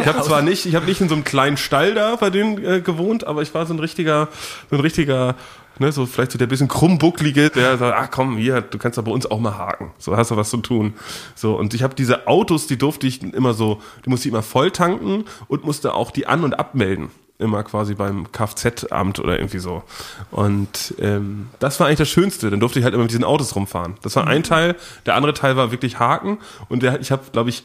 Ich 0.00 0.06
habe 0.06 0.22
zwar 0.22 0.42
nicht, 0.42 0.66
ich 0.66 0.76
habe 0.76 0.86
nicht 0.86 1.00
in 1.00 1.08
so 1.08 1.14
einem 1.14 1.24
kleinen 1.24 1.56
Stall 1.56 1.94
da 1.94 2.14
bei 2.14 2.30
denen 2.30 2.64
äh, 2.64 2.80
gewohnt, 2.80 3.26
aber 3.26 3.42
ich 3.42 3.52
war 3.54 3.66
so 3.66 3.74
ein 3.74 3.80
richtiger, 3.80 4.28
so 4.70 4.76
ein 4.76 4.80
richtiger, 4.80 5.34
ne, 5.80 5.90
so 5.90 6.06
vielleicht 6.06 6.30
so 6.30 6.38
der 6.38 6.46
bisschen 6.46 6.68
krummbucklige, 6.68 7.50
der 7.50 7.76
sagt, 7.76 7.96
ach 7.98 8.10
komm, 8.12 8.36
hier, 8.36 8.60
du 8.60 8.78
kannst 8.78 8.98
doch 8.98 9.02
bei 9.02 9.10
uns 9.10 9.28
auch 9.28 9.40
mal 9.40 9.58
haken. 9.58 9.92
So 9.98 10.16
hast 10.16 10.30
du 10.30 10.36
was 10.36 10.50
zu 10.50 10.58
tun. 10.58 10.94
So, 11.34 11.58
und 11.58 11.74
ich 11.74 11.82
habe 11.82 11.96
diese 11.96 12.28
Autos, 12.28 12.68
die 12.68 12.78
durfte 12.78 13.08
ich 13.08 13.22
immer 13.22 13.52
so, 13.52 13.82
die 14.04 14.10
musste 14.10 14.28
ich 14.28 14.32
immer 14.32 14.44
voll 14.44 14.70
tanken 14.70 15.24
und 15.48 15.64
musste 15.64 15.94
auch 15.94 16.12
die 16.12 16.28
an- 16.28 16.44
und 16.44 16.56
abmelden. 16.58 17.10
Immer 17.38 17.64
quasi 17.64 17.94
beim 17.94 18.32
Kfz-Amt 18.32 19.18
oder 19.18 19.38
irgendwie 19.38 19.58
so. 19.58 19.82
Und 20.30 20.94
ähm, 20.98 21.48
das 21.58 21.78
war 21.80 21.86
eigentlich 21.86 21.98
das 21.98 22.08
Schönste. 22.08 22.50
Dann 22.50 22.60
durfte 22.60 22.78
ich 22.78 22.84
halt 22.84 22.94
immer 22.94 23.02
mit 23.02 23.10
diesen 23.10 23.24
Autos 23.24 23.54
rumfahren. 23.54 23.96
Das 24.02 24.16
war 24.16 24.26
ein 24.26 24.42
Teil. 24.42 24.74
Der 25.04 25.16
andere 25.16 25.34
Teil 25.34 25.56
war 25.56 25.70
wirklich 25.70 25.98
Haken. 25.98 26.38
Und 26.68 26.82
der, 26.82 27.00
ich 27.00 27.10
habe, 27.10 27.22
glaube 27.32 27.50
ich, 27.50 27.64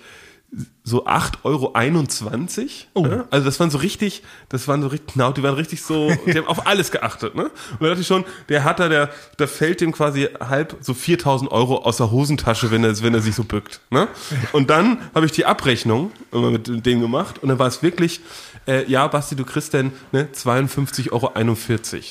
so 0.83 1.05
8,21 1.05 2.85
Euro. 2.93 3.07
Ne? 3.07 3.25
Also 3.29 3.45
das 3.45 3.59
waren 3.59 3.69
so 3.69 3.77
richtig, 3.77 4.23
das 4.49 4.67
waren 4.67 4.81
so 4.81 4.89
richtig, 4.89 5.13
genau, 5.13 5.31
die 5.31 5.43
waren 5.43 5.55
richtig 5.55 5.81
so, 5.81 6.11
die 6.25 6.37
haben 6.37 6.47
auf 6.47 6.67
alles 6.67 6.91
geachtet. 6.91 7.35
Ne? 7.35 7.43
Und 7.43 7.81
da 7.81 7.87
dachte 7.87 8.01
ich 8.01 8.07
schon, 8.07 8.25
der 8.49 8.63
hat 8.63 8.79
da, 8.79 8.89
der, 8.89 9.09
da 9.37 9.47
fällt 9.47 9.79
dem 9.79 9.91
quasi 9.91 10.27
halb 10.39 10.75
so 10.81 10.93
4000 10.93 11.51
Euro 11.51 11.83
aus 11.83 11.97
der 11.97 12.11
Hosentasche, 12.11 12.71
wenn 12.71 12.83
er, 12.83 13.01
wenn 13.01 13.13
er 13.13 13.21
sich 13.21 13.35
so 13.35 13.43
bückt. 13.43 13.79
Ne? 13.91 14.07
Und 14.51 14.69
dann 14.69 14.99
habe 15.15 15.25
ich 15.25 15.31
die 15.31 15.45
Abrechnung 15.45 16.11
immer 16.31 16.51
mit 16.51 16.85
dem 16.85 16.99
gemacht 16.99 17.39
und 17.41 17.49
dann 17.49 17.59
war 17.59 17.67
es 17.67 17.81
wirklich, 17.81 18.19
äh, 18.67 18.85
ja, 18.89 19.07
Basti, 19.07 19.35
du 19.35 19.45
kriegst 19.45 19.73
denn 19.73 19.91
ne, 20.11 20.27
52,41 20.33 21.11
Euro. 21.11 21.31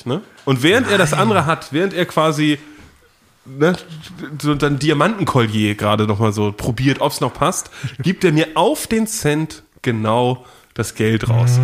Ne? 0.05 0.21
Und 0.45 0.63
während 0.63 0.89
er 0.89 0.97
das 0.97 1.13
andere 1.13 1.45
hat, 1.45 1.71
während 1.71 1.93
er 1.93 2.05
quasi 2.05 2.59
ne, 3.45 3.75
so 4.41 4.55
dann 4.55 4.79
Diamantenkollier 4.79 5.75
gerade 5.75 6.07
noch 6.07 6.19
mal 6.19 6.33
so 6.33 6.51
probiert, 6.51 7.01
ob 7.01 7.11
es 7.11 7.21
noch 7.21 7.33
passt, 7.33 7.71
gibt 7.99 8.23
er 8.23 8.31
mir 8.31 8.47
auf 8.55 8.87
den 8.87 9.07
Cent 9.07 9.63
genau 9.81 10.45
das 10.73 10.95
Geld 10.95 11.29
raus. 11.29 11.59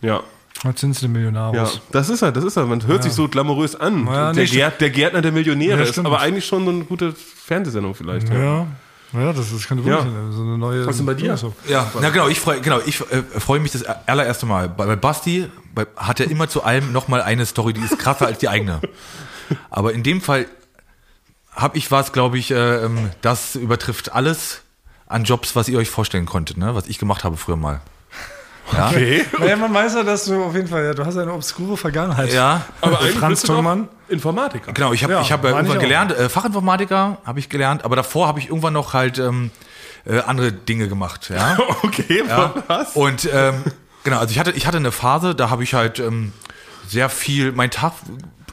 Ja. 0.00 0.22
Jetzt 0.64 0.80
sind 0.80 0.94
sie 0.94 1.06
die 1.06 1.12
Millionäre. 1.12 1.54
Ja, 1.54 1.70
das 1.92 2.08
ist 2.08 2.22
er, 2.22 2.32
das 2.32 2.42
ist 2.42 2.56
er. 2.56 2.66
Man 2.66 2.84
hört 2.84 3.04
sich 3.04 3.12
so 3.12 3.28
glamourös 3.28 3.76
an. 3.76 4.06
Ja, 4.06 4.32
der, 4.32 4.44
Gärt, 4.44 4.80
der 4.80 4.90
Gärtner 4.90 5.22
der 5.22 5.30
Millionäre 5.30 5.78
Ja, 5.78 5.84
ist 5.84 5.98
aber 6.00 6.18
eigentlich 6.18 6.46
schon 6.46 6.64
so 6.64 6.70
eine 6.70 6.84
gute 6.84 7.12
Fernsehsendung 7.12 7.94
vielleicht. 7.94 8.28
Ja. 8.28 8.66
Ja. 9.12 9.20
Ja, 9.20 9.32
das 9.32 9.52
ist 9.52 9.68
keine 9.68 9.82
Ja. 9.82 10.02
So 10.30 10.42
eine 10.42 10.58
neue. 10.58 10.86
Was 10.86 10.92
ist 10.92 10.98
denn 10.98 11.06
bei 11.06 11.14
dir? 11.14 11.36
So. 11.36 11.54
Ja, 11.66 11.90
na 12.00 12.10
genau, 12.10 12.28
ich 12.28 12.40
freue 12.40 12.60
genau, 12.60 12.80
ich 12.84 13.00
äh, 13.10 13.22
freue 13.38 13.60
mich 13.60 13.72
das 13.72 13.84
allererste 13.84 14.46
Mal. 14.46 14.68
Bei, 14.68 14.86
bei 14.86 14.96
Basti 14.96 15.46
bei, 15.74 15.86
hat 15.96 16.20
er 16.20 16.30
immer 16.30 16.48
zu 16.48 16.62
allem 16.62 16.92
nochmal 16.92 17.22
eine 17.22 17.46
Story, 17.46 17.72
die 17.72 17.80
ist 17.80 17.98
krasser 17.98 18.26
als 18.26 18.38
die 18.38 18.48
eigene. 18.48 18.80
Aber 19.70 19.94
in 19.94 20.02
dem 20.02 20.20
Fall 20.20 20.46
habe 21.52 21.78
ich 21.78 21.90
was, 21.90 22.12
glaube 22.12 22.38
ich, 22.38 22.50
äh, 22.50 22.84
ähm, 22.84 23.10
das 23.20 23.56
übertrifft 23.56 24.12
alles 24.12 24.62
an 25.06 25.24
Jobs, 25.24 25.56
was 25.56 25.68
ihr 25.68 25.78
euch 25.78 25.90
vorstellen 25.90 26.26
konntet, 26.26 26.56
ne? 26.56 26.74
was 26.74 26.86
ich 26.86 26.98
gemacht 26.98 27.24
habe 27.24 27.36
früher 27.36 27.56
mal. 27.56 27.80
Ja, 28.72 28.88
Okay. 28.88 29.24
Naja, 29.38 29.56
man 29.56 29.72
weiß 29.72 29.94
ja, 29.94 30.02
dass 30.02 30.24
du 30.26 30.42
auf 30.44 30.54
jeden 30.54 30.68
Fall, 30.68 30.84
ja, 30.84 30.94
du 30.94 31.04
hast 31.04 31.16
eine 31.16 31.32
obskure 31.32 31.76
Vergangenheit. 31.76 32.32
ja. 32.32 32.62
Aber 32.80 33.00
eigentlich 33.00 33.16
Franz 33.16 33.30
bist 33.32 33.44
du 33.44 33.48
doch 33.48 33.56
Thunmann? 33.56 33.88
Informatiker. 34.08 34.72
Genau, 34.72 34.92
ich 34.92 35.02
habe 35.04 35.12
Ja, 35.14 35.20
ich 35.20 35.32
hab, 35.32 35.44
äh, 35.44 35.48
irgendwann 35.50 35.78
gelernt, 35.78 36.12
äh, 36.12 36.28
Fachinformatiker 36.28 37.18
habe 37.24 37.38
ich 37.38 37.48
gelernt, 37.48 37.84
aber 37.84 37.96
davor 37.96 38.26
habe 38.28 38.38
ich 38.40 38.48
irgendwann 38.48 38.72
noch 38.72 38.94
halt 38.94 39.18
ähm, 39.18 39.50
äh, 40.06 40.20
andere 40.20 40.52
Dinge 40.52 40.88
gemacht. 40.88 41.30
Ja? 41.34 41.58
Okay, 41.82 42.22
Ja. 42.28 42.54
was? 42.66 42.94
Und 42.96 43.28
ähm, 43.32 43.64
genau, 44.04 44.18
also 44.18 44.30
ich 44.32 44.38
hatte, 44.38 44.52
ich 44.52 44.66
hatte 44.66 44.78
eine 44.78 44.92
Phase, 44.92 45.34
da 45.34 45.50
habe 45.50 45.62
ich 45.62 45.74
halt 45.74 45.98
ähm, 45.98 46.32
sehr 46.88 47.08
viel, 47.10 47.52
mein 47.52 47.70
Tag 47.70 47.92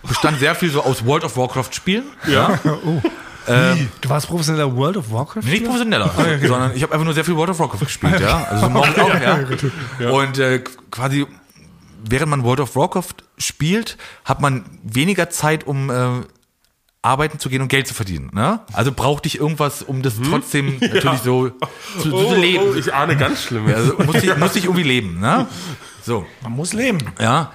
bestand 0.04 0.39
sehr 0.39 0.56
viel 0.56 0.69
so 0.69 0.84
aus 0.84 1.06
World 1.06 1.23
of 1.23 1.36
Warcraft 1.38 1.69
Spielen. 1.73 2.04
Ja. 2.28 2.60
Wie? 3.47 3.88
Du 4.01 4.10
warst 4.10 4.27
professioneller 4.27 4.75
World 4.75 4.97
of 4.97 5.12
Warcraft? 5.12 5.43
Nicht 5.43 5.63
professioneller, 5.65 6.12
sondern 6.41 6.75
ich 6.75 6.84
habe 6.84 6.93
einfach 6.93 7.05
nur 7.05 7.13
sehr 7.13 7.25
viel 7.25 7.36
World 7.36 7.51
of 7.51 7.60
Warcraft 7.60 7.79
gespielt, 7.86 8.19
ja. 8.19 8.43
Also 8.49 8.69
morgens 8.69 8.97
auch, 8.99 9.13
ja. 9.99 10.10
Und 10.10 10.38
äh, 10.39 10.63
quasi 10.91 11.25
während 12.08 12.29
man 12.29 12.43
World 12.43 12.60
of 12.60 12.75
Warcraft 12.75 13.15
spielt, 13.38 13.97
hat 14.25 14.41
man 14.41 14.65
weniger 14.84 15.29
Zeit, 15.29 15.65
um 15.65 15.89
äh, 15.89 16.21
arbeiten 17.01 17.39
zu 17.39 17.49
gehen 17.49 17.62
und 17.62 17.67
Geld 17.67 17.88
zu 17.88 17.93
verdienen. 17.93 18.31
Ne? 18.34 18.60
Also 18.73 18.91
brauchte 18.91 19.27
ich 19.27 19.39
irgendwas, 19.39 19.81
um 19.84 20.01
das 20.01 20.15
trotzdem 20.27 20.77
natürlich 20.81 21.19
so 21.21 21.49
zu, 21.99 22.10
zu 22.10 22.15
Oh, 22.15 22.34
leben. 22.36 22.63
oh, 22.73 22.75
ich 22.75 22.93
ahne 22.93 23.15
ganz 23.17 23.43
schlimm. 23.43 23.67
Also 23.67 23.95
musste 24.03 24.25
ich, 24.25 24.38
musste 24.38 24.60
ich 24.60 24.65
irgendwie 24.65 24.84
leben. 24.84 25.19
Ne? 25.19 25.47
So. 26.03 26.25
Man 26.41 26.51
muss 26.53 26.73
leben. 26.73 26.99
Ja. 27.19 27.51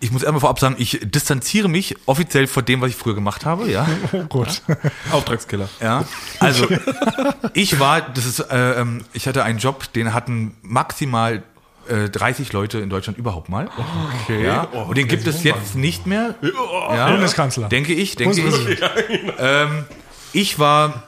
Ich 0.00 0.10
muss 0.10 0.22
erstmal 0.22 0.40
vorab 0.40 0.58
sagen, 0.58 0.76
ich 0.78 1.00
distanziere 1.02 1.68
mich 1.68 1.94
offiziell 2.06 2.46
von 2.46 2.64
dem, 2.64 2.80
was 2.80 2.90
ich 2.90 2.96
früher 2.96 3.14
gemacht 3.14 3.44
habe, 3.44 3.70
ja. 3.70 3.86
Oh 4.12 4.24
Gott. 4.28 4.62
Auftragskiller. 5.12 5.68
Ja, 5.80 6.04
also 6.38 6.66
ich 7.54 7.78
war, 7.78 8.00
das 8.00 8.24
ist, 8.26 8.40
äh, 8.40 8.80
ähm, 8.80 9.04
ich 9.12 9.26
hatte 9.28 9.44
einen 9.44 9.58
Job, 9.58 9.92
den 9.92 10.14
hatten 10.14 10.56
maximal 10.62 11.42
äh, 11.88 12.08
30 12.08 12.52
Leute 12.52 12.78
in 12.78 12.88
Deutschland 12.90 13.18
überhaupt 13.18 13.48
mal. 13.48 13.68
Okay. 14.22 14.44
Ja, 14.44 14.62
und 14.62 14.96
den 14.96 15.08
gibt 15.08 15.26
es 15.26 15.42
jetzt 15.42 15.74
nicht 15.74 16.06
mehr. 16.06 16.34
Ja, 16.42 17.10
Bundeskanzler. 17.10 17.68
Denke 17.68 17.92
ich, 17.92 18.16
denke 18.16 18.40
ich. 18.40 18.80
Ähm, 19.38 19.84
ich 20.32 20.58
war 20.58 21.04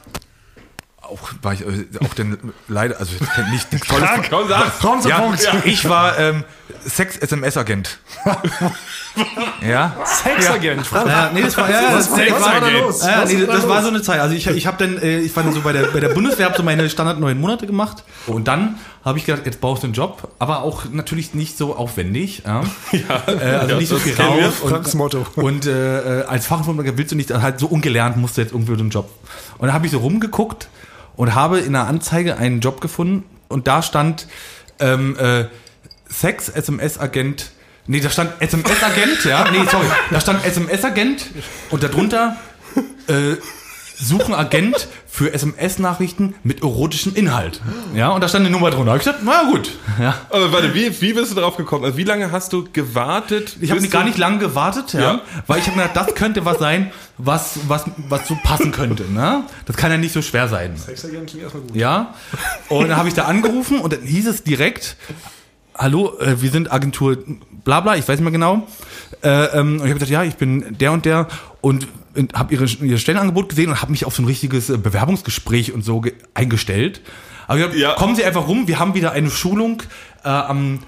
auch, 1.03 1.31
war 1.43 1.53
ich 1.53 1.61
äh, 1.63 1.87
auch 2.05 2.15
denn 2.15 2.39
leider, 2.69 2.99
also 2.99 3.13
nicht 3.51 3.73
nichts 3.73 3.89
Tolles. 3.89 4.09
Komm, 4.31 4.49
sag's. 4.49 4.79
Komm 4.81 5.01
zum 5.01 5.11
Ja, 5.11 5.21
Punkt. 5.21 5.47
ich 5.65 5.89
war 5.89 6.19
ähm, 6.19 6.45
Sex-SMS-Agent. 6.85 7.99
ja. 9.69 9.97
Sexagent. 10.05 10.87
Ja, 10.93 11.31
nee, 11.33 11.43
das 11.43 11.57
war, 11.57 11.71
ja, 11.71 11.83
ja, 11.83 11.93
das, 11.93 12.11
was 12.11 12.19
war 12.19 12.61
da 12.61 12.69
los? 12.69 13.03
Ja, 13.05 13.23
Was 13.23 13.33
nee, 13.33 13.47
da 13.47 13.53
das 13.53 13.69
war 13.69 13.83
so 13.83 13.89
eine 13.89 14.03
Zeit. 14.03 14.21
Also 14.21 14.35
ich, 14.35 14.47
ich 14.47 14.67
habe 14.67 14.77
dann, 14.79 14.99
äh, 14.99 15.19
ich 15.19 15.35
war 15.35 15.43
dann 15.43 15.53
so 15.53 15.61
bei 15.61 15.73
der, 15.73 15.85
bei 15.85 16.01
der 16.01 16.11
Bundeswehr, 16.11 16.47
habe 16.47 16.57
so 16.57 16.63
meine 16.63 16.89
Standard 16.91 17.21
neun 17.21 17.41
Monate 17.41 17.67
gemacht. 17.67 18.05
Und 18.27 18.49
dann 18.49 18.79
habe 19.05 19.19
ich 19.19 19.25
gedacht, 19.25 19.47
jetzt 19.47 19.61
brauchst 19.61 19.83
du 19.83 19.89
einen 19.89 19.95
Job, 19.95 20.29
aber 20.39 20.63
auch 20.63 20.85
natürlich 20.91 21.35
nicht 21.35 21.57
so 21.57 21.77
aufwendig. 21.77 22.43
Ja. 22.47 22.63
äh, 23.27 23.43
also 23.43 23.77
nicht 23.77 23.89
so 23.89 23.99
viel 23.99 24.15
raus. 24.15 24.55
Franks 24.67 24.95
Motto. 24.95 25.27
Und 25.37 25.67
äh, 25.67 26.21
äh, 26.21 26.25
als 26.25 26.47
Fachinformatiker 26.47 26.97
willst 26.99 27.13
du 27.13 27.17
nicht, 27.17 27.31
halt 27.31 27.59
so 27.59 27.67
ungelernt 27.67 28.17
musst 28.17 28.37
du 28.37 28.43
jetzt 28.43 28.53
irgendwie 28.53 28.73
einen 28.73 28.91
Job. 28.91 29.11
Und 29.59 29.67
dann 29.67 29.75
habe 29.75 29.87
ich 29.87 29.93
so 29.93 29.99
rumgeguckt 29.99 30.69
und 31.17 31.35
habe 31.35 31.59
in 31.59 31.75
einer 31.75 31.87
Anzeige 31.87 32.37
einen 32.37 32.61
Job 32.61 32.81
gefunden 32.81 33.25
und 33.49 33.69
da 33.69 33.83
stand 33.83 34.27
ähm, 34.79 35.17
äh, 35.19 35.45
Sex-SMS-Agent. 36.13 37.51
Nee, 37.87 38.01
da 38.01 38.11
stand 38.11 38.33
SMS-Agent, 38.41 39.25
ja. 39.25 39.45
Nee, 39.51 39.59
sorry. 39.71 39.87
Da 40.11 40.21
stand 40.21 40.45
SMS-Agent 40.45 41.27
und 41.71 41.83
darunter 41.83 42.37
äh, 43.09 43.35
suchen 43.99 44.35
Agent 44.35 44.89
für 45.09 45.33
SMS-Nachrichten 45.35 46.35
mit 46.45 46.63
erotischem 46.63 47.15
Inhalt. 47.15 47.61
Ja, 47.95 48.11
und 48.11 48.21
da 48.23 48.29
stand 48.29 48.45
eine 48.47 48.53
Nummer 48.53 48.71
drunter. 48.71 48.93
Ich 48.95 49.01
gesagt, 49.01 49.21
na 49.25 49.43
gut. 49.51 49.73
Ja. 50.01 50.15
Aber 50.31 50.53
warte, 50.53 50.75
wie, 50.75 51.01
wie 51.01 51.13
bist 51.13 51.33
du 51.33 51.41
drauf 51.41 51.57
gekommen? 51.57 51.85
Also 51.85 51.97
wie 51.99 52.05
lange 52.05 52.31
hast 52.33 52.53
du 52.53 52.67
gewartet? 52.73 53.57
Ich 53.61 53.71
habe 53.71 53.87
gar 53.89 54.05
nicht 54.05 54.17
lange 54.19 54.39
gewartet, 54.39 54.93
ja, 54.93 55.01
Ja. 55.01 55.21
weil 55.49 55.59
ich 55.59 55.67
habe 55.67 55.77
mir 55.77 55.89
gedacht, 55.89 56.09
das 56.09 56.15
könnte 56.15 56.45
was 56.45 56.59
sein, 56.59 56.93
was, 57.19 57.59
was, 57.69 57.85
was 58.09 58.27
so 58.29 58.37
passen 58.43 58.71
könnte. 58.73 59.11
Ne? 59.11 59.43
Das 59.67 59.77
kann 59.77 59.91
ja 59.91 59.99
nicht 59.99 60.13
so 60.13 60.23
schwer 60.23 60.49
sein. 60.49 60.77
Sexagent 60.77 61.29
klingt 61.29 61.43
erstmal 61.45 61.63
gut. 61.65 61.75
Ja. 61.77 62.15
Und 62.69 62.89
dann 62.89 62.97
habe 62.97 63.09
ich 63.09 63.15
da 63.15 63.25
angerufen 63.25 63.81
und 63.81 63.93
dann 63.93 64.03
hieß 64.03 64.27
es 64.29 64.43
direkt, 64.45 64.97
hallo, 65.77 66.19
äh, 66.19 66.41
wir 66.41 66.51
sind 66.51 66.73
Agentur 66.73 67.19
bla 67.65 67.81
bla, 67.81 67.97
ich 67.97 68.03
weiß 68.09 68.19
nicht 68.19 68.23
mehr 68.23 68.33
genau. 68.33 68.67
Äh, 69.23 69.59
ähm, 69.59 69.75
und 69.75 69.77
ich 69.77 69.83
habe 69.83 69.95
gesagt, 69.95 70.11
ja, 70.11 70.25
ich 70.25 70.37
bin 70.37 70.77
der 70.79 70.93
und 70.93 71.05
der 71.05 71.29
und 71.61 71.87
habe 72.35 72.55
ihr 72.55 72.99
Stellenangebot 72.99 73.49
gesehen 73.49 73.71
und 73.71 73.81
habe 73.81 73.91
mich 73.93 74.05
auf 74.05 74.15
so 74.15 74.23
ein 74.23 74.27
richtiges 74.27 74.69
äh, 74.69 74.77
Bewerbungsgespräch 74.77 75.73
und 75.73 75.85
so 75.85 76.01
ge- 76.01 76.15
eingestellt. 76.35 77.01
Aber 77.47 77.59
ich 77.59 77.65
hab, 77.65 77.75
Ja. 77.75 77.95
kommen 77.95 78.17
Sie 78.17 78.25
einfach 78.25 78.47
rum, 78.49 78.67
wir 78.69 78.79
haben 78.79 78.95
wieder 78.95 79.13
eine 79.13 79.31
Schulung 79.31 79.83
äh, 80.25 80.29
am, 80.29 80.81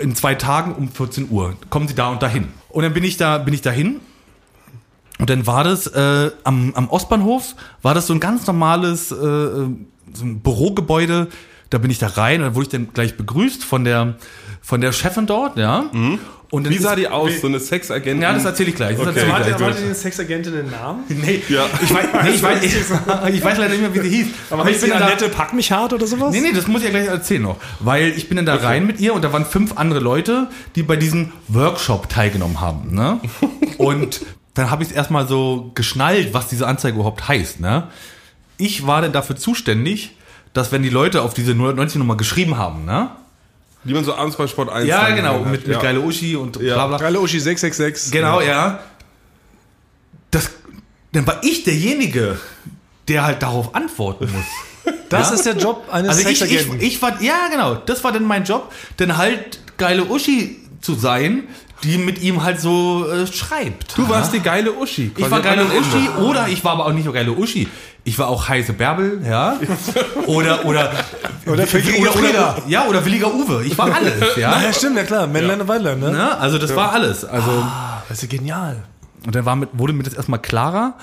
in 0.00 0.14
zwei 0.14 0.34
Tagen 0.34 0.74
um 0.74 0.88
14 0.90 1.30
Uhr. 1.30 1.56
Kommen 1.70 1.88
Sie 1.88 1.94
da 1.94 2.08
und 2.10 2.22
dahin. 2.22 2.48
Und 2.68 2.82
dann 2.84 2.92
bin 2.94 3.04
ich 3.04 3.16
da, 3.16 3.38
bin 3.38 3.54
ich 3.54 3.62
dahin 3.62 4.00
und 5.18 5.30
dann 5.30 5.46
war 5.46 5.64
das 5.64 5.86
äh, 5.88 6.30
am, 6.44 6.72
am 6.74 6.88
Ostbahnhof, 6.90 7.54
war 7.82 7.94
das 7.94 8.06
so 8.06 8.12
ein 8.14 8.20
ganz 8.20 8.46
normales 8.46 9.10
äh, 9.10 9.14
so 9.16 10.24
ein 10.24 10.40
Bürogebäude. 10.40 11.28
Da 11.70 11.78
bin 11.78 11.90
ich 11.90 11.98
da 11.98 12.06
rein 12.08 12.40
und 12.40 12.46
dann 12.46 12.54
wurde 12.54 12.64
ich 12.64 12.70
dann 12.70 12.92
gleich 12.92 13.16
begrüßt 13.16 13.64
von 13.64 13.84
der 13.84 14.16
von 14.62 14.80
der 14.80 14.92
Chefin 14.92 15.26
dort, 15.26 15.56
ja. 15.56 15.84
Und 16.50 16.64
dann 16.64 16.72
Wie 16.72 16.78
sah 16.78 16.96
die 16.96 17.08
aus, 17.08 17.40
so 17.42 17.46
eine 17.46 17.60
Sexagentin? 17.60 18.22
Ja, 18.22 18.32
das 18.32 18.44
erzähle 18.46 18.70
ich 18.70 18.76
gleich. 18.76 18.98
Okay. 18.98 19.08
erzähl 19.08 19.24
ich 19.24 19.30
Warte, 19.32 19.50
gleich. 19.50 19.60
warte 19.60 19.82
den 19.82 19.94
Sexagentin 19.94 20.52
den 20.54 20.70
Namen? 20.70 21.04
Nee, 21.08 21.42
Ja. 21.48 21.66
ich 21.82 21.92
weiß, 21.92 22.06
nee, 22.22 22.30
ich, 22.30 22.42
weiß, 22.42 22.62
ich, 22.64 22.74
ich 23.34 23.44
weiß 23.44 23.58
leider 23.58 23.68
nicht 23.74 23.80
mehr, 23.82 23.94
wie 23.94 24.08
sie 24.08 24.16
hieß. 24.16 24.26
Aber 24.50 24.62
ich 24.62 24.68
heißt 24.70 24.82
die 24.82 24.86
bin 24.86 24.90
dann 24.92 25.00
da, 25.00 25.06
Annette 25.08 25.28
Pack 25.28 25.52
mich 25.52 25.70
hart 25.72 25.92
oder 25.92 26.06
sowas? 26.06 26.32
Nee, 26.32 26.40
nee, 26.40 26.52
das 26.52 26.66
muss 26.66 26.80
ich 26.80 26.86
ja 26.86 26.90
gleich 26.90 27.06
erzählen 27.06 27.42
noch. 27.42 27.58
Weil 27.80 28.08
ich 28.16 28.28
bin 28.28 28.36
dann 28.36 28.46
da 28.46 28.54
rein 28.56 28.86
mit 28.86 28.98
ihr 28.98 29.12
und 29.12 29.22
da 29.22 29.32
waren 29.34 29.44
fünf 29.44 29.76
andere 29.76 30.00
Leute, 30.00 30.48
die 30.74 30.82
bei 30.82 30.96
diesem 30.96 31.32
Workshop 31.48 32.08
teilgenommen 32.08 32.60
haben. 32.62 32.94
Ne? 32.94 33.20
Und 33.76 34.22
dann 34.54 34.70
habe 34.70 34.82
ich 34.82 34.88
es 34.88 34.94
erstmal 34.94 35.28
so 35.28 35.70
geschnallt, 35.74 36.32
was 36.34 36.48
diese 36.48 36.66
Anzeige 36.66 36.96
überhaupt 36.96 37.28
heißt. 37.28 37.60
Ne? 37.60 37.88
Ich 38.56 38.86
war 38.86 39.02
dann 39.02 39.12
dafür 39.12 39.36
zuständig, 39.36 40.16
dass 40.52 40.72
wenn 40.72 40.82
die 40.82 40.88
Leute 40.90 41.22
auf 41.22 41.34
diese 41.34 41.52
090-Nummer 41.52 42.16
geschrieben 42.16 42.56
haben, 42.58 42.84
ne? 42.84 43.10
Die 43.84 43.92
man 43.94 44.04
so 44.04 44.14
abends 44.14 44.36
bei 44.36 44.46
Sport 44.46 44.70
1 44.70 44.86
Ja, 44.88 45.08
genau, 45.14 45.38
mit, 45.40 45.66
mit 45.66 45.76
ja. 45.76 45.80
geile 45.80 46.00
Uschi 46.00 46.34
und 46.36 46.56
Ja. 46.60 46.74
bla 46.74 46.86
bla. 46.88 46.98
Geile 46.98 47.20
Uschi 47.20 47.38
666. 47.40 48.12
Genau, 48.12 48.40
ja. 48.40 48.80
Das, 50.30 50.50
dann 51.12 51.26
war 51.26 51.42
ich 51.42 51.64
derjenige, 51.64 52.38
der 53.06 53.24
halt 53.24 53.42
darauf 53.42 53.74
antworten 53.74 54.30
muss. 54.32 54.44
Das 55.10 55.28
Ja? 55.30 55.34
ist 55.36 55.46
der 55.46 55.56
Job 55.56 55.86
eines 55.90 56.16
Also 56.16 56.28
ich, 56.28 56.42
ich, 56.42 56.72
ich 56.82 57.02
war, 57.02 57.20
ja 57.22 57.48
genau, 57.50 57.74
das 57.76 58.04
war 58.04 58.12
dann 58.12 58.24
mein 58.24 58.44
Job, 58.44 58.70
denn 58.98 59.16
halt 59.16 59.58
geile 59.78 60.04
Uschi 60.04 60.58
zu 60.82 60.94
sein, 60.94 61.44
die 61.84 61.98
mit 61.98 62.20
ihm 62.20 62.42
halt 62.42 62.60
so 62.60 63.08
äh, 63.10 63.26
schreibt. 63.26 63.96
Du 63.96 64.08
warst 64.08 64.32
die 64.32 64.40
geile 64.40 64.72
Uschi. 64.72 65.12
ich 65.16 65.30
war 65.30 65.40
geile 65.40 65.64
Uschi 65.64 66.06
Ende. 66.08 66.22
oder 66.24 66.48
ich 66.48 66.64
war 66.64 66.72
aber 66.72 66.86
auch 66.86 66.92
nicht 66.92 67.04
nur 67.04 67.14
geile 67.14 67.32
Uschi. 67.32 67.68
Ich 68.04 68.18
war 68.18 68.28
auch 68.28 68.48
heiße 68.48 68.72
Bärbel, 68.72 69.20
ja. 69.28 69.58
Oder, 70.26 70.64
oder, 70.64 70.92
Oder 71.46 71.64
oder, 71.64 72.16
oder, 72.16 72.62
ja, 72.66 72.86
oder 72.86 73.04
williger 73.04 73.32
Uwe. 73.32 73.64
Ich 73.66 73.76
war 73.76 73.94
alles, 73.94 74.36
ja. 74.36 74.52
Ah, 74.52 74.62
ja, 74.62 74.72
stimmt, 74.72 74.96
ja 74.96 75.04
klar. 75.04 75.26
Männlein 75.26 75.60
und 75.60 75.68
Weidlein, 75.68 76.00
ne? 76.00 76.10
Ne? 76.12 76.38
Also 76.38 76.58
das 76.58 76.74
war 76.74 76.92
alles. 76.92 77.24
Also, 77.24 77.50
Ah, 77.50 78.02
das 78.08 78.22
ist 78.22 78.32
ja 78.32 78.38
genial. 78.38 78.82
Und 79.26 79.34
dann 79.34 79.44
war 79.44 79.56
mit, 79.56 79.70
wurde 79.74 79.92
mir 79.92 80.04
das 80.04 80.14
erstmal 80.14 80.40
klarer 80.40 80.94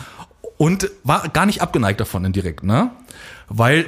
und 0.57 0.89
war 1.03 1.27
gar 1.29 1.45
nicht 1.45 1.61
abgeneigt 1.61 1.99
davon 1.99 2.25
indirekt, 2.25 2.63
ne? 2.63 2.89
Weil 3.49 3.85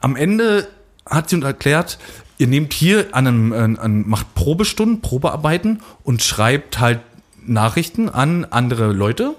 am 0.00 0.14
Ende 0.14 0.68
hat 1.08 1.28
sie 1.30 1.36
uns 1.36 1.44
erklärt, 1.44 1.98
ihr 2.38 2.46
nehmt 2.46 2.72
hier 2.72 3.06
an 3.12 3.26
einem, 3.26 3.52
an, 3.52 3.76
an, 3.76 4.08
macht 4.08 4.34
Probestunden, 4.34 5.00
Probearbeiten 5.00 5.80
und 6.02 6.22
schreibt 6.22 6.78
halt 6.78 7.00
Nachrichten 7.46 8.08
an 8.08 8.44
andere 8.44 8.92
Leute 8.92 9.34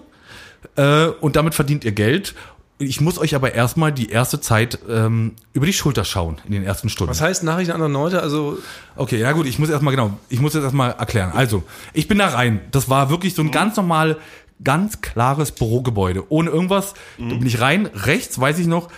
äh, 0.76 1.08
und 1.08 1.36
damit 1.36 1.54
verdient 1.54 1.84
ihr 1.86 1.92
Geld. 1.92 2.36
Ich 2.80 3.02
muss 3.02 3.18
euch 3.18 3.34
aber 3.34 3.56
erstmal 3.56 3.92
die 3.92 4.10
erste 4.10 4.40
Zeit 4.40 4.80
ähm, 4.88 5.34
über 5.54 5.66
die 5.66 5.74
Schulter 5.74 6.06
schauen 6.06 6.38
in 6.46 6.52
den 6.52 6.64
ersten 6.64 6.90
Stunden. 6.90 7.10
Was 7.10 7.22
heißt 7.22 7.44
Nachrichten 7.44 7.72
an 7.72 7.82
andere 7.82 8.04
Leute? 8.04 8.22
Also, 8.22 8.60
Okay, 8.96 9.20
ja 9.20 9.32
gut, 9.32 9.48
ich 9.48 9.58
muss 9.58 9.70
erstmal 9.70 9.96
genau, 9.96 10.12
ich 10.30 10.40
muss 10.40 10.54
jetzt 10.54 10.64
erstmal 10.64 10.92
erklären. 10.92 11.32
Also, 11.34 11.64
ich 11.94 12.08
bin 12.08 12.20
da 12.20 12.28
rein. 12.28 12.62
Das 12.72 12.88
war 12.88 13.10
wirklich 13.10 13.34
so 13.34 13.42
ein 13.42 13.50
ganz 13.50 13.76
normal, 13.78 14.18
ganz 14.64 15.02
klares 15.02 15.52
Bürogebäude. 15.52 16.32
Ohne 16.32 16.52
irgendwas. 16.52 16.94
Da 17.18 17.36
bin 17.36 17.48
ich 17.48 17.60
rein. 17.60 17.88
Rechts, 17.88 18.40
weiß 18.40 18.60
ich 18.60 18.68
noch, 18.68 18.90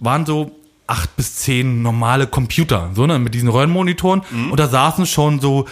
waren 0.00 0.26
so 0.26 0.50
acht 0.86 1.16
bis 1.16 1.36
zehn 1.36 1.82
normale 1.82 2.26
Computer, 2.26 2.90
so, 2.94 3.06
ne, 3.06 3.18
mit 3.18 3.34
diesen 3.34 3.48
Röhrenmonitoren. 3.48 4.22
Und 4.50 4.60
da 4.60 4.68
saßen 4.68 5.06
schon 5.06 5.40
so 5.40 5.66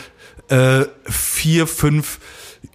äh, 0.48 0.84
vier, 1.04 1.66
fünf 1.66 2.18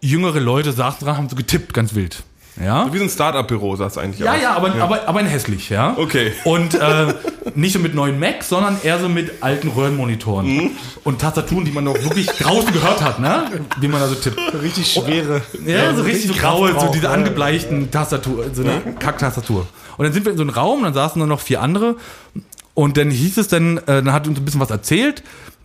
jüngere 0.02 0.40
Leute 0.40 0.72
saßen 0.72 1.06
dran, 1.06 1.18
haben 1.18 1.30
so 1.30 1.36
getippt, 1.36 1.74
ganz 1.74 1.96
wild. 1.96 2.24
Ja. 2.62 2.92
Wie 2.94 2.98
so 2.98 3.04
ein 3.04 3.10
Startup-Büro, 3.10 3.76
sagst 3.76 3.98
du 3.98 4.02
eigentlich 4.02 4.20
Ja, 4.20 4.34
aus. 4.34 4.42
ja, 4.42 4.56
aber, 4.56 4.74
aber, 4.82 5.08
aber 5.08 5.20
in 5.20 5.26
hässlich, 5.28 5.70
ja. 5.70 5.96
Okay. 5.98 6.32
Und 6.46 6.74
äh, 6.76 7.14
nicht 7.56 7.74
so 7.74 7.80
mit 7.80 7.94
neuen 7.96 8.20
Mac, 8.20 8.44
sondern 8.44 8.78
eher 8.82 9.00
so 9.00 9.10
mit 9.10 9.44
alten 9.44 9.68
Röhrenmonitoren. 9.68 10.72
Und 11.04 11.20
Tastaturen, 11.20 11.66
die 11.66 11.72
man 11.72 11.84
noch 11.84 11.96
wirklich 11.96 12.28
draußen 12.28 12.72
gehört 12.72 13.02
hat, 13.02 13.20
ne? 13.20 13.46
Wie 13.80 13.88
man 13.88 14.00
da 14.00 14.08
so 14.08 14.16
tippt. 14.16 14.40
richtig 14.62 14.92
schwere. 14.94 15.42
Ja, 15.66 15.94
so 15.96 16.04
richtig 16.04 16.28
so 16.28 16.34
graue, 16.34 16.80
so 16.80 16.90
diese 16.94 17.06
ja. 17.06 17.12
angebleichten 17.12 17.92
Tastatur, 17.92 18.46
so 18.54 18.64
eine 18.64 18.82
Kacktastatur. 19.00 19.68
Und 19.98 20.04
dann 20.06 20.14
sind 20.14 20.26
wir 20.26 20.32
in 20.32 20.38
so 20.38 20.44
einem 20.44 20.52
Raum, 20.52 20.84
dann 20.84 20.94
saßen 20.94 21.20
da 21.20 21.26
noch 21.26 21.42
vier 21.42 21.62
andere. 21.62 21.96
Und 22.74 22.98
dann 22.98 23.10
hieß 23.10 23.38
es 23.38 23.48
dann, 23.48 23.78
äh, 23.80 23.84
dann 23.86 24.12
hat 24.12 24.28
uns 24.28 24.38
ein 24.40 24.46
bisschen 24.46 24.60
was 24.62 24.70
erzählt. 24.70 25.24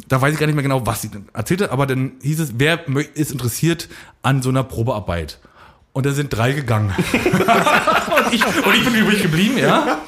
Da 0.09 0.20
weiß 0.20 0.33
ich 0.33 0.40
gar 0.40 0.46
nicht 0.46 0.55
mehr 0.57 0.62
genau, 0.62 0.87
was 0.87 1.03
sie 1.03 1.09
denn 1.09 1.29
erzählte, 1.35 1.72
aber 1.72 1.87
dann 1.87 2.12
hieß 2.22 2.40
es, 2.40 2.55
wer 2.57 2.81
ist 3.14 3.33
interessiert 3.33 3.88
an 4.22 4.42
so 4.42 4.48
einer 4.48 4.64
Probearbeit? 4.64 5.38
Und 5.92 6.07
da 6.07 6.12
sind 6.12 6.29
drei 6.29 6.53
gegangen. 6.53 6.94
und, 7.12 8.33
ich, 8.33 8.46
und 8.46 8.74
ich 8.74 8.85
bin 8.85 8.94
übrig 8.94 9.22
geblieben, 9.22 9.59
ja. 9.59 9.98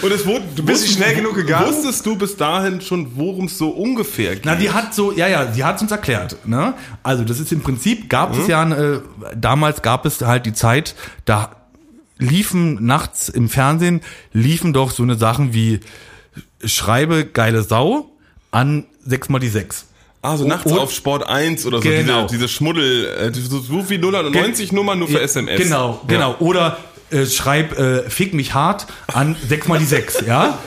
Und 0.00 0.12
es 0.12 0.24
wurde, 0.24 0.44
du 0.54 0.64
Bist 0.64 0.86
du 0.86 0.92
schnell 0.92 1.16
genug 1.16 1.34
gegangen? 1.34 1.66
Wusstest 1.66 2.06
du 2.06 2.16
bis 2.16 2.36
dahin 2.36 2.80
schon, 2.80 3.16
worum 3.16 3.46
es 3.46 3.58
so 3.58 3.70
ungefähr 3.70 4.34
geht? 4.34 4.44
Na, 4.44 4.54
die 4.54 4.70
hat 4.70 4.94
so, 4.94 5.10
ja, 5.10 5.26
ja, 5.26 5.52
sie 5.52 5.64
hat 5.64 5.82
uns 5.82 5.90
erklärt. 5.90 6.36
Ne? 6.46 6.74
Also 7.02 7.24
das 7.24 7.40
ist 7.40 7.50
im 7.50 7.60
Prinzip, 7.60 8.08
gab 8.08 8.36
es 8.36 8.46
ja, 8.46 8.62
äh, 8.70 9.00
damals 9.34 9.82
gab 9.82 10.06
es 10.06 10.20
halt 10.20 10.46
die 10.46 10.52
Zeit, 10.52 10.94
da 11.24 11.56
liefen 12.18 12.84
nachts 12.86 13.28
im 13.28 13.48
Fernsehen, 13.48 14.00
liefen 14.32 14.72
doch 14.72 14.92
so 14.92 15.02
eine 15.02 15.16
Sachen 15.16 15.52
wie 15.52 15.80
Schreibe 16.64 17.24
geile 17.26 17.64
Sau 17.64 18.12
an 18.52 18.84
6 19.04 19.28
mal 19.28 19.40
die 19.40 19.48
6. 19.48 19.86
Ah, 20.22 20.36
so 20.36 20.46
nachts 20.46 20.70
Und- 20.70 20.78
auf 20.78 20.92
Sport 20.92 21.26
1 21.28 21.66
oder 21.66 21.78
so, 21.78 21.82
Genau. 21.88 22.22
diese, 22.26 22.36
diese 22.38 22.48
Schmuddel, 22.48 23.06
äh, 23.06 23.34
so, 23.34 23.58
so 23.58 23.90
wie 23.90 23.98
090 23.98 24.72
Nummer 24.72 24.94
nur 24.94 25.08
für 25.08 25.14
Ja, 25.14 25.20
SMS. 25.20 25.60
Genau, 25.60 26.00
genau. 26.06 26.36
Oder 26.38 26.76
äh, 27.10 27.26
schreib 27.26 27.76
äh, 27.78 28.08
Fick 28.08 28.32
mich 28.32 28.54
hart 28.54 28.86
an 29.12 29.34
6 29.48 29.66
mal 29.68 29.78
die 29.80 29.84
6, 29.84 30.20
ja? 30.26 30.58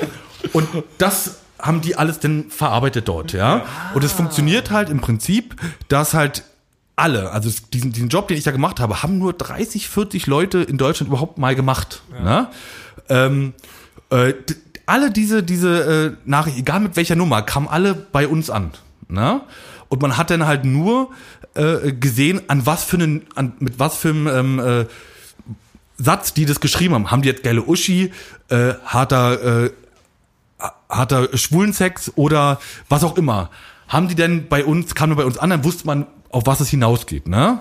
Und 0.54 0.68
das 0.98 1.38
haben 1.58 1.80
die 1.82 1.96
alles 1.96 2.20
denn 2.20 2.50
verarbeitet 2.50 3.08
dort, 3.08 3.32
ja? 3.32 3.64
Und 3.94 4.04
es 4.04 4.12
funktioniert 4.12 4.72
halt 4.72 4.90
im 4.90 5.00
Prinzip, 5.00 5.56
dass 5.88 6.14
halt 6.14 6.44
alle, 6.98 7.32
also 7.32 7.50
diesen, 7.74 7.92
diesen 7.94 8.10
Job, 8.10 8.28
den 8.28 8.38
ich 8.38 8.44
da 8.44 8.52
gemacht 8.52 8.80
habe, 8.80 9.04
haben 9.04 9.18
nur 9.18 9.34
30, 9.34 9.88
40 9.90 10.28
Leute 10.28 10.60
in 10.60 10.78
Deutschland 10.78 11.08
überhaupt 11.10 11.38
mal 11.38 11.56
gemacht. 11.56 12.04
Ne? 12.24 12.48
Ähm, 13.10 13.54
äh, 14.12 14.34
alle 14.86 15.12
diese, 15.12 15.44
diese 15.44 16.16
äh, 16.16 16.30
Nachrichten, 16.30 16.60
egal 16.60 16.80
mit 16.82 16.96
welcher 16.96 17.16
Nummer, 17.16 17.42
kamen 17.42 17.68
alle 17.68 17.94
bei 17.96 18.28
uns 18.28 18.50
an. 18.50 18.72
Ne? 19.08 19.42
Und 19.90 20.02
man 20.02 20.18
hat 20.18 20.30
dann 20.32 20.46
halt 20.48 20.66
nur 20.66 21.12
äh, 21.54 21.92
gesehen, 21.94 22.42
an 22.48 22.66
was 22.66 22.84
für 22.84 22.98
einen, 22.98 23.26
an, 23.36 23.54
mit 23.60 23.78
was 23.80 23.96
für 23.98 24.10
einem 24.10 24.28
ähm, 24.28 24.60
äh, 24.60 24.86
Satz 25.98 26.34
die 26.34 26.46
das 26.46 26.60
geschrieben 26.60 26.94
haben. 26.96 27.12
Haben 27.12 27.22
die 27.22 27.30
jetzt 27.30 27.44
geile 27.44 27.62
Uschi, 27.64 28.12
äh, 28.50 28.74
harter, 28.86 29.66
äh, 29.66 29.70
harter 30.90 31.30
Schwulensex 31.38 32.12
oder 32.16 32.60
was 32.90 33.04
auch 33.04 33.18
immer. 33.18 33.50
Haben 33.88 34.08
die 34.08 34.16
denn 34.16 34.48
bei 34.48 34.66
uns, 34.66 34.96
kam 34.96 35.10
nur 35.10 35.18
bei 35.18 35.26
uns 35.26 35.38
an, 35.38 35.52
dann 35.52 35.64
wusste 35.64 35.86
man, 35.86 36.08
auf 36.30 36.44
was 36.48 36.60
es 36.60 36.70
hinausgeht, 36.70 37.28
ne? 37.28 37.60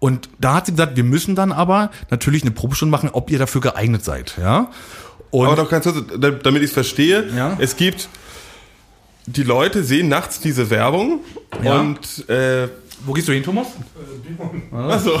Und 0.00 0.28
da 0.38 0.54
hat 0.54 0.66
sie 0.66 0.72
gesagt, 0.72 0.96
wir 0.96 1.04
müssen 1.04 1.34
dann 1.34 1.50
aber 1.50 1.90
natürlich 2.10 2.42
eine 2.42 2.52
Probestunde 2.52 2.90
machen, 2.90 3.10
ob 3.12 3.30
ihr 3.30 3.38
dafür 3.38 3.60
geeignet 3.60 4.04
seid, 4.04 4.36
ja? 4.40 4.70
Und 5.30 5.46
Aber 5.46 5.56
doch 5.56 5.70
ganz 5.70 5.84
kurz, 5.84 5.96
da- 6.18 6.30
damit 6.30 6.62
ich 6.62 6.68
es 6.68 6.72
verstehe, 6.74 7.28
Ja. 7.34 7.56
es 7.58 7.76
gibt, 7.76 8.08
die 9.36 9.42
Leute 9.42 9.84
sehen 9.84 10.08
nachts 10.08 10.40
diese 10.40 10.70
Werbung 10.70 11.20
Ja. 11.62 11.80
und 11.80 12.28
äh, 12.28 12.68
wo 13.06 13.12
gehst 13.12 13.28
du 13.28 13.32
hin, 13.32 13.42
Thomas? 13.44 13.68
also, 14.72 15.20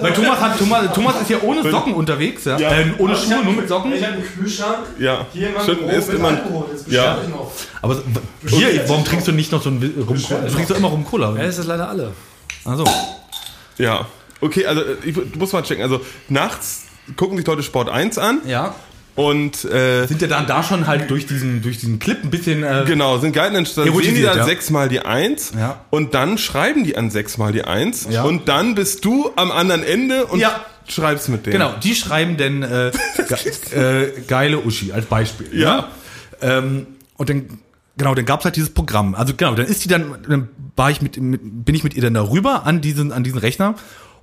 Weil 0.00 0.12
Thomas 0.12 0.40
hat, 0.40 0.58
Thomas, 0.58 0.92
Thomas 0.94 1.20
ist 1.20 1.30
ja 1.30 1.38
ohne 1.42 1.70
Socken 1.70 1.94
unterwegs, 1.94 2.44
ja? 2.44 2.58
Ja. 2.58 2.70
Äh, 2.72 2.86
ohne 2.98 3.16
Schuhe, 3.16 3.44
nur 3.44 3.52
mit 3.54 3.68
Socken. 3.68 3.92
Ich 3.92 4.02
habe 4.02 4.14
einen 4.14 4.24
Kühlschrank. 4.24 4.78
ja, 4.98 5.26
Hier 5.32 5.50
stimmt, 5.62 5.90
ist 5.92 6.08
immer, 6.10 6.38
ja, 6.88 7.18
Aber 7.82 8.00
hier, 8.46 8.88
warum 8.88 9.04
trinkst 9.04 9.28
du 9.28 9.32
nicht 9.32 9.52
noch 9.52 9.62
so 9.62 9.70
ein 9.70 9.78
Rum 10.08 10.16
Du 10.16 10.52
trinkst 10.52 10.70
doch 10.70 10.76
immer 10.76 10.88
Rum 10.88 11.04
Cola. 11.04 11.34
Ja, 11.36 11.44
das 11.44 11.58
ist 11.58 11.66
leider 11.66 11.88
alle. 11.88 12.12
Also, 12.64 12.84
ja. 13.78 14.06
Okay, 14.40 14.66
also 14.66 14.82
ich, 15.04 15.14
du 15.14 15.38
musst 15.38 15.52
mal 15.52 15.62
checken, 15.62 15.82
also 15.82 16.00
nachts 16.28 16.84
gucken 17.16 17.36
sich 17.38 17.46
Leute 17.46 17.62
Sport 17.62 17.88
1 17.88 18.18
an 18.18 18.40
ja. 18.46 18.74
Und 19.16 19.64
äh, 19.64 20.06
Sind 20.06 20.22
ja 20.22 20.28
dann 20.28 20.46
da 20.46 20.62
schon 20.62 20.86
halt 20.86 21.10
durch 21.10 21.26
diesen, 21.26 21.62
durch 21.62 21.78
diesen 21.78 21.98
Clip 21.98 22.22
ein 22.22 22.30
bisschen. 22.30 22.62
Äh, 22.62 22.84
Genau, 22.86 23.18
sind 23.18 23.32
geil, 23.32 23.50
dann 23.52 23.64
sehen 23.64 24.14
die 24.14 24.22
dann 24.22 24.36
ja. 24.38 24.44
sechsmal 24.44 24.88
die 24.88 25.00
Eins 25.00 25.52
Ja. 25.58 25.80
und 25.90 26.14
dann 26.14 26.38
schreiben 26.38 26.84
die 26.84 26.96
an 26.96 27.10
sechsmal 27.10 27.52
die 27.52 27.64
Eins 27.64 28.06
Ja. 28.10 28.22
und 28.24 28.48
dann 28.48 28.74
bist 28.74 29.04
du 29.04 29.30
am 29.36 29.50
anderen 29.50 29.82
Ende 29.82 30.26
und 30.26 30.38
Ja. 30.38 30.60
schreibst 30.86 31.28
mit 31.30 31.46
denen. 31.46 31.54
Genau, 31.54 31.72
die 31.82 31.94
schreiben 31.94 32.36
denn 32.36 32.62
äh, 32.62 32.92
ge 33.72 33.80
äh, 33.80 34.12
geile 34.28 34.58
Uschi 34.60 34.92
als 34.92 35.06
Beispiel. 35.06 35.48
Ja. 35.58 35.76
Ne? 35.76 35.84
Ähm, 36.42 36.86
und 37.16 37.30
dann, 37.30 37.46
genau, 37.96 38.14
dann 38.14 38.26
gab's 38.26 38.44
halt 38.44 38.56
dieses 38.56 38.70
Programm. 38.70 39.14
Also 39.14 39.32
genau, 39.34 39.54
dann 39.54 39.66
ist 39.66 39.82
die 39.84 39.88
dann, 39.88 40.18
dann 40.28 40.48
war 40.76 40.90
ich 40.90 41.00
mit, 41.00 41.16
mit 41.18 41.40
bin 41.64 41.74
ich 41.74 41.82
mit 41.84 41.94
ihr 41.94 42.02
dann 42.02 42.14
darüber 42.14 42.66
an 42.66 42.82
diesen, 42.82 43.12
an 43.12 43.24
diesen 43.24 43.38
Rechner 43.38 43.74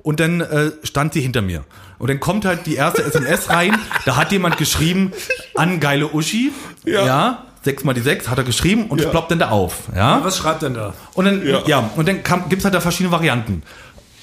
und 0.04 0.20
dann 0.20 0.42
äh, 0.42 0.72
stand 0.84 1.14
sie 1.14 1.22
hinter 1.22 1.42
mir. 1.42 1.64
Und 2.04 2.10
dann 2.10 2.20
kommt 2.20 2.44
halt 2.44 2.66
die 2.66 2.76
erste 2.76 3.02
SMS 3.02 3.50
rein, 3.50 3.78
da 4.04 4.18
hat 4.18 4.34
jemand 4.34 4.58
geschrieben, 4.58 5.14
an 5.56 5.80
geile 5.80 6.14
Uschi. 6.14 6.52
Ja. 6.84 7.06
ja 7.06 7.44
sechs 7.62 7.86
mal 7.86 7.94
die 7.94 8.02
sechs 8.02 8.28
hat 8.28 8.38
er 8.38 8.44
geschrieben 8.44 8.88
und 8.88 9.00
es 9.00 9.10
ploppt 9.10 9.32
dann 9.32 9.40
da 9.40 9.52
auf. 9.52 9.84
Ja. 9.96 10.20
Was 10.22 10.38
schreibt 10.38 10.64
denn 10.64 10.74
da? 10.74 10.94
Und 11.14 11.24
dann, 11.24 11.48
ja, 11.48 11.64
Ja. 11.66 11.90
und 11.96 12.06
dann 12.06 12.22
kam, 12.22 12.50
gibt's 12.50 12.66
halt 12.66 12.74
da 12.76 12.82
verschiedene 12.82 13.14
Varianten. 13.14 13.64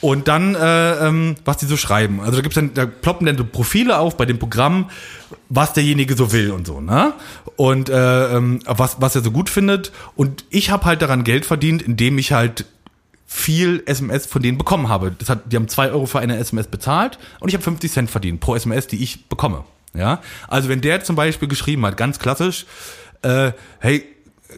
Und 0.03 0.29
dann, 0.29 0.55
äh, 0.57 1.07
ähm, 1.07 1.37
was 1.47 1.57
die 1.57 1.65
so 1.65 1.79
schreiben. 1.79 2.21
Also 2.21 2.37
da 2.37 2.43
gibt's 2.43 2.57
dann, 2.57 2.75
da 2.75 2.85
ploppen 2.85 3.27
dann 3.27 3.39
so 3.39 3.45
Profile 3.47 3.99
auf 3.99 4.19
bei 4.19 4.27
dem 4.27 4.39
Programm, 4.39 4.91
was 5.49 5.73
derjenige 5.73 6.17
so 6.17 6.33
will 6.33 6.51
und 6.51 6.67
so, 6.67 6.83
ne? 6.83 7.15
Und 7.57 7.89
äh, 7.89 8.37
ähm, 8.37 8.61
was, 8.67 9.01
was 9.01 9.17
er 9.17 9.23
so 9.23 9.31
gut 9.31 9.49
findet. 9.49 9.91
Und 10.17 10.45
ich 10.51 10.69
habe 10.71 10.85
halt 10.85 11.01
daran 11.01 11.25
Geld 11.25 11.47
verdient, 11.47 11.81
indem 11.81 12.19
ich 12.19 12.33
halt 12.33 12.67
viel 13.33 13.85
SMS 13.87 14.27
von 14.27 14.43
denen 14.43 14.59
bekommen 14.59 14.89
habe. 14.89 15.13
Das 15.17 15.29
hat, 15.29 15.53
die 15.53 15.57
haben 15.57 15.69
zwei 15.69 15.93
Euro 15.93 16.07
für 16.07 16.19
eine 16.19 16.37
SMS 16.37 16.67
bezahlt 16.67 17.17
und 17.39 17.49
ich 17.49 17.55
habe 17.55 17.63
50 17.63 17.93
Cent 17.93 18.11
verdient 18.11 18.41
pro 18.41 18.57
SMS, 18.57 18.89
die 18.89 19.01
ich 19.01 19.29
bekomme. 19.29 19.63
Ja, 19.95 20.21
also 20.49 20.69
wenn 20.69 20.81
der 20.81 21.05
zum 21.05 21.15
Beispiel 21.15 21.47
geschrieben 21.47 21.87
hat, 21.87 21.97
ganz 21.97 22.19
klassisch, 22.19 22.67
äh, 23.23 23.53
hey, 23.79 24.05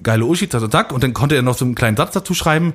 geile 0.03 0.25
Uschi, 0.25 0.49
zack, 0.49 0.63
zack, 0.63 0.73
zack, 0.73 0.93
und 0.93 1.05
dann 1.05 1.13
konnte 1.13 1.37
er 1.37 1.43
noch 1.43 1.57
so 1.57 1.67
einen 1.67 1.75
kleinen 1.75 1.99
Satz 1.99 2.15
dazu 2.15 2.33
schreiben, 2.33 2.73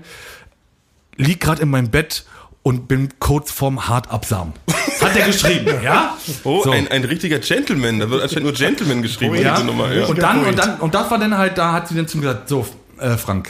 lieg 1.15 1.39
gerade 1.39 1.63
in 1.63 1.69
meinem 1.69 1.89
Bett 1.89 2.25
und 2.61 2.87
bin 2.87 3.09
kurz 3.17 3.51
vorm 3.51 3.87
Hartabsamen. 3.87 4.53
Hat 5.01 5.15
er 5.15 5.25
geschrieben, 5.25 5.79
ja? 5.83 6.15
Oh, 6.43 6.63
So. 6.63 6.71
ein, 6.71 6.87
ein 6.89 7.05
richtiger 7.05 7.39
Gentleman. 7.39 7.99
Da 7.99 8.09
wird 8.09 8.21
anscheinend 8.21 8.43
nur 8.43 8.53
Gentleman 8.53 9.01
geschrieben, 9.01 9.35
ja. 9.35 9.55
diese 9.55 9.65
Nummer. 9.65 9.91
Ja. 9.91 10.05
Und 10.05 10.21
dann, 10.21 10.45
und 10.45 10.59
dann, 10.59 10.79
und 10.79 10.93
das 10.93 11.09
war 11.09 11.17
dann 11.17 11.35
halt, 11.37 11.57
da 11.57 11.73
hat 11.73 11.87
sie 11.87 11.95
dann 11.95 12.07
zu 12.07 12.17
mir 12.17 12.23
gesagt, 12.27 12.49
so, 12.49 12.67
äh, 12.99 13.17
Frank, 13.17 13.49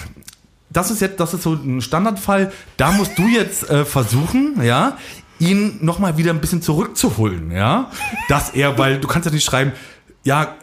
das 0.77 0.91
ist 0.91 1.01
jetzt, 1.01 1.19
das 1.19 1.33
ist 1.33 1.41
so 1.41 1.53
ein 1.53 1.81
Standardfall, 1.81 2.51
da 2.77 2.91
musst 2.91 3.17
du 3.17 3.27
jetzt 3.27 3.67
äh, 3.69 3.83
versuchen, 3.83 4.61
ja, 4.63 4.97
ihn 5.39 5.79
nochmal 5.81 6.17
wieder 6.17 6.31
ein 6.31 6.39
bisschen 6.39 6.61
zurückzuholen, 6.61 7.51
ja, 7.51 7.89
dass 8.29 8.51
er, 8.51 8.77
weil 8.77 8.99
du 8.99 9.07
kannst 9.07 9.25
ja 9.25 9.33
nicht 9.33 9.43
schreiben, 9.43 9.71
ja, 10.23 10.55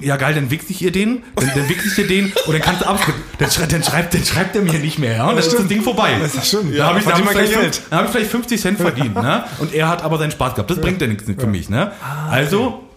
ja 0.00 0.16
geil, 0.16 0.34
dann 0.34 0.50
wichse 0.50 0.70
ich 0.70 0.82
ihr 0.82 0.92
den, 0.92 1.22
dann, 1.34 1.50
dann 1.54 1.68
wichse 1.68 1.88
ich 1.88 1.94
dir 1.94 2.06
den 2.06 2.26
und 2.46 2.52
dann 2.52 2.60
kannst 2.60 2.82
du 2.82 2.86
abschreiben. 2.86 3.22
Dann, 3.38 3.50
schrei, 3.50 3.66
dann, 3.66 3.82
schreibt, 3.82 4.12
dann 4.12 4.24
schreibt 4.24 4.54
er 4.54 4.62
mir 4.62 4.78
nicht 4.78 4.98
mehr, 4.98 5.16
ja, 5.16 5.22
und 5.24 5.36
dann 5.36 5.38
ist 5.38 5.52
das 5.52 5.66
Ding 5.66 5.82
vorbei. 5.82 6.16
Das 6.20 6.46
stimmt. 6.46 6.78
Da 6.78 6.88
habe 6.88 6.98
ich, 6.98 7.06
hab 7.06 7.18
ich, 7.18 7.26
vielleicht, 7.26 7.90
hab 7.90 8.04
ich 8.04 8.10
vielleicht 8.10 8.30
50 8.30 8.60
Cent 8.60 8.78
verdient, 8.78 9.14
ne? 9.14 9.44
Und 9.60 9.72
er 9.72 9.88
hat 9.88 10.04
aber 10.04 10.18
seinen 10.18 10.30
Spaß 10.30 10.54
gehabt. 10.54 10.70
Das 10.70 10.80
bringt 10.80 11.00
ja 11.00 11.06
nichts 11.06 11.24
für 11.24 11.46
mich, 11.46 11.70
ne? 11.70 11.92
Also 12.30 12.87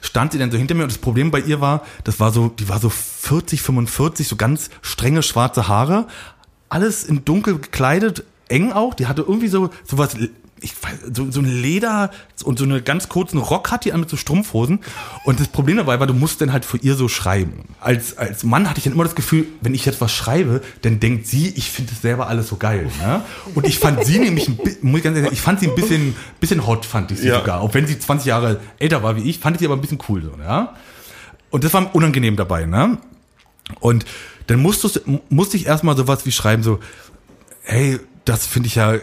stand 0.00 0.32
sie 0.32 0.38
dann 0.38 0.50
so 0.50 0.58
hinter 0.58 0.74
mir 0.74 0.82
und 0.82 0.92
das 0.92 0.98
Problem 0.98 1.30
bei 1.30 1.40
ihr 1.40 1.60
war, 1.60 1.82
das 2.04 2.20
war 2.20 2.32
so, 2.32 2.48
die 2.48 2.68
war 2.68 2.78
so 2.78 2.90
40, 2.90 3.62
45, 3.62 4.28
so 4.28 4.36
ganz 4.36 4.70
strenge 4.82 5.22
schwarze 5.22 5.68
Haare, 5.68 6.06
alles 6.68 7.04
in 7.04 7.24
dunkel 7.24 7.58
gekleidet, 7.58 8.24
eng 8.48 8.72
auch, 8.72 8.94
die 8.94 9.06
hatte 9.06 9.22
irgendwie 9.22 9.48
so 9.48 9.70
sowas 9.84 10.16
ich 10.60 10.74
weiß, 10.82 10.98
so, 11.14 11.30
so 11.30 11.40
ein 11.40 11.46
Leder 11.46 12.10
und 12.44 12.58
so 12.58 12.64
eine 12.64 12.82
ganz 12.82 13.08
kurzen 13.08 13.38
Rock 13.38 13.70
hat 13.70 13.84
die 13.84 13.92
an 13.92 14.00
mit 14.00 14.08
so 14.10 14.16
Strumpfhosen. 14.16 14.80
Und 15.24 15.40
das 15.40 15.48
Problem 15.48 15.76
dabei 15.76 16.00
war, 16.00 16.06
du 16.06 16.14
musst 16.14 16.40
dann 16.40 16.52
halt 16.52 16.64
für 16.64 16.76
ihr 16.78 16.94
so 16.94 17.08
schreiben. 17.08 17.64
Als, 17.80 18.16
als 18.18 18.44
Mann 18.44 18.68
hatte 18.68 18.78
ich 18.78 18.84
dann 18.84 18.92
immer 18.92 19.04
das 19.04 19.14
Gefühl, 19.14 19.46
wenn 19.60 19.74
ich 19.74 19.84
jetzt 19.84 20.00
was 20.00 20.12
schreibe, 20.12 20.60
dann 20.82 21.00
denkt 21.00 21.26
sie, 21.26 21.48
ich 21.56 21.70
finde 21.70 21.92
es 21.92 22.02
selber 22.02 22.28
alles 22.28 22.48
so 22.48 22.56
geil. 22.56 22.90
Ne? 23.00 23.22
Und 23.54 23.66
ich 23.66 23.78
fand 23.78 24.04
sie 24.04 24.18
nämlich, 24.18 24.48
ein 24.48 24.56
bi- 24.56 24.76
muss 24.82 24.98
ich 24.98 25.04
ganz 25.04 25.16
ehrlich 25.16 25.24
sagen, 25.24 25.34
ich 25.34 25.40
fand 25.42 25.60
sie 25.60 25.68
ein 25.68 25.74
bisschen, 25.74 26.16
bisschen 26.40 26.66
hot, 26.66 26.84
fand 26.86 27.10
ich 27.12 27.20
sie 27.20 27.28
Ja. 27.28 27.38
sogar. 27.40 27.60
Auch 27.60 27.74
wenn 27.74 27.86
sie 27.86 27.98
20 27.98 28.26
Jahre 28.26 28.60
älter 28.78 29.02
war 29.02 29.16
wie 29.16 29.28
ich, 29.28 29.38
fand 29.38 29.56
ich 29.56 29.60
sie 29.60 29.66
aber 29.66 29.76
ein 29.76 29.80
bisschen 29.80 29.98
cool 30.08 30.22
so, 30.22 30.32
ja. 30.42 30.74
Und 31.50 31.64
das 31.64 31.72
war 31.72 31.94
unangenehm 31.94 32.36
dabei, 32.36 32.66
ne? 32.66 32.98
Und 33.80 34.04
dann 34.48 34.60
musstest, 34.60 35.02
musste 35.28 35.56
ich 35.56 35.66
erstmal 35.66 35.96
sowas 35.96 36.24
wie 36.26 36.32
schreiben, 36.32 36.62
so, 36.62 36.78
hey, 37.62 37.98
das 38.24 38.46
finde 38.46 38.66
ich 38.66 38.74
ja 38.76 38.94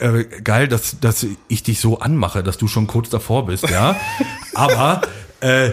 äh, 0.00 0.24
geil, 0.42 0.68
dass, 0.68 0.98
dass 1.00 1.26
ich 1.48 1.62
dich 1.62 1.80
so 1.80 2.00
anmache, 2.00 2.42
dass 2.42 2.58
du 2.58 2.68
schon 2.68 2.86
kurz 2.86 3.08
davor 3.10 3.46
bist, 3.46 3.68
ja. 3.68 3.96
Aber 4.54 5.02
äh, 5.40 5.70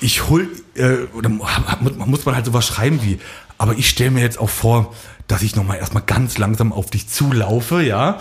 ich 0.00 0.28
hol, 0.28 0.48
äh, 0.74 1.04
oder 1.14 1.28
mu- 1.28 1.44
muss 2.06 2.24
man 2.26 2.34
halt 2.34 2.44
sowas 2.46 2.66
schreiben 2.66 3.00
wie, 3.02 3.18
aber 3.56 3.74
ich 3.74 3.88
stelle 3.88 4.10
mir 4.10 4.20
jetzt 4.22 4.38
auch 4.38 4.50
vor, 4.50 4.92
dass 5.28 5.42
ich 5.42 5.56
nochmal 5.56 5.78
erstmal 5.78 6.02
ganz 6.02 6.36
langsam 6.38 6.72
auf 6.72 6.90
dich 6.90 7.08
zulaufe, 7.08 7.82
ja. 7.82 8.20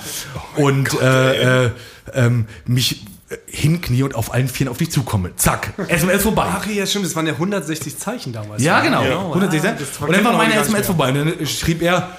und 0.56 0.94
äh, 1.02 1.66
äh, 1.66 1.72
ähm, 2.14 2.46
mich 2.66 3.04
äh, 3.30 3.36
hinknie 3.48 4.04
und 4.04 4.16
auf 4.16 4.34
allen 4.34 4.48
Vieren 4.48 4.70
auf 4.72 4.78
dich 4.78 4.92
zukomme. 4.92 5.36
Zack, 5.36 5.74
SMS 5.90 6.22
vorbei. 6.24 6.46
Ach 6.50 6.66
ja, 6.68 6.86
stimmt, 6.86 7.06
das 7.06 7.16
waren 7.16 7.26
ja 7.28 7.34
160 7.34 7.98
Zeichen 7.98 8.32
damals. 8.32 8.62
Ja, 8.64 8.80
genau. 8.82 9.04
Ja. 9.04 9.20
160. 9.20 9.70
Ah, 10.00 10.06
und 10.06 10.14
dann 10.16 10.24
war 10.24 10.32
man 10.34 10.48
meine 10.48 10.54
SMS 10.62 10.86
vorbei. 10.86 11.10
Und 11.10 11.16
dann 11.40 11.48
schrieb 11.48 11.82
er, 11.82 12.10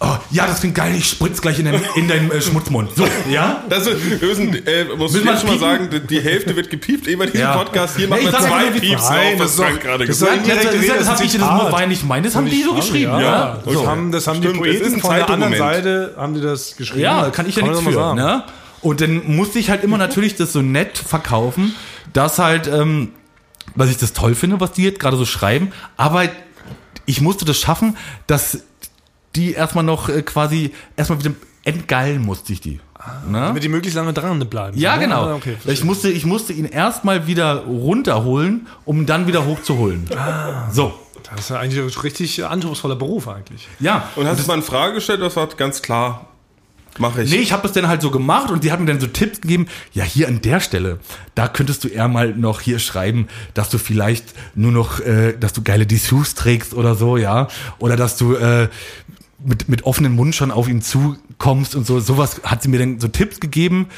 oh, 0.00 0.16
ja, 0.30 0.46
das 0.46 0.60
klingt 0.60 0.74
geil, 0.74 0.94
ich 0.96 1.08
spritz 1.08 1.40
gleich 1.40 1.58
in 1.58 1.66
deinen, 1.66 1.82
in 1.94 2.08
deinen 2.08 2.30
äh, 2.30 2.40
Schmutzmund. 2.40 2.90
So, 2.96 3.06
ja? 3.30 3.62
Das 3.68 3.86
ist, 3.86 4.20
wir 4.20 4.66
äh, 4.66 4.84
muss 4.96 5.14
ich 5.14 5.22
schon 5.22 5.46
mal 5.48 5.58
sagen, 5.58 5.88
die- 5.90 6.00
die 6.06 6.20
Hälfte 6.20 6.56
wird 6.56 6.70
gepiept, 6.70 7.06
eben 7.06 7.18
bei 7.18 7.26
diesem 7.26 7.40
Ja. 7.40 7.56
Podcast. 7.56 7.96
Hier 7.96 8.04
Ja, 8.04 8.10
machen 8.10 8.20
ich 8.20 8.26
wir 8.26 8.32
sag 8.32 8.40
ja 8.42 8.48
zwei 8.48 8.62
nur, 8.70 8.80
Pieps 8.80 9.08
Nein, 9.08 9.18
auf, 9.18 9.30
das 9.32 9.40
was 9.40 9.50
ist 9.50 9.58
doch- 9.58 9.64
Frank 9.66 9.80
gerade 9.82 10.06
das 10.06 10.18
gesagt 10.18 10.40
hat. 10.40 10.48
das, 10.48 10.62
das, 10.64 10.72
das, 10.74 10.86
das 10.98 11.08
hab 11.08 11.14
ist 11.14 11.20
ich, 11.20 11.32
das 11.32 11.32
Zitat. 11.32 11.72
war 11.72 11.86
nicht 11.86 12.04
mein, 12.06 12.22
das 12.22 12.34
haben 12.36 12.46
die 12.46 12.62
so 12.62 12.74
geschrieben. 12.74 13.12
Ja, 13.12 13.20
Ja, 13.20 13.58
das 13.64 13.74
so. 13.74 13.86
haben, 13.86 14.10
das 14.12 14.26
haben 14.26 14.40
die 14.40 14.48
Stimmt, 14.48 14.66
ist 14.66 14.80
Poeten 14.82 15.00
von 15.00 15.14
der 15.14 15.30
anderen. 15.30 15.56
Seite, 15.56 16.14
haben 16.16 16.34
die 16.34 16.40
das 16.40 16.76
geschrieben. 16.76 17.00
Ja, 17.02 17.30
kann 17.30 17.48
ich 17.48 17.56
ja 17.56 17.62
man 17.62 17.72
nichts 17.72 17.86
für. 17.86 17.92
sagen. 17.94 18.16
Ne? 18.18 18.42
Und 18.82 19.00
dann 19.02 19.22
musste 19.26 19.58
ich 19.58 19.68
halt 19.70 19.84
immer 19.84 19.98
natürlich 19.98 20.36
das 20.36 20.52
so 20.54 20.62
nett 20.62 20.96
verkaufen, 20.96 21.74
dass 22.14 22.38
halt, 22.38 22.66
ähm, 22.66 23.10
was 23.74 23.90
ich 23.90 23.98
das 23.98 24.14
toll 24.14 24.34
finde, 24.34 24.58
was 24.60 24.72
die 24.72 24.82
jetzt 24.84 24.98
gerade 24.98 25.16
so 25.18 25.26
schreiben, 25.26 25.72
aber 25.98 26.24
ich 27.06 27.20
musste 27.20 27.44
das 27.44 27.58
schaffen, 27.60 27.96
dass 28.26 28.60
die 29.36 29.52
erstmal 29.52 29.84
noch 29.84 30.08
äh, 30.08 30.22
quasi, 30.22 30.72
erstmal 30.96 31.20
wieder 31.20 31.34
entgeilen 31.64 32.22
musste 32.22 32.52
ich 32.52 32.60
die. 32.60 32.80
Ne? 33.26 33.40
Damit 33.40 33.62
die 33.62 33.68
möglichst 33.68 33.96
lange 33.96 34.12
dran 34.12 34.38
bleiben. 34.48 34.78
Ja, 34.78 34.96
ne? 34.96 35.04
genau. 35.04 35.24
Ah, 35.26 35.34
Okay, 35.34 35.56
ich, 35.66 35.84
musste, 35.84 36.10
ich 36.10 36.26
musste 36.26 36.52
ihn 36.52 36.66
erstmal 36.66 37.26
wieder 37.26 37.64
runterholen, 37.64 38.66
um 38.84 39.00
ihn 39.00 39.06
dann 39.06 39.26
wieder 39.26 39.46
hochzuholen. 39.46 40.08
So. 40.70 40.92
das 41.30 41.40
ist 41.40 41.50
ja 41.50 41.58
eigentlich 41.58 41.80
ein 41.82 42.02
richtig 42.02 42.44
anspruchsvoller 42.44 42.96
Beruf 42.96 43.28
eigentlich. 43.28 43.68
Ja. 43.78 44.08
Und 44.16 44.26
hast 44.26 44.42
du 44.42 44.46
mal 44.46 44.54
eine 44.54 44.62
Frage 44.62 44.94
gestellt, 44.94 45.22
das 45.22 45.36
war 45.36 45.46
ganz 45.48 45.80
klar. 45.80 46.26
Mache 46.98 47.22
ich. 47.22 47.30
Nee, 47.30 47.36
ich 47.36 47.52
habe 47.52 47.62
das 47.62 47.72
dann 47.72 47.86
halt 47.86 48.02
so 48.02 48.10
gemacht 48.10 48.50
und 48.50 48.64
die 48.64 48.72
hat 48.72 48.80
mir 48.80 48.86
dann 48.86 49.00
so 49.00 49.06
Tipps 49.06 49.40
gegeben, 49.40 49.68
ja, 49.92 50.02
hier 50.02 50.26
an 50.26 50.42
der 50.42 50.60
Stelle, 50.60 50.98
da 51.36 51.46
könntest 51.46 51.84
du 51.84 51.88
eher 51.88 52.08
mal 52.08 52.34
noch 52.34 52.60
hier 52.60 52.80
schreiben, 52.80 53.28
dass 53.54 53.70
du 53.70 53.78
vielleicht 53.78 54.34
nur 54.56 54.72
noch, 54.72 55.00
äh, 55.00 55.34
dass 55.38 55.52
du 55.52 55.62
geile 55.62 55.86
Dessous 55.86 56.34
trägst 56.34 56.74
oder 56.74 56.96
so, 56.96 57.16
ja. 57.16 57.46
Oder 57.78 57.96
dass 57.96 58.16
du 58.16 58.34
äh, 58.34 58.68
mit, 59.44 59.68
mit 59.68 59.84
offenem 59.84 60.14
Mund 60.14 60.34
schon 60.34 60.50
auf 60.50 60.68
ihn 60.68 60.82
zukommst 60.82 61.74
und 61.74 61.86
so. 61.86 62.00
Sowas 62.00 62.40
hat 62.44 62.62
sie 62.62 62.68
mir 62.68 62.78
dann 62.78 63.00
so 63.00 63.08
Tipps 63.08 63.40
gegeben 63.40 63.88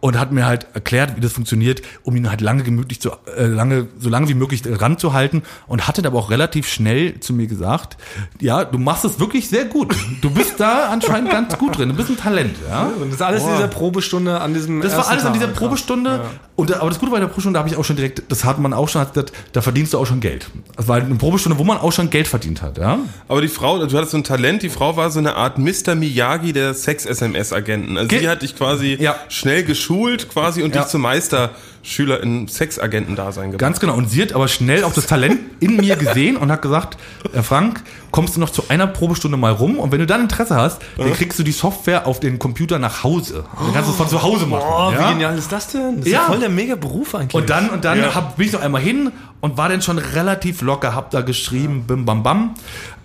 und 0.00 0.18
hat 0.18 0.32
mir 0.32 0.46
halt 0.46 0.66
erklärt, 0.74 1.16
wie 1.16 1.20
das 1.20 1.32
funktioniert, 1.32 1.82
um 2.02 2.16
ihn 2.16 2.28
halt 2.30 2.40
lange 2.40 2.62
gemütlich 2.62 3.00
zu, 3.00 3.10
äh, 3.36 3.44
lange, 3.46 3.88
so 3.98 4.08
lange 4.08 4.28
wie 4.28 4.34
möglich 4.34 4.62
ranzuhalten 4.66 5.42
und 5.66 5.86
hatte 5.86 6.04
aber 6.06 6.18
auch 6.18 6.30
relativ 6.30 6.68
schnell 6.68 7.20
zu 7.20 7.32
mir 7.34 7.46
gesagt, 7.46 7.96
ja, 8.40 8.64
du 8.64 8.78
machst 8.78 9.04
es 9.04 9.20
wirklich 9.20 9.48
sehr 9.48 9.64
gut. 9.66 9.94
Du 10.22 10.30
bist 10.30 10.54
da 10.58 10.88
anscheinend 10.90 11.30
ganz 11.30 11.56
gut 11.58 11.76
drin. 11.78 11.90
Du 11.90 11.94
bist 11.94 12.08
ein 12.10 12.16
Talent, 12.16 12.56
ja. 12.68 12.84
Und 12.86 13.06
das 13.08 13.14
ist 13.16 13.22
alles 13.22 13.42
in 13.44 13.52
dieser 13.52 13.68
Probestunde 13.68 14.40
an 14.40 14.54
diesem. 14.54 14.80
Das 14.80 14.96
war 14.96 15.08
alles 15.08 15.22
an 15.24 15.32
Tag. 15.32 15.40
dieser 15.40 15.48
Probestunde. 15.52 16.24
Und, 16.56 16.70
da- 16.70 16.80
aber 16.80 16.90
das 16.90 16.98
Gute 16.98 17.12
bei 17.12 17.20
der 17.20 17.26
Probestunde 17.26 17.58
habe 17.58 17.68
ich 17.68 17.76
auch 17.76 17.84
schon 17.84 17.96
direkt, 17.96 18.22
das 18.30 18.44
hat 18.44 18.58
man 18.58 18.72
auch 18.72 18.88
schon, 18.88 19.00
hat 19.00 19.14
gesagt, 19.14 19.32
da 19.52 19.60
verdienst 19.62 19.92
du 19.94 19.98
auch 19.98 20.06
schon 20.06 20.20
Geld. 20.20 20.50
Das 20.76 20.88
war 20.88 20.96
eine 20.96 21.14
Probestunde, 21.16 21.58
wo 21.58 21.64
man 21.64 21.78
auch 21.78 21.92
schon 21.92 22.10
Geld 22.10 22.28
verdient 22.28 22.62
hat, 22.62 22.78
ja. 22.78 22.98
Aber 23.28 23.40
die 23.42 23.48
Frau, 23.48 23.78
du 23.84 23.96
hattest 23.96 24.12
so 24.12 24.16
ein 24.18 24.24
Talent, 24.24 24.62
die 24.62 24.68
Frau 24.70 24.96
war 24.96 25.10
so 25.10 25.18
eine 25.18 25.36
Art 25.36 25.58
Mr. 25.58 25.94
Miyagi 25.94 26.52
der 26.52 26.74
Sex-SMS-Agenten. 26.74 27.96
Also 27.96 28.08
Ge- 28.08 28.20
sie 28.20 28.28
hat 28.28 28.42
dich 28.42 28.56
quasi 28.56 28.96
Ja. 29.00 29.16
schnell 29.28 29.62
geschult 29.64 29.89
quasi 30.28 30.62
und 30.62 30.74
Ja. 30.74 30.82
dich 30.82 30.90
zum 30.90 31.02
Meisterschüler 31.02 32.22
in 32.22 32.46
Sexagentendasein 32.48 33.46
gemacht. 33.50 33.58
Ganz 33.58 33.80
genau. 33.80 33.94
Und 33.94 34.08
sie 34.10 34.22
hat 34.22 34.32
aber 34.32 34.48
schnell 34.48 34.84
auch 34.84 34.92
das 34.92 35.06
Talent 35.06 35.40
in 35.60 35.76
mir 35.76 35.96
gesehen 35.96 36.36
und 36.36 36.50
hat 36.52 36.62
gesagt, 36.62 36.96
äh, 37.32 37.42
Frank, 37.42 37.82
kommst 38.10 38.36
du 38.36 38.40
noch 38.40 38.50
zu 38.50 38.64
einer 38.68 38.86
Probestunde 38.86 39.36
mal 39.36 39.52
rum 39.52 39.78
und 39.78 39.92
wenn 39.92 39.98
du 39.98 40.06
dann 40.06 40.20
Interesse 40.22 40.54
hast, 40.56 40.80
dann 40.96 41.12
kriegst 41.12 41.38
du 41.38 41.42
die 41.42 41.52
Software 41.52 42.06
auf 42.06 42.20
den 42.20 42.38
Computer 42.38 42.78
nach 42.78 43.02
Hause. 43.04 43.44
Dann 43.58 43.72
kannst 43.72 43.88
du 43.88 43.92
es 43.92 43.96
von 43.98 44.08
zu 44.08 44.22
Hause 44.22 44.46
machen. 44.46 44.64
Oh, 44.68 44.92
ja? 44.92 45.08
wie 45.08 45.12
genial 45.12 45.36
ist 45.36 45.50
das 45.50 45.68
denn? 45.68 45.96
Das 45.98 46.06
ist 46.06 46.12
ja 46.12 46.20
Ja. 46.20 46.26
voll 46.26 46.38
der 46.40 46.48
mega 46.50 46.76
Beruf 46.76 47.14
eigentlich. 47.14 47.34
Und 47.34 47.50
dann, 47.50 47.70
und 47.70 47.84
dann 47.84 48.14
hab, 48.14 48.36
bin 48.36 48.46
ich 48.46 48.52
noch 48.52 48.60
einmal 48.62 48.82
hin 48.82 49.10
und 49.40 49.56
war 49.56 49.68
dann 49.68 49.82
schon 49.82 49.98
relativ 49.98 50.62
locker, 50.62 50.94
hab 50.94 51.10
da 51.10 51.20
geschrieben, 51.22 51.84
bim 51.86 52.04
bam 52.04 52.22
bam 52.22 52.54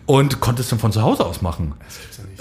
und 0.05 0.39
konnte 0.39 0.61
es 0.61 0.69
dann 0.69 0.79
von 0.79 0.91
zu 0.91 1.01
Hause 1.01 1.25
aus 1.25 1.41
machen. 1.41 1.73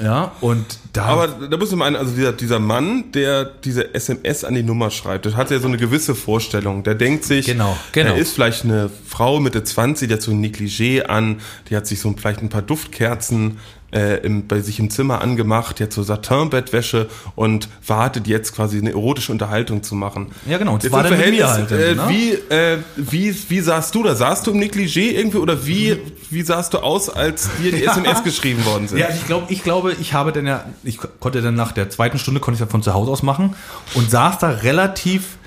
Ja, 0.02 0.32
und 0.40 0.64
da. 0.92 1.04
Aber 1.04 1.28
da 1.28 1.56
muss 1.56 1.70
man 1.70 1.78
meinen, 1.78 1.96
also 1.96 2.14
dieser, 2.14 2.32
dieser 2.32 2.58
Mann, 2.58 3.12
der 3.12 3.44
diese 3.44 3.94
SMS 3.94 4.44
an 4.44 4.54
die 4.54 4.62
Nummer 4.62 4.90
schreibt, 4.90 5.24
der 5.24 5.36
hat 5.36 5.50
ja 5.50 5.58
so 5.60 5.68
eine 5.68 5.76
gewisse 5.76 6.14
Vorstellung. 6.14 6.82
Der 6.82 6.94
denkt 6.94 7.24
sich, 7.24 7.46
Genau, 7.46 7.76
genau. 7.92 8.10
er 8.10 8.16
ist 8.16 8.32
vielleicht 8.32 8.64
eine 8.64 8.90
Frau 9.06 9.40
Mitte 9.40 9.62
20, 9.62 10.08
die 10.08 10.14
hat 10.14 10.22
so 10.22 10.32
ein 10.32 10.44
Negligé 10.44 11.02
an, 11.02 11.40
die 11.70 11.76
hat 11.76 11.86
sich 11.86 12.00
so 12.00 12.12
vielleicht 12.16 12.40
ein 12.40 12.48
paar 12.48 12.62
Duftkerzen 12.62 13.58
äh, 13.94 14.16
im, 14.24 14.46
bei 14.46 14.60
sich 14.60 14.80
im 14.80 14.90
Zimmer 14.90 15.20
angemacht, 15.20 15.80
hat 15.80 15.92
so 15.92 16.02
Satin-Bettwäsche 16.02 17.08
und 17.36 17.68
wartet 17.86 18.26
jetzt 18.26 18.54
quasi 18.54 18.78
eine 18.78 18.90
erotische 18.90 19.32
Unterhaltung 19.32 19.82
zu 19.82 19.94
machen. 19.94 20.32
Ja, 20.46 20.58
genau, 20.58 20.74
und 20.74 20.82
Jetzt 20.82 20.92
dann 20.92 21.02
mit 21.02 21.12
mir 21.12 21.16
Verhältnis, 21.16 21.48
halt 21.48 21.72
äh, 21.72 21.94
dann, 21.94 22.06
ne? 22.08 22.12
wie, 22.12 22.32
äh, 22.54 22.78
wie, 22.96 23.36
wie 23.48 23.60
saßt 23.60 23.94
du 23.94 24.02
da? 24.02 24.14
Saßt 24.14 24.46
du 24.46 24.50
im 24.50 24.58
Negligé 24.58 25.12
irgendwie 25.12 25.38
oder 25.38 25.66
wie, 25.66 25.98
wie 26.30 26.42
sahst 26.42 26.74
du 26.74 26.78
aus, 26.78 27.08
als 27.08 27.48
dir 27.62 27.70
die 27.70 27.84
SMS 27.86 28.24
geschrieben 28.24 28.64
worden 28.64 28.88
sind? 28.88 28.98
Ja, 28.98 29.08
ich 29.10 29.26
glaube, 29.26 29.52
ich 29.52 29.62
glaube, 29.62 29.92
ich 30.00 30.12
habe 30.12 30.32
dann 30.32 30.46
ja, 30.46 30.64
ich 30.82 30.98
konnte 31.20 31.40
dann 31.40 31.54
nach 31.54 31.72
der 31.72 31.90
zweiten 31.90 32.18
Stunde 32.18 32.40
konnte 32.40 32.56
ich 32.56 32.60
ja 32.60 32.66
von 32.66 32.82
zu 32.82 32.94
Hause 32.94 33.10
aus 33.10 33.22
machen 33.22 33.54
und 33.94 34.10
saß 34.10 34.38
da 34.38 34.48
relativ 34.50 35.38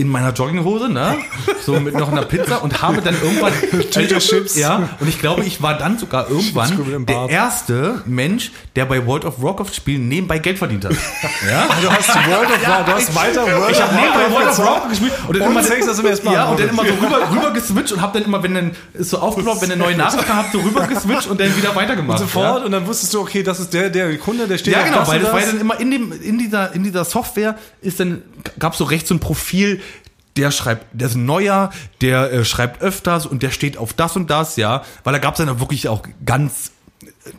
in 0.00 0.08
meiner 0.08 0.32
Jogginghose, 0.32 0.88
ne? 0.88 1.18
So 1.64 1.78
mit 1.78 1.94
noch 1.94 2.10
einer 2.10 2.22
Pizza 2.22 2.62
und 2.62 2.80
habe 2.80 3.02
dann 3.02 3.14
irgendwann 3.22 3.52
Potato 3.70 4.18
Chips. 4.18 4.56
Ja, 4.56 4.88
und 4.98 5.08
ich 5.08 5.20
glaube, 5.20 5.44
ich 5.44 5.60
war 5.60 5.76
dann 5.76 5.98
sogar 5.98 6.30
irgendwann 6.30 7.04
der 7.06 7.28
erste 7.28 8.00
Mensch, 8.06 8.50
der 8.76 8.86
bei 8.86 9.06
World 9.06 9.26
of 9.26 9.42
Warcraft 9.42 9.74
Spielen 9.74 10.08
nebenbei 10.08 10.38
Geld 10.38 10.58
verdient 10.58 10.86
hat. 10.86 10.92
Ja? 11.48 11.66
du 11.82 11.90
hast 11.90 12.08
World 12.28 12.50
of 12.50 12.68
War, 12.68 12.84
du 12.84 12.92
hast 12.92 13.14
weiter 13.14 13.42
World 13.46 13.70
Ich 13.70 13.82
habe 13.82 13.94
nebenbei 13.94 14.30
World 14.30 14.48
of 14.48 14.58
Warcraft 14.58 14.88
gespielt 14.88 15.12
und 15.26 15.36
dann 15.38 15.46
Und 15.46 15.52
immer 15.52 15.62
Sex, 15.62 16.22
Mal 16.22 16.34
ja, 16.34 16.44
und 16.46 16.60
dann 16.60 16.68
immer 16.68 16.84
so 16.84 16.94
rüber, 16.94 17.30
rüber 17.30 17.50
geswitcht 17.52 17.92
und 17.92 18.00
habe 18.00 18.18
dann 18.18 18.26
immer, 18.26 18.42
wenn 18.42 18.54
dann 18.54 18.70
ist 18.94 19.10
so 19.10 19.18
aufgeploppt, 19.18 19.62
wenn 19.62 19.72
eine 19.72 19.82
neue 19.82 19.96
Nachricht 19.96 20.26
kam, 20.26 20.36
hab 20.38 20.52
so 20.52 20.60
rüber 20.60 20.86
geswitcht 20.86 21.28
und 21.28 21.40
dann 21.40 21.56
wieder 21.56 21.74
weitergemacht. 21.74 22.18
Sofort 22.18 22.60
Ja? 22.60 22.64
und 22.64 22.72
dann 22.72 22.86
wusstest 22.86 23.12
du, 23.14 23.20
okay, 23.20 23.42
das 23.42 23.60
ist 23.60 23.72
der, 23.74 23.90
der 23.90 24.16
Kunde, 24.18 24.46
der 24.46 24.58
steht 24.58 24.74
Ja, 24.74 24.80
auf 24.80 24.84
genau, 24.86 24.98
das 25.00 25.08
weil 25.08 25.18
und 25.18 25.24
das 25.24 25.32
war 25.32 25.40
das. 25.40 25.46
ja 25.48 25.52
dann 25.52 25.60
immer 25.60 25.80
in 25.80 25.90
dem, 25.90 26.12
in 26.12 26.38
dieser, 26.38 26.74
in 26.74 26.84
dieser 26.84 27.04
Software 27.04 27.56
ist 27.80 28.00
dann, 28.00 28.22
gab 28.58 28.76
so 28.76 28.84
rechts 28.84 29.08
so 29.08 29.14
ein 29.14 29.20
Profil, 29.20 29.80
der 30.36 30.50
schreibt, 30.50 30.86
der 30.92 31.08
ist 31.08 31.16
neuer, 31.16 31.70
der 32.00 32.32
äh, 32.32 32.44
schreibt 32.44 32.82
öfters 32.82 33.26
und 33.26 33.42
der 33.42 33.50
steht 33.50 33.76
auf 33.76 33.92
das 33.92 34.16
und 34.16 34.30
das, 34.30 34.56
ja, 34.56 34.84
weil 35.04 35.12
da 35.12 35.18
gab 35.18 35.34
es 35.34 35.44
dann 35.44 35.60
wirklich 35.60 35.88
auch 35.88 36.02
ganz 36.24 36.72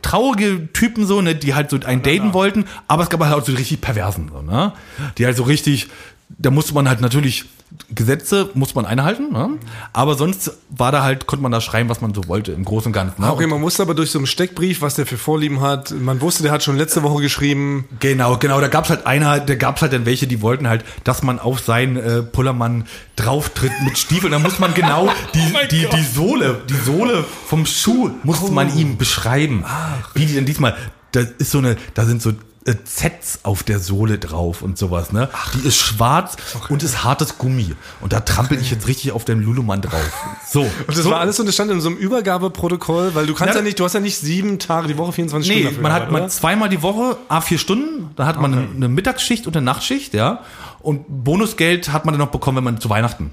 traurige 0.02 0.72
Typen 0.74 1.06
so, 1.06 1.22
ne, 1.22 1.36
die 1.36 1.54
halt 1.54 1.70
so 1.70 1.80
einen 1.80 2.04
daten 2.04 2.34
wollten, 2.34 2.66
aber 2.88 3.04
es 3.04 3.10
gab 3.10 3.22
halt 3.22 3.34
auch 3.34 3.46
so 3.46 3.54
richtig 3.54 3.82
perversen, 3.82 4.30
so, 4.32 4.42
ne, 4.42 4.74
die 5.18 5.26
halt 5.26 5.38
so 5.38 5.44
richtig, 5.44 5.88
da 6.30 6.52
musste 6.52 6.74
man 6.74 6.88
halt 6.88 7.02
natürlich 7.02 7.46
Gesetze 7.94 8.50
muss 8.54 8.76
man 8.76 8.86
einhalten, 8.86 9.32
ne? 9.32 9.58
aber 9.94 10.16
sonst 10.16 10.52
war 10.70 10.92
da 10.92 11.04
halt, 11.04 11.26
konnte 11.26 11.44
man 11.44 11.52
da 11.52 11.62
schreiben, 11.62 11.90
was 11.90 12.02
man 12.02 12.14
so 12.14 12.28
wollte, 12.28 12.52
im 12.52 12.66
Großen 12.66 12.88
und 12.90 12.94
Ganzen. 12.94 13.22
Ne? 13.22 13.32
Okay, 13.32 13.48
man 13.48 13.62
musste 13.62 13.84
aber 13.84 13.94
durch 13.94 14.12
so 14.12 14.20
einen 14.20 14.28
Steckbrief, 14.28 14.82
was 14.82 14.96
der 14.96 15.06
für 15.06 15.18
Vorlieben 15.18 15.62
hat. 15.62 15.92
Man 15.92 16.22
wusste, 16.22 16.44
der 16.44 16.52
hat 16.52 16.64
schon 16.64 16.78
letzte 16.78 17.04
Woche 17.04 17.22
geschrieben. 17.22 17.86
Genau, 18.00 18.38
genau. 18.38 18.62
Da 18.62 18.68
gab's 18.68 18.90
halt 18.90 19.06
einer, 19.06 19.40
da 19.40 19.56
gab's 19.56 19.82
halt 19.82 19.94
dann 19.94 20.06
welche, 20.06 20.28
die 20.28 20.42
wollten 20.42 20.68
halt, 20.68 20.86
dass 21.04 21.24
man 21.24 21.40
auf 21.40 21.60
seinen 21.60 21.98
äh, 21.98 22.22
Pullermann 22.22 22.86
drauftritt 23.16 23.74
mit 23.84 23.98
Stiefeln. 23.98 24.32
Da 24.32 24.40
muss 24.40 24.60
man 24.60 24.74
genau 24.74 25.10
die, 25.34 25.54
die, 25.70 25.88
die 25.88 26.04
Sohle, 26.04 26.62
die 26.70 26.76
Sohle 26.76 27.24
vom 27.46 27.66
Schuh 27.66 28.12
musste 28.24 28.52
man 28.52 28.78
ihm 28.78 28.98
beschreiben. 28.98 29.66
Wie 30.14 30.26
die 30.26 30.34
denn 30.34 30.46
diesmal, 30.46 30.76
da 31.12 31.22
ist 31.38 31.52
so 31.52 31.58
eine, 31.60 31.76
da 31.94 32.06
sind 32.06 32.22
so 32.22 32.32
äh, 32.66 32.76
Zs 32.86 33.40
auf 33.44 33.64
der 33.64 33.80
Sohle 33.80 34.20
drauf 34.20 34.62
und 34.62 34.78
sowas, 34.78 35.12
ne? 35.12 35.30
Die 35.56 35.68
ist 35.68 35.78
schwarz 35.78 36.38
und 36.70 36.84
ist 36.84 37.04
hartes 37.04 37.38
Gummi. 37.40 37.74
Und 38.02 38.14
da 38.14 38.20
trampel 38.20 38.60
ich 38.62 38.70
jetzt 38.70 38.88
richtig 38.88 39.12
auf 39.14 39.26
dem 39.26 39.40
Lulumann 39.42 39.82
drauf. 39.82 40.12
So. 40.52 40.62
Und 40.62 40.72
das 40.90 40.98
so. 40.98 41.10
war 41.12 41.22
alles 41.22 41.38
so, 41.38 41.44
das 41.44 41.54
stand 41.56 41.72
in 41.72 41.80
so 41.82 41.88
einem 41.90 41.98
Übergabeprotokoll, 41.98 43.16
weil 43.16 43.26
du 43.26 43.34
kannst 43.34 43.54
ja, 43.56 43.62
Ja. 43.62 43.64
nicht, 43.64 43.80
du 43.80 43.86
hast 43.86 43.94
ja 43.94 44.00
nicht 44.02 44.18
sieben 44.18 44.60
Tage 44.60 44.88
die 44.90 44.98
Woche, 44.98 45.14
24 45.14 45.48
Nee, 45.50 45.56
Stunden 45.62 45.70
dafür 45.76 45.82
man 45.84 45.92
hat 45.94 46.00
gearbeitet, 46.02 46.14
man 46.14 46.22
oder? 46.24 46.30
zweimal 46.30 46.70
die 46.70 46.82
Woche, 46.82 47.18
a 47.30 47.42
vier 47.42 47.58
Stunden, 47.58 48.10
dann 48.18 48.28
hat 48.28 48.40
man 48.42 48.54
eine, 48.54 48.68
eine 48.76 48.88
Mittagsschicht 48.90 49.48
und 49.48 49.56
eine 49.56 49.66
Nachtschicht, 49.66 50.14
ja. 50.14 50.42
Und 50.82 51.06
Bonusgeld 51.08 51.94
hat 51.94 52.06
man 52.06 52.14
dann 52.14 52.20
noch 52.20 52.32
bekommen, 52.32 52.58
wenn 52.58 52.64
man 52.66 52.82
zu 52.82 52.90
Weihnachten 52.90 53.32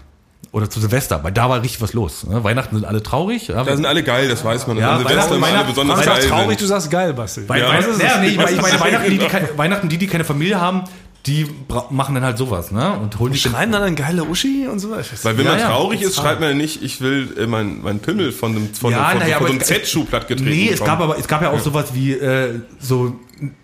oder 0.53 0.71
zu 0.71 0.81
Silvester, 0.81 1.23
weil 1.23 1.33
da 1.33 1.49
war 1.49 1.63
richtig 1.63 1.81
was 1.83 1.93
los. 1.93 2.27
Ne? 2.27 2.43
Weihnachten 2.43 2.77
sind 2.77 2.85
alle 2.85 3.03
traurig. 3.03 3.49
Ja, 3.49 3.65
Da 3.65 3.77
sind 3.77 3.85
alle 3.87 4.03
geil, 4.03 4.29
das 4.29 4.45
weiß 4.45 4.67
man. 4.67 4.77
Ja, 4.79 4.93
Ja, 4.93 4.97
Silvester 4.99 5.19
Weihnachten- 5.33 5.43
Weihnachten- 5.43 5.69
besonders 5.69 5.99
Du 6.01 6.05
geil 6.07 6.15
sagst 6.15 6.29
traurig, 6.29 6.49
sind. 6.49 6.61
du 6.63 6.67
sagst 6.67 6.91
geil, 6.91 7.13
Basti. 7.15 7.41
Ja. 7.49 7.57
ja, 7.57 8.19
nee, 8.21 8.29
ich 8.29 8.37
meine, 8.39 8.81
Weihnachten, 8.81 9.11
die, 9.11 9.19
die, 9.19 9.27
keine, 9.27 9.49
Weihnachten, 9.59 9.89
die, 9.89 9.99
die 9.99 10.07
keine 10.07 10.25
Familie 10.25 10.61
haben, 10.61 10.85
die 11.27 11.47
machen 11.91 12.15
dann 12.15 12.25
halt 12.25 12.39
sowas, 12.39 12.71
ne? 12.71 12.93
Und 12.99 13.19
holen 13.19 13.33
die 13.33 13.39
Schreiben 13.39 13.71
dann 13.73 13.83
eine 13.83 13.95
geile 13.95 14.25
Uschi 14.25 14.67
und 14.67 14.79
so. 14.79 14.91
Weil 14.93 15.37
wenn 15.37 15.45
Ja, 15.45 15.51
man 15.51 15.61
ja. 15.61 15.67
traurig 15.69 16.01
ist, 16.01 16.17
schreibt 16.17 16.41
man 16.41 16.51
ja 16.51 16.55
nicht, 16.55 16.83
ich 16.83 17.01
will 17.03 17.35
äh, 17.39 17.47
mein, 17.47 17.83
mein 17.83 17.99
Pimmel 17.99 18.33
von 18.33 18.53
einem, 18.53 18.73
von 18.73 18.93
Ja, 18.93 19.09
einem, 19.09 19.19
von, 19.21 19.29
naja, 19.29 19.37
von 19.39 19.47
so 19.49 19.53
einem 19.53 19.61
es- 19.61 19.67
Z-Schuh 19.69 20.05
plattgetreten 20.05 20.51
Nee, 20.51 20.67
es 20.73 20.79
bekommen. 20.81 20.87
gab 20.99 21.01
aber 21.01 21.19
es 21.19 21.29
gab 21.29 21.43
ja 21.43 21.51
auch 21.51 21.59
sowas 21.59 21.87
wie 21.93 22.13
äh, 22.13 22.61
so 22.81 23.17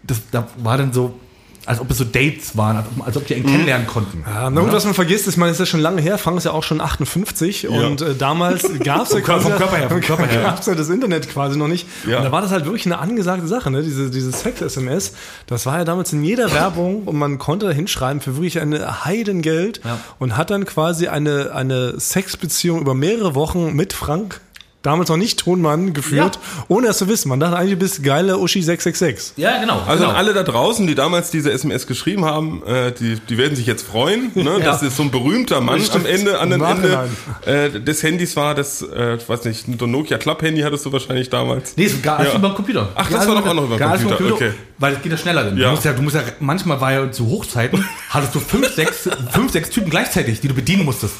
das 0.02 0.20
da 0.30 0.46
war 0.58 0.76
dann 0.76 0.92
so 0.92 1.18
als 1.66 1.80
ob 1.80 1.90
es 1.90 1.98
so 1.98 2.04
Dates 2.04 2.56
waren, 2.56 2.76
als 2.76 2.86
ob, 2.96 3.06
als 3.06 3.16
ob 3.16 3.26
die 3.26 3.34
einen 3.34 3.46
kennenlernen 3.46 3.86
konnten. 3.86 4.22
Ja, 4.26 4.50
na 4.50 4.60
gut, 4.60 4.72
was 4.72 4.84
man 4.84 4.94
vergisst, 4.94 5.26
ist, 5.26 5.36
man 5.36 5.48
ist 5.50 5.58
ja 5.60 5.66
schon 5.66 5.80
lange 5.80 6.02
her, 6.02 6.18
Frank 6.18 6.36
ist 6.38 6.44
ja 6.44 6.50
auch 6.52 6.62
schon 6.62 6.80
58 6.80 7.68
und 7.68 8.02
äh, 8.02 8.14
damals 8.14 8.62
gab 8.84 9.02
es 9.02 9.10
ja 9.10 9.16
Vom 9.16 9.22
quasi 9.22 9.50
Körper 9.50 9.76
her, 9.76 9.88
vom 9.88 10.00
Körper 10.00 10.26
her. 10.26 10.42
gab's 10.42 10.66
ja 10.66 10.74
das 10.74 10.88
Internet 10.88 11.28
quasi 11.30 11.56
noch 11.58 11.68
nicht. 11.68 11.86
Ja. 12.06 12.18
Und 12.18 12.24
da 12.24 12.32
war 12.32 12.42
das 12.42 12.50
halt 12.50 12.64
wirklich 12.66 12.86
eine 12.86 12.98
angesagte 12.98 13.46
Sache, 13.46 13.70
ne? 13.70 13.82
Diese, 13.82 14.10
diese 14.10 14.30
Sex-SMS, 14.32 15.12
das 15.46 15.66
war 15.66 15.78
ja 15.78 15.84
damals 15.84 16.12
in 16.12 16.22
jeder 16.22 16.52
Werbung 16.52 17.04
und 17.04 17.16
man 17.16 17.38
konnte 17.38 17.66
da 17.66 17.72
hinschreiben 17.72 18.20
für 18.20 18.36
wirklich 18.36 18.60
eine 18.60 19.04
Heidengeld 19.04 19.80
Ja. 19.84 19.98
und 20.18 20.36
hat 20.36 20.50
dann 20.50 20.64
quasi 20.64 21.08
eine, 21.08 21.52
eine 21.54 21.98
Sexbeziehung 21.98 22.80
über 22.80 22.94
mehrere 22.94 23.34
Wochen 23.34 23.74
mit 23.74 23.92
Frank, 23.92 24.40
damals 24.84 25.08
noch 25.08 25.16
nicht 25.16 25.40
Tonmann, 25.40 25.92
geführt, 25.94 26.38
ohne 26.68 26.88
es 26.88 26.98
zu 26.98 27.08
wissen. 27.08 27.28
Man 27.30 27.40
dachte 27.40 27.56
eigentlich, 27.56 27.72
du 27.72 27.78
bist 27.78 28.04
geile 28.04 28.38
Uschi 28.38 28.62
666. 28.62 29.36
Ja, 29.36 29.58
genau. 29.58 29.82
Also 29.86 30.04
genau. 30.04 30.16
alle 30.16 30.32
da 30.34 30.42
draußen, 30.44 30.86
die 30.86 30.94
damals 30.94 31.30
diese 31.30 31.50
SMS 31.50 31.86
geschrieben 31.86 32.24
haben, 32.24 32.62
äh, 32.66 32.92
die, 32.92 33.18
die 33.18 33.38
werden 33.38 33.56
sich 33.56 33.66
jetzt 33.66 33.84
freuen, 33.86 34.30
ne, 34.34 34.60
dass 34.64 34.82
es 34.82 34.96
so 34.96 35.02
ein 35.02 35.10
berühmter 35.10 35.60
Mann 35.60 35.80
am 35.92 36.06
Ende, 36.06 36.38
an 36.38 36.50
dem 36.50 36.62
Ende 36.62 37.08
äh, 37.46 37.70
des 37.80 38.02
Handys 38.02 38.36
war, 38.36 38.54
das, 38.54 38.82
äh, 38.82 39.16
ich 39.16 39.28
weiß 39.28 39.44
nicht, 39.46 39.66
ein 39.66 39.90
Nokia 39.90 40.18
Club-Handy 40.18 40.60
hattest 40.60 40.84
du 40.84 40.92
wahrscheinlich 40.92 41.30
damals. 41.30 41.76
Nee, 41.76 41.90
alles 42.06 42.32
Ja. 42.32 42.38
über 42.38 42.48
den 42.50 42.54
Computer. 42.54 42.88
Ach, 42.94 43.10
das 43.10 43.26
war 43.26 43.34
doch 43.40 43.46
auch 43.46 43.54
noch 43.54 43.64
über 43.64 43.76
den 43.78 43.88
alles 43.88 44.04
Computer, 44.04 44.34
okay. 44.34 44.52
Weil 44.78 44.94
es 44.94 45.02
geht 45.02 45.12
ja 45.12 45.18
schneller 45.18 45.44
dann. 45.44 45.56
Ja. 45.56 45.66
Du 45.66 45.70
musst 45.72 45.84
ja, 45.84 45.92
du 45.94 46.02
musst 46.02 46.16
ja, 46.16 46.22
manchmal 46.40 46.80
war 46.80 46.92
ja 46.92 47.10
zu 47.10 47.26
Hochzeiten, 47.26 47.84
hattest 48.10 48.34
du 48.34 48.40
fünf, 48.40 48.68
sechs, 48.74 49.08
fünf, 49.30 49.50
sechs 49.50 49.70
Typen 49.70 49.88
gleichzeitig, 49.88 50.40
die 50.40 50.48
du 50.48 50.54
bedienen 50.54 50.84
musstest. 50.84 51.14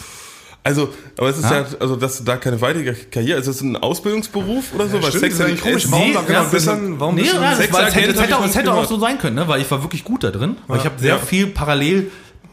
Also, 0.67 0.89
aber 1.19 1.29
es 1.29 1.37
ist 1.37 1.45
ja, 1.51 1.67
also 1.79 1.95
dass 1.97 2.17
du 2.19 2.25
da 2.25 2.39
keine 2.39 2.59
weitere 2.63 2.95
Karriere, 2.95 3.39
ist 3.39 3.47
das 3.49 3.61
ein 3.61 3.77
Ausbildungsberuf 3.77 4.73
oder 4.75 4.89
so? 4.89 4.95
Weil 4.95 5.11
stimmt, 5.11 5.21
Sex 5.21 5.37
das 5.37 5.41
ist 5.41 5.41
eigentlich 5.53 5.61
komisch. 5.63 5.85
es- 5.85 5.93
Warum, 5.93 6.07
Nee, 6.09 6.13
genau, 6.27 6.31
ja, 6.33 6.43
bist 6.45 6.67
dann, 6.67 7.01
warum 7.01 7.15
Nee, 7.17 7.21
bist 7.23 7.35
ja, 7.35 7.41
das 7.41 7.59
Sexagent 7.59 7.73
war, 7.75 7.89
es 7.89 7.95
hätte, 7.95 8.11
es 8.11 8.17
hab 8.17 8.23
hätte, 8.23 8.31
ich 8.33 8.35
auch, 8.39 8.45
es 8.47 8.57
hätte 8.57 8.73
auch 8.75 8.85
so 8.87 8.99
sein 8.99 9.19
können, 9.19 9.37
ne? 9.37 9.47
weil 9.47 9.61
ich 9.61 9.71
war 9.71 9.83
wirklich 9.83 10.05
gut 10.05 10.25
da 10.25 10.31
drin. 10.31 10.57
Weil 10.67 10.79
ich 10.79 10.85
habe 10.87 10.95
sehr 10.99 11.19
viel 11.19 11.49
parallel 11.49 12.11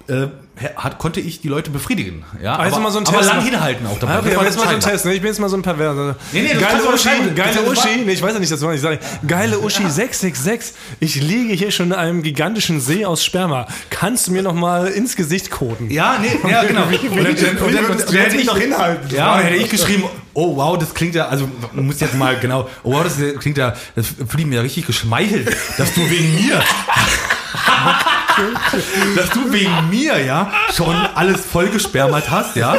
äh, 0.07 0.27
hat, 0.75 0.99
konnte 0.99 1.19
ich 1.19 1.41
die 1.41 1.47
Leute 1.47 1.71
befriedigen. 1.71 2.23
Ja, 2.41 2.55
aber, 2.57 2.79
mal 2.79 2.91
so 2.91 2.99
ein 2.99 3.07
aber 3.07 3.21
lang 3.21 3.41
hinhalten 3.41 3.87
auch 3.87 3.97
dabei. 3.97 4.13
Ah, 4.15 4.19
okay, 4.19 4.33
das 4.35 4.43
jetzt 4.43 4.57
mal 4.57 4.67
so 4.67 4.75
ein. 4.75 4.79
Test. 4.79 5.05
Ne? 5.05 5.13
Ich 5.13 5.21
bin 5.21 5.27
jetzt 5.29 5.39
mal 5.39 5.49
so 5.49 5.57
ein 5.57 5.61
Perverser. 5.61 6.15
Nee, 6.33 6.41
nee, 6.41 6.53
geile 6.59 6.83
Uschi, 6.83 7.09
geile 7.35 7.61
Uschi. 7.63 8.03
Nee, 8.05 8.11
ich 8.11 8.21
weiß 8.21 8.33
ja 8.33 8.39
nicht, 8.39 8.51
das 8.51 8.61
war 8.61 8.73
ich 8.73 8.81
sage. 8.81 8.99
Geile 9.27 9.59
Uschi 9.59 9.89
666. 9.89 10.75
Ich 10.99 11.15
liege 11.15 11.53
hier 11.53 11.71
schon 11.71 11.87
in 11.87 11.93
einem 11.93 12.21
gigantischen 12.21 12.79
See 12.79 13.05
aus 13.05 13.23
Sperma. 13.23 13.67
Kannst 13.89 14.27
du 14.27 14.31
mir 14.33 14.43
noch 14.43 14.53
mal 14.53 14.87
ins 14.87 15.15
Gesicht 15.15 15.49
koten? 15.51 15.89
Ja, 15.89 16.17
nee, 16.21 16.49
ja, 16.49 16.63
genau. 16.63 16.83
Und 16.91 17.17
und 17.17 18.07
und 18.07 18.13
hätte 18.13 18.37
ich- 18.37 18.51
hinhalten? 18.51 19.15
Ja, 19.15 19.39
hätte 19.39 19.55
ich 19.55 19.69
geschrieben, 19.69 20.03
oh 20.33 20.55
wow, 20.57 20.77
das 20.77 20.93
klingt 20.93 21.15
ja, 21.15 21.27
also 21.27 21.49
man 21.73 21.85
muss 21.85 21.99
jetzt 21.99 22.15
mal 22.15 22.37
genau, 22.39 22.69
oh 22.83 22.93
wow, 22.93 23.03
das 23.03 23.17
klingt 23.39 23.57
ja, 23.57 23.73
das 23.95 24.07
fühle 24.07 24.43
ich 24.43 24.45
mir 24.45 24.55
ja 24.55 24.61
richtig 24.61 24.87
geschmeichelt, 24.87 25.49
dass 25.77 25.93
du 25.93 26.01
wegen 26.09 26.35
mir, 26.35 26.61
dass 29.15 29.29
du 29.29 29.51
wegen 29.51 29.89
mir, 29.89 30.23
ja, 30.23 30.51
schon 30.75 30.95
alles 31.15 31.41
vollgespermert 31.45 32.29
hast, 32.29 32.55
ja. 32.55 32.77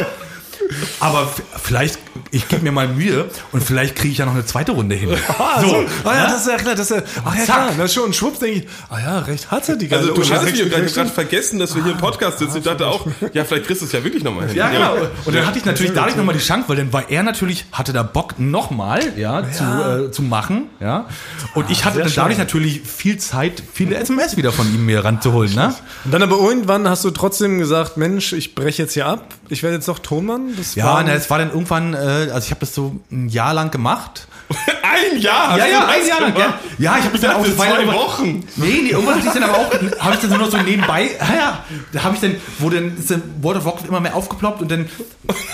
Aber 0.99 1.31
vielleicht, 1.61 1.99
ich 2.31 2.47
gebe 2.47 2.63
mir 2.63 2.71
mal 2.71 2.87
Mühe 2.87 3.29
und 3.51 3.63
vielleicht 3.63 3.95
kriege 3.95 4.11
ich 4.11 4.17
ja 4.19 4.25
noch 4.25 4.33
eine 4.33 4.45
zweite 4.45 4.71
Runde 4.73 4.95
hin. 4.95 5.09
Ah, 5.39 5.61
so. 5.61 5.83
Ah, 6.03 6.15
ja, 6.15 6.23
das 6.25 6.41
ist 6.41 6.47
ja 6.47 6.57
klar. 6.57 6.75
Das 6.75 6.91
ist 6.91 6.97
ja, 6.97 7.03
ach 7.25 7.35
ja, 7.35 7.43
Zack. 7.43 7.55
klar. 7.55 7.71
Na 7.77 7.87
schon, 7.87 8.13
schwupps, 8.13 8.39
denke 8.39 8.59
ich, 8.59 8.67
ah 8.89 8.99
ja, 8.99 9.19
recht 9.19 9.51
hatte 9.51 9.77
die 9.77 9.87
geile 9.87 10.03
Also 10.03 10.13
du 10.13 10.21
hast 10.21 10.43
mich 10.43 10.55
666. 10.55 10.95
gerade 10.95 11.09
vergessen, 11.09 11.59
dass 11.59 11.75
wir 11.75 11.83
hier 11.83 11.93
im 11.93 11.97
Podcast 11.97 12.39
sitzen. 12.39 12.57
Ich 12.57 12.63
dachte 12.63 12.87
auch, 12.87 13.05
ja, 13.33 13.43
vielleicht 13.43 13.65
kriegst 13.65 13.81
du 13.81 13.85
es 13.85 13.91
ja 13.91 14.03
wirklich 14.03 14.23
nochmal 14.23 14.47
hin. 14.47 14.55
Ja, 14.55 14.69
genau. 14.69 14.95
Und 15.25 15.35
dann 15.35 15.45
hatte 15.45 15.57
ich 15.57 15.65
natürlich 15.65 15.93
dadurch 15.93 16.15
nochmal 16.15 16.35
die 16.35 16.41
Chance, 16.41 16.69
weil 16.69 16.77
dann 16.77 16.93
war 16.93 17.09
er 17.09 17.23
natürlich, 17.23 17.65
hatte 17.71 17.93
da 17.93 18.03
Bock 18.03 18.39
nochmal, 18.39 19.01
ja, 19.17 19.43
zu, 19.51 19.63
äh, 19.63 20.11
zu 20.11 20.21
machen, 20.21 20.69
ja. 20.79 21.07
Und 21.55 21.69
ich 21.71 21.83
hatte 21.85 21.95
sehr 21.95 22.05
dann 22.05 22.13
dadurch 22.15 22.35
schön. 22.35 22.43
natürlich 22.45 22.81
viel 22.81 23.17
Zeit, 23.17 23.61
viele 23.73 23.95
SMS 23.95 24.37
wieder 24.37 24.51
von 24.51 24.67
ihm 24.73 24.85
mir 24.85 25.03
ranzuholen, 25.03 25.53
ne? 25.55 25.73
Und 26.05 26.13
dann 26.13 26.21
aber 26.23 26.37
irgendwann 26.37 26.87
hast 26.87 27.03
du 27.03 27.11
trotzdem 27.11 27.59
gesagt, 27.59 27.97
Mensch, 27.97 28.33
ich 28.33 28.55
breche 28.55 28.83
jetzt 28.83 28.93
hier 28.93 29.07
ab. 29.07 29.33
Ich 29.49 29.61
werde 29.63 29.75
jetzt 29.75 29.87
doch 29.87 29.99
Tonmann. 29.99 30.55
Das 30.57 30.75
Ja, 30.75 31.03
na, 31.05 31.13
es 31.13 31.29
war 31.29 31.37
dann 31.37 31.49
irgendwann, 31.51 31.93
äh, 32.03 32.31
also 32.31 32.45
ich 32.45 32.51
habe 32.51 32.59
das 32.59 32.75
so 32.75 32.99
ein 33.11 33.29
Jahr 33.29 33.53
lang 33.53 33.71
gemacht. 33.71 34.27
Ein 34.83 35.19
Jahr 35.19 35.57
Ja, 35.57 35.65
ja, 35.65 35.87
ein 35.87 36.07
Jahr 36.07 36.21
lang, 36.21 36.37
ja. 36.37 36.53
Ja, 36.77 36.97
ich 36.97 37.05
habe 37.05 37.13
das 37.13 37.21
dann 37.21 37.35
auch 37.35 37.43
zwei 37.43 37.87
Wochen. 37.87 38.43
Nee, 38.57 38.81
nee, 38.83 38.89
irgendwann 38.89 39.15
hatte 39.15 39.27
ich 39.27 39.33
dann 39.33 39.43
aber 39.43 39.57
auch, 39.57 39.71
habe 39.99 40.15
ich 40.15 40.19
dann 40.19 40.29
nur 40.29 40.39
noch 40.39 40.51
so 40.51 40.57
nebenbei, 40.57 41.09
ja, 41.19 41.35
ja, 41.35 41.63
da 41.91 42.03
habe 42.03 42.15
ich 42.15 42.21
dann, 42.21 42.35
wo 42.59 42.69
dann 42.69 42.97
ist 42.97 43.09
dann 43.09 43.23
World 43.41 43.59
of 43.59 43.65
Warcraft 43.65 43.87
immer 43.87 44.01
mehr 44.01 44.15
aufgeploppt 44.15 44.61
und 44.61 44.69
dann 44.69 44.89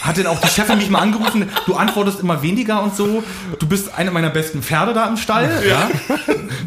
hat 0.01 0.17
dann 0.17 0.27
auch 0.27 0.41
die 0.41 0.47
Chefin 0.47 0.79
mich 0.79 0.89
mal 0.89 0.99
angerufen, 0.99 1.47
du 1.67 1.75
antwortest 1.75 2.19
immer 2.19 2.41
weniger 2.41 2.81
und 2.83 2.95
so, 2.95 3.23
du 3.57 3.67
bist 3.67 3.93
eine 3.95 4.11
meiner 4.11 4.29
besten 4.29 4.61
Pferde 4.61 4.93
da 4.93 5.07
im 5.07 5.17
Stall, 5.17 5.63
ja. 5.65 5.89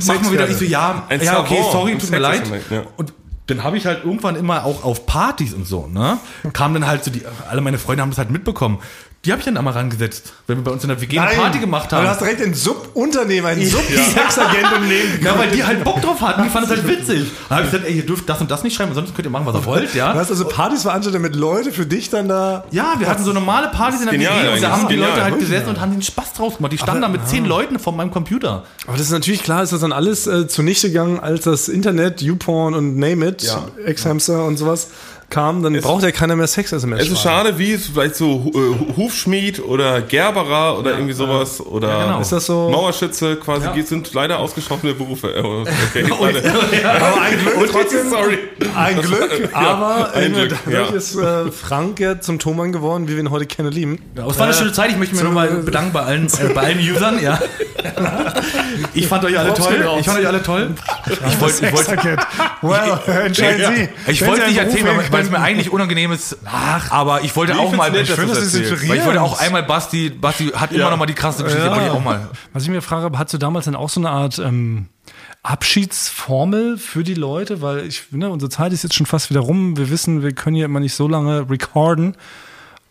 Mach 0.07 0.23
mal 0.23 0.33
wieder, 0.33 0.49
ich 0.49 0.57
so, 0.57 0.65
ja, 0.65 1.05
Ein 1.09 1.23
ja, 1.23 1.41
okay, 1.41 1.63
sorry, 1.73 1.99
tut 1.99 2.11
mir 2.11 2.19
leid. 2.19 2.43
Ja. 2.71 2.85
Und 2.97 3.13
dann 3.47 3.65
habe 3.65 3.77
ich 3.77 3.87
halt 3.87 4.05
irgendwann 4.05 4.37
immer 4.37 4.65
auch 4.65 4.85
auf 4.85 5.05
Partys 5.07 5.53
und 5.53 5.67
so, 5.67 5.89
ne, 5.89 6.19
kam 6.53 6.73
dann 6.75 6.87
halt 6.87 7.05
so 7.05 7.11
die, 7.11 7.23
alle 7.51 7.61
meine 7.61 7.79
Freunde 7.79 8.03
haben 8.03 8.11
das 8.11 8.19
halt 8.19 8.31
mitbekommen. 8.31 8.79
Die 9.25 9.31
habe 9.31 9.39
ich 9.39 9.45
dann 9.45 9.57
einmal 9.57 9.73
rangesetzt, 9.75 10.33
wenn 10.49 10.59
wir 10.59 10.65
bei 10.65 10.73
uns 10.73 10.83
in 10.83 10.89
der 10.89 11.01
WG 11.01 11.17
eine 11.17 11.29
Nein. 11.31 11.39
Party 11.39 11.59
gemacht 11.61 11.93
haben. 11.93 11.99
Aber 11.99 12.07
du 12.07 12.11
hast 12.11 12.21
direkt 12.23 12.43
einen 12.43 12.55
Subunternehmen, 12.55 13.49
einen 13.49 13.65
Sub-Sexagent 13.65 14.67
im 14.79 14.89
Leben. 14.89 15.25
Ja, 15.25 15.39
weil 15.39 15.49
die 15.53 15.63
halt 15.63 15.85
Bock 15.85 16.03
drauf 16.03 16.21
hatten, 16.21 16.43
die 16.43 16.49
fanden 16.49 16.69
es 16.73 16.77
halt 16.77 16.89
witzig. 16.89 17.31
Dann 17.49 17.59
habe 17.59 17.67
ich 17.67 17.71
gesagt, 17.73 17.89
ey, 17.89 17.97
ihr 17.99 18.05
dürft 18.05 18.29
das 18.29 18.41
und 18.41 18.51
das 18.51 18.65
nicht 18.65 18.75
schreiben, 18.75 18.93
sonst 18.95 19.15
könnt 19.15 19.27
ihr 19.27 19.31
machen, 19.31 19.47
was 19.47 19.55
ihr 19.55 19.65
wollt, 19.65 19.95
Du 19.95 19.99
ja. 19.99 20.13
hast 20.13 20.31
also 20.31 20.45
Partys 20.49 20.83
veranstaltet, 20.83 21.21
damit 21.23 21.37
Leute 21.37 21.71
für 21.71 21.87
dich 21.87 22.11
dann 22.11 22.27
da. 22.29 22.65
Ja, 22.73 22.95
wir 22.99 23.07
hatten 23.09 23.23
so 23.23 23.33
normale 23.33 23.69
Partys 23.69 24.01
in 24.01 24.07
der 24.07 24.13
Genial 24.15 24.43
WG 24.45 24.55
und 24.57 24.63
da 24.63 24.71
haben 24.73 24.89
die 24.89 24.95
genial. 24.95 25.11
Leute 25.11 25.23
halt 25.25 25.39
gesessen 25.39 25.69
und 25.69 25.81
haben 25.81 25.93
den 25.93 26.03
Spaß 26.03 26.33
draus 26.33 26.57
gemacht. 26.57 26.73
Die 26.73 26.79
standen 26.79 27.03
da 27.03 27.09
mit 27.09 27.29
zehn 27.29 27.45
Leuten 27.45 27.79
vor 27.79 27.93
meinem 27.93 28.11
Computer. 28.11 28.65
Aber 28.89 28.97
das 28.97 29.07
ist 29.07 29.13
natürlich 29.13 29.45
klar, 29.45 29.63
ist 29.63 29.73
das 29.73 29.81
dann 29.83 29.93
alles 29.93 30.27
äh, 30.27 30.49
zunichte 30.49 30.89
gegangen, 30.89 31.21
als 31.21 31.45
das 31.45 31.69
Internet, 31.69 32.23
YouPorn 32.23 32.75
und 32.75 32.97
Name 32.97 33.29
It, 33.29 33.43
Ja. 33.43 33.69
X-Hamster 33.87 34.45
und 34.47 34.57
sowas 34.57 34.89
kam, 35.33 35.63
dann 35.63 35.73
braucht 35.81 36.03
ja 36.05 36.11
keiner 36.11 36.37
mehr 36.37 36.47
Sex-SMS. 36.47 37.03
Es 37.03 37.11
ist 37.11 37.23
schade, 37.23 37.59
wie 37.59 37.73
es 37.73 37.87
vielleicht 37.87 38.17
so 38.17 38.53
äh, 38.55 38.97
Hufschmied 38.97 39.65
oder 39.65 40.03
Gerberer 40.03 40.79
oder 40.79 40.93
irgendwie 40.93 41.15
sowas 41.15 41.61
oder 41.61 42.05
genau. 42.05 42.21
Ist 42.21 42.33
das 42.33 42.47
so? 42.47 42.69
Mauerschütze 42.69 43.37
quasi 43.37 43.69
die 43.75 43.83
sind 43.83 44.13
leider 44.13 44.39
ausgeschaffene 44.39 44.95
Berufe. 44.95 45.35
Äh, 45.35 45.43
Okay, 45.43 46.07
leider. 46.21 46.55
Aber 46.97 47.21
ein 47.23 47.39
Glück 47.39 47.71
trotzdem. 47.73 48.11
Sorry. 48.11 48.39
Ein 48.77 49.01
Glück, 49.01 49.49
aber 49.53 50.13
Ein 50.15 50.23
äh, 50.23 50.29
Glück, 50.31 50.59
dadurch 50.65 50.91
ja. 50.91 50.97
ist 50.97 51.17
äh, 51.17 51.51
Frank 51.51 52.01
ja 52.01 52.21
zum 52.21 52.39
Thomann 52.39 52.73
geworden, 52.73 53.09
wie 53.09 53.13
wir 53.13 53.21
ihn 53.21 53.31
heute 53.31 53.47
kennen 53.47 53.69
und 53.69 53.75
lieben. 53.75 53.99
Das 54.15 54.39
war 54.39 54.47
eine 54.47 54.55
schöne 54.55 54.73
Zeit. 54.73 54.91
Ich 54.91 54.97
möchte 54.97 55.15
mich 55.15 55.25
nochmal 55.25 55.49
bedanken 55.49 55.93
bei 55.93 56.01
allen, 56.03 56.27
äh, 56.27 56.53
bei 56.55 56.63
allen 56.63 56.79
Usern, 56.79 57.23
ja. 57.23 57.39
Ich 58.95 59.07
fand 59.07 59.25
euch 59.25 59.39
alle 59.39 59.55
toll. 59.55 59.85
Ich 60.01 60.07
fand 60.07 60.19
euch 60.21 60.27
alle 60.27 60.43
toll. 60.43 60.75
Ich 61.07 61.41
wollte, 61.41 61.67
ich 61.67 61.73
wollte. 61.73 62.17
Well, 62.63 63.25
entscheiden 63.27 63.75
Sie. 63.75 64.11
ich 64.11 64.27
wollte 64.27 64.47
nicht 64.47 64.59
erzählen, 64.59 64.87
Beruf 64.87 65.22
weil, 65.31 65.35
es 65.35 65.39
mir 65.41 65.45
eigentlich 65.45 65.71
unangenehm 65.73 66.13
ist. 66.13 66.37
aber 66.91 67.23
ich 67.23 67.35
wollte 67.37 67.59
auch 67.59 67.73
mal, 67.75 67.91
nett, 67.91 68.07
Schön, 68.07 68.29
dass 68.29 68.39
das 68.39 68.53
Sie 68.53 68.63
erzählst. 68.63 68.89
weil 68.89 68.99
ich 68.99 69.05
wollte 69.07 69.23
auch 69.23 69.41
einmal 69.41 69.63
Basti, 69.63 70.11
Basti 70.11 70.49
hat 70.49 70.73
immer 70.73 70.91
noch 70.91 70.97
mal 70.99 71.07
die 71.07 71.15
krasse 71.15 71.43
Geschichte, 71.45 71.65
Ja. 71.67 71.71
wollte 71.73 71.87
ich 71.87 71.91
auch 71.93 72.05
mal. 72.05 72.29
Was 72.53 72.63
ich 72.65 72.69
mir 72.69 72.83
frage, 72.83 73.17
hattest 73.19 73.35
du 73.35 73.39
damals 73.39 73.65
dann 73.67 73.77
auch 73.77 73.89
so 73.89 74.01
eine 74.01 74.11
Art 74.11 74.39
ähm, 74.39 74.87
Abschiedsformel 75.43 76.79
für 76.79 77.05
die 77.05 77.15
Leute? 77.15 77.63
Weil 77.63 77.87
ich 77.87 78.01
finde, 78.03 78.31
unsere 78.31 78.51
Zeit 78.51 78.73
ist 78.73 78.83
jetzt 78.83 78.95
schon 78.95 79.07
fast 79.07 79.31
wieder 79.31 79.41
rum. 79.41 79.77
Wir 79.77 79.91
wissen, 79.91 80.23
wir 80.23 80.33
können 80.33 80.57
hier 80.57 80.65
immer 80.67 80.81
nicht 80.81 80.95
so 80.95 81.09
lange 81.09 81.49
recorden. 81.51 82.17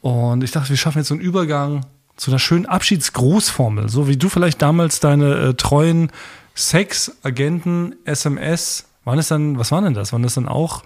Und 0.02 0.44
ich 0.44 0.52
dachte, 0.52 0.70
wir 0.70 0.78
schaffen 0.78 1.00
jetzt 1.00 1.10
so 1.10 1.14
einen 1.14 1.22
Übergang 1.22 1.86
zu 2.18 2.32
einer 2.32 2.40
schönen 2.40 2.66
Abschiedsgrußformel. 2.66 3.90
So 3.90 4.08
wie 4.08 4.18
du 4.18 4.30
vielleicht 4.30 4.62
damals 4.62 5.00
deine 5.00 5.34
äh, 5.50 5.54
treuen 5.54 6.12
Sex-Agenten, 6.56 7.96
SMS, 8.06 8.86
waren 9.06 9.20
es 9.20 9.28
dann, 9.30 9.58
was 9.58 9.72
waren 9.72 9.84
denn 9.86 9.94
das? 9.94 10.12
Waren 10.14 10.24
das 10.24 10.36
dann 10.36 10.48
auch? 10.48 10.84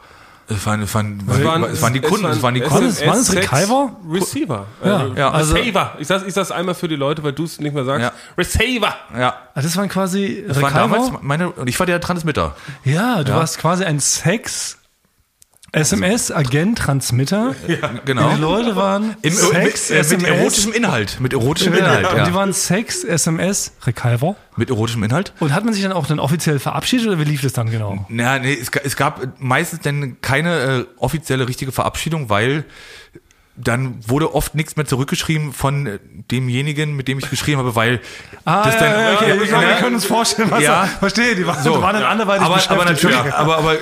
Es 0.48 0.64
waren, 0.66 0.82
es 0.84 0.94
waren, 0.94 1.24
es 1.28 1.44
waren, 1.44 1.64
es 1.64 1.82
waren 1.82 1.94
die 1.94 2.02
Kunden, 2.02 2.26
es 2.28 2.42
waren 2.44 2.54
die 2.54 2.62
Waren 2.62 2.70
Kunden. 2.70 2.88
es- 2.90 3.02
waren 3.06 3.18
es 3.18 3.34
Receiver? 3.36 3.96
Receiver. 4.08 4.68
Ja, 4.84 5.06
Äh, 5.06 5.18
ja, 5.20 5.32
also- 5.32 5.56
Receiver. 5.56 5.94
Ich 5.98 6.06
sag's, 6.08 6.24
ich 6.28 6.34
sag's 6.36 6.52
einmal 6.52 6.76
für 6.76 6.88
die 6.88 6.96
Leute, 6.96 7.24
weil 7.24 7.34
du 7.34 7.46
es 7.46 7.60
nicht 7.60 7.74
mehr 7.74 7.84
sagst. 7.84 8.02
Ja. 8.04 8.12
Receiver. 8.38 8.94
Ja. 9.18 9.34
Ah, 9.56 9.62
das 9.62 9.76
waren 9.76 9.90
quasi 9.90 10.44
Das 10.48 10.58
waren 10.62 10.66
Receiver? 10.74 10.80
damals 10.98 11.12
meine, 11.24 11.50
und 11.50 11.68
ich 11.68 11.80
war 11.80 11.88
der 11.88 12.00
Transmitter. 12.00 12.56
Ja, 12.84 13.24
du 13.24 13.34
warst 13.34 13.58
quasi 13.58 13.86
ein 13.86 14.00
Sex 14.00 14.78
SMS-Agent, 15.76 16.78
Transmitter. 16.78 17.56
Genau. 18.06 18.30
Die 18.36 18.42
Leute 18.42 18.76
waren 18.76 19.16
Im, 19.22 19.32
Sex, 19.32 19.90
mit, 19.90 19.98
äh, 19.98 20.02
mit 20.02 20.12
SMS. 20.12 20.24
erotischem 20.24 20.74
Inhalt. 20.74 21.20
Mit 21.20 21.34
erotischem 21.34 21.74
Inhalt, 21.74 22.08
Und 22.08 22.26
die 22.26 22.30
ja. 22.30 22.34
waren 22.34 22.54
Sex, 22.54 23.04
SMS, 23.04 23.74
Recalver. 23.86 24.36
Mit 24.56 24.70
erotischem 24.70 25.04
Inhalt. 25.04 25.34
Und 25.40 25.54
hat 25.54 25.66
man 25.66 25.74
sich 25.74 25.84
dann 25.84 25.92
auch 25.92 26.08
dann 26.08 26.20
offiziell 26.20 26.60
verabschiedet 26.60 27.08
oder 27.08 27.20
wie 27.20 27.26
lief 27.26 27.42
das 27.42 27.54
dann 27.54 27.70
genau? 27.70 28.06
Naja, 28.10 28.40
nee, 28.40 28.58
es, 28.60 28.70
es 28.84 28.96
gab 28.96 29.40
meistens 29.40 29.82
dann 29.82 30.18
keine 30.22 30.60
äh, 30.60 30.86
offizielle 30.98 31.48
richtige 31.48 31.72
Verabschiedung, 31.72 32.30
weil 32.30 32.66
dann 33.58 33.98
wurde 34.08 34.34
oft 34.36 34.54
nichts 34.56 34.76
mehr 34.76 34.86
zurückgeschrieben 34.86 35.54
von 35.54 36.00
demjenigen, 36.32 36.96
mit 36.96 37.08
dem 37.08 37.20
ich 37.20 37.30
geschrieben 37.30 37.60
habe, 37.60 37.76
weil 37.76 38.02
das 38.44 38.78
dann, 38.78 38.94
Ah, 38.94 39.14
okay, 39.16 39.40
wir, 39.40 39.46
ja, 39.48 39.62
wir 39.62 39.76
können 39.76 39.96
uns 39.96 40.06
vorstellen, 40.06 40.52
was 40.52 40.62
Ja. 40.62 40.84
er, 40.84 40.88
verstehe, 40.88 41.36
die 41.36 41.48
waren, 41.48 41.64
So. 41.64 41.82
waren 41.82 41.94
dann 41.94 42.04
anderweitig 42.04 42.44
aber, 42.46 42.60
aber 42.70 42.86
natürlich, 42.86 43.18
aber, 43.34 43.58
aber, 43.58 43.76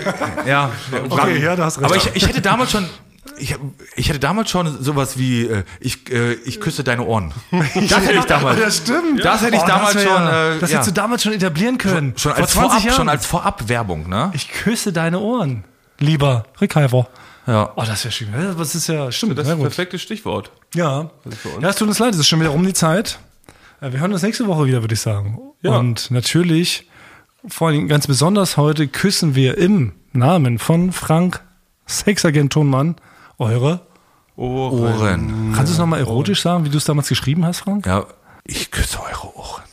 ja. 0.45 0.71
Okay, 1.09 1.41
ja, 1.41 1.55
du 1.55 1.63
hast 1.63 1.77
recht. 1.79 1.85
Aber 1.85 1.95
ich, 1.95 2.09
ich 2.15 2.27
hätte 2.27 2.41
damals 2.41 2.71
schon, 2.71 2.87
ich, 3.39 3.55
ich 3.95 4.09
hätte 4.09 4.19
damals 4.19 4.51
schon 4.51 4.83
sowas 4.83 5.17
wie, 5.17 5.47
äh, 5.47 5.63
ich, 5.79 6.11
äh, 6.13 6.33
ich 6.33 6.61
küsse 6.61 6.83
deine 6.83 7.03
Ohren. 7.03 7.33
Das 7.51 7.99
hätte 8.01 8.13
ich 8.19 8.25
damals. 8.25 8.59
Das 8.59 8.77
stimmt. 8.77 9.25
Das 9.25 9.41
hätte 9.41 9.55
ich 9.55 9.61
Oh, 9.63 9.67
damals 9.67 9.95
wär 9.95 10.01
schon, 10.03 10.11
ja- 10.23 10.53
äh, 10.55 10.59
das 10.59 10.69
ja. 10.69 10.75
hättest 10.77 10.89
du 10.91 10.93
damals 11.01 11.23
schon 11.23 11.33
etablieren 11.33 11.79
können. 11.79 12.13
Schon 12.15 12.33
Vor 12.33 12.41
als 12.41 12.51
20 12.51 12.69
Vorab, 12.69 12.83
Jahren. 12.85 12.95
schon 12.95 13.09
als 13.09 13.25
Vorabwerbung, 13.25 14.07
ne? 14.07 14.29
ich 14.35 14.49
küsse 14.51 14.93
deine 14.93 15.19
Ohren, 15.19 15.63
lieber 15.99 16.43
Recalver. 16.61 17.07
Ja. 17.45 17.71
Oh, 17.75 17.83
das 17.85 18.03
wäre 18.05 18.11
schön. 18.11 18.29
Das 18.57 18.75
ist 18.75 18.87
ja, 18.87 19.11
stimmt. 19.11 19.37
Das 19.37 19.47
ist 19.47 19.53
ein 19.53 19.59
perfektes 19.59 20.01
Stichwort. 20.01 20.51
Ja. 20.75 21.09
Ja, 21.61 21.69
es 21.69 21.75
tut 21.75 21.87
uns 21.87 21.99
leid, 21.99 22.13
es 22.13 22.19
ist 22.19 22.27
schon 22.27 22.39
wieder 22.39 22.53
um 22.53 22.65
die 22.65 22.73
Zeit. 22.73 23.19
Äh, 23.81 23.91
Wir 23.91 23.99
hören 23.99 24.13
uns 24.13 24.21
nächste 24.21 24.47
Woche 24.47 24.65
wieder, 24.65 24.81
würde 24.81 24.93
ich 24.93 25.01
sagen. 25.01 25.39
Ja. 25.61 25.77
Und 25.77 26.09
natürlich, 26.11 26.89
vor 27.47 27.67
allem 27.67 27.87
ganz 27.87 28.07
besonders 28.07 28.55
heute, 28.57 28.87
küssen 28.87 29.35
wir 29.35 29.57
im 29.57 29.93
Namen 30.13 30.57
von 30.59 30.91
Frank, 30.91 31.41
Sexagent 31.87 32.53
Tonmann, 32.53 32.95
eure. 33.37 33.81
Ohren. 34.35 34.79
Ohren. 34.79 35.53
Kannst 35.55 35.71
du 35.71 35.73
es 35.73 35.79
nochmal 35.79 35.99
erotisch 35.99 36.41
sagen, 36.41 36.65
wie 36.65 36.69
du 36.69 36.77
es 36.77 36.85
damals 36.85 37.07
geschrieben 37.09 37.45
hast, 37.45 37.59
Frank? 37.59 37.85
Ja. 37.85 38.05
Ich 38.45 38.71
küsse 38.71 38.99
eure 39.01 39.35
Ohren. 39.37 39.63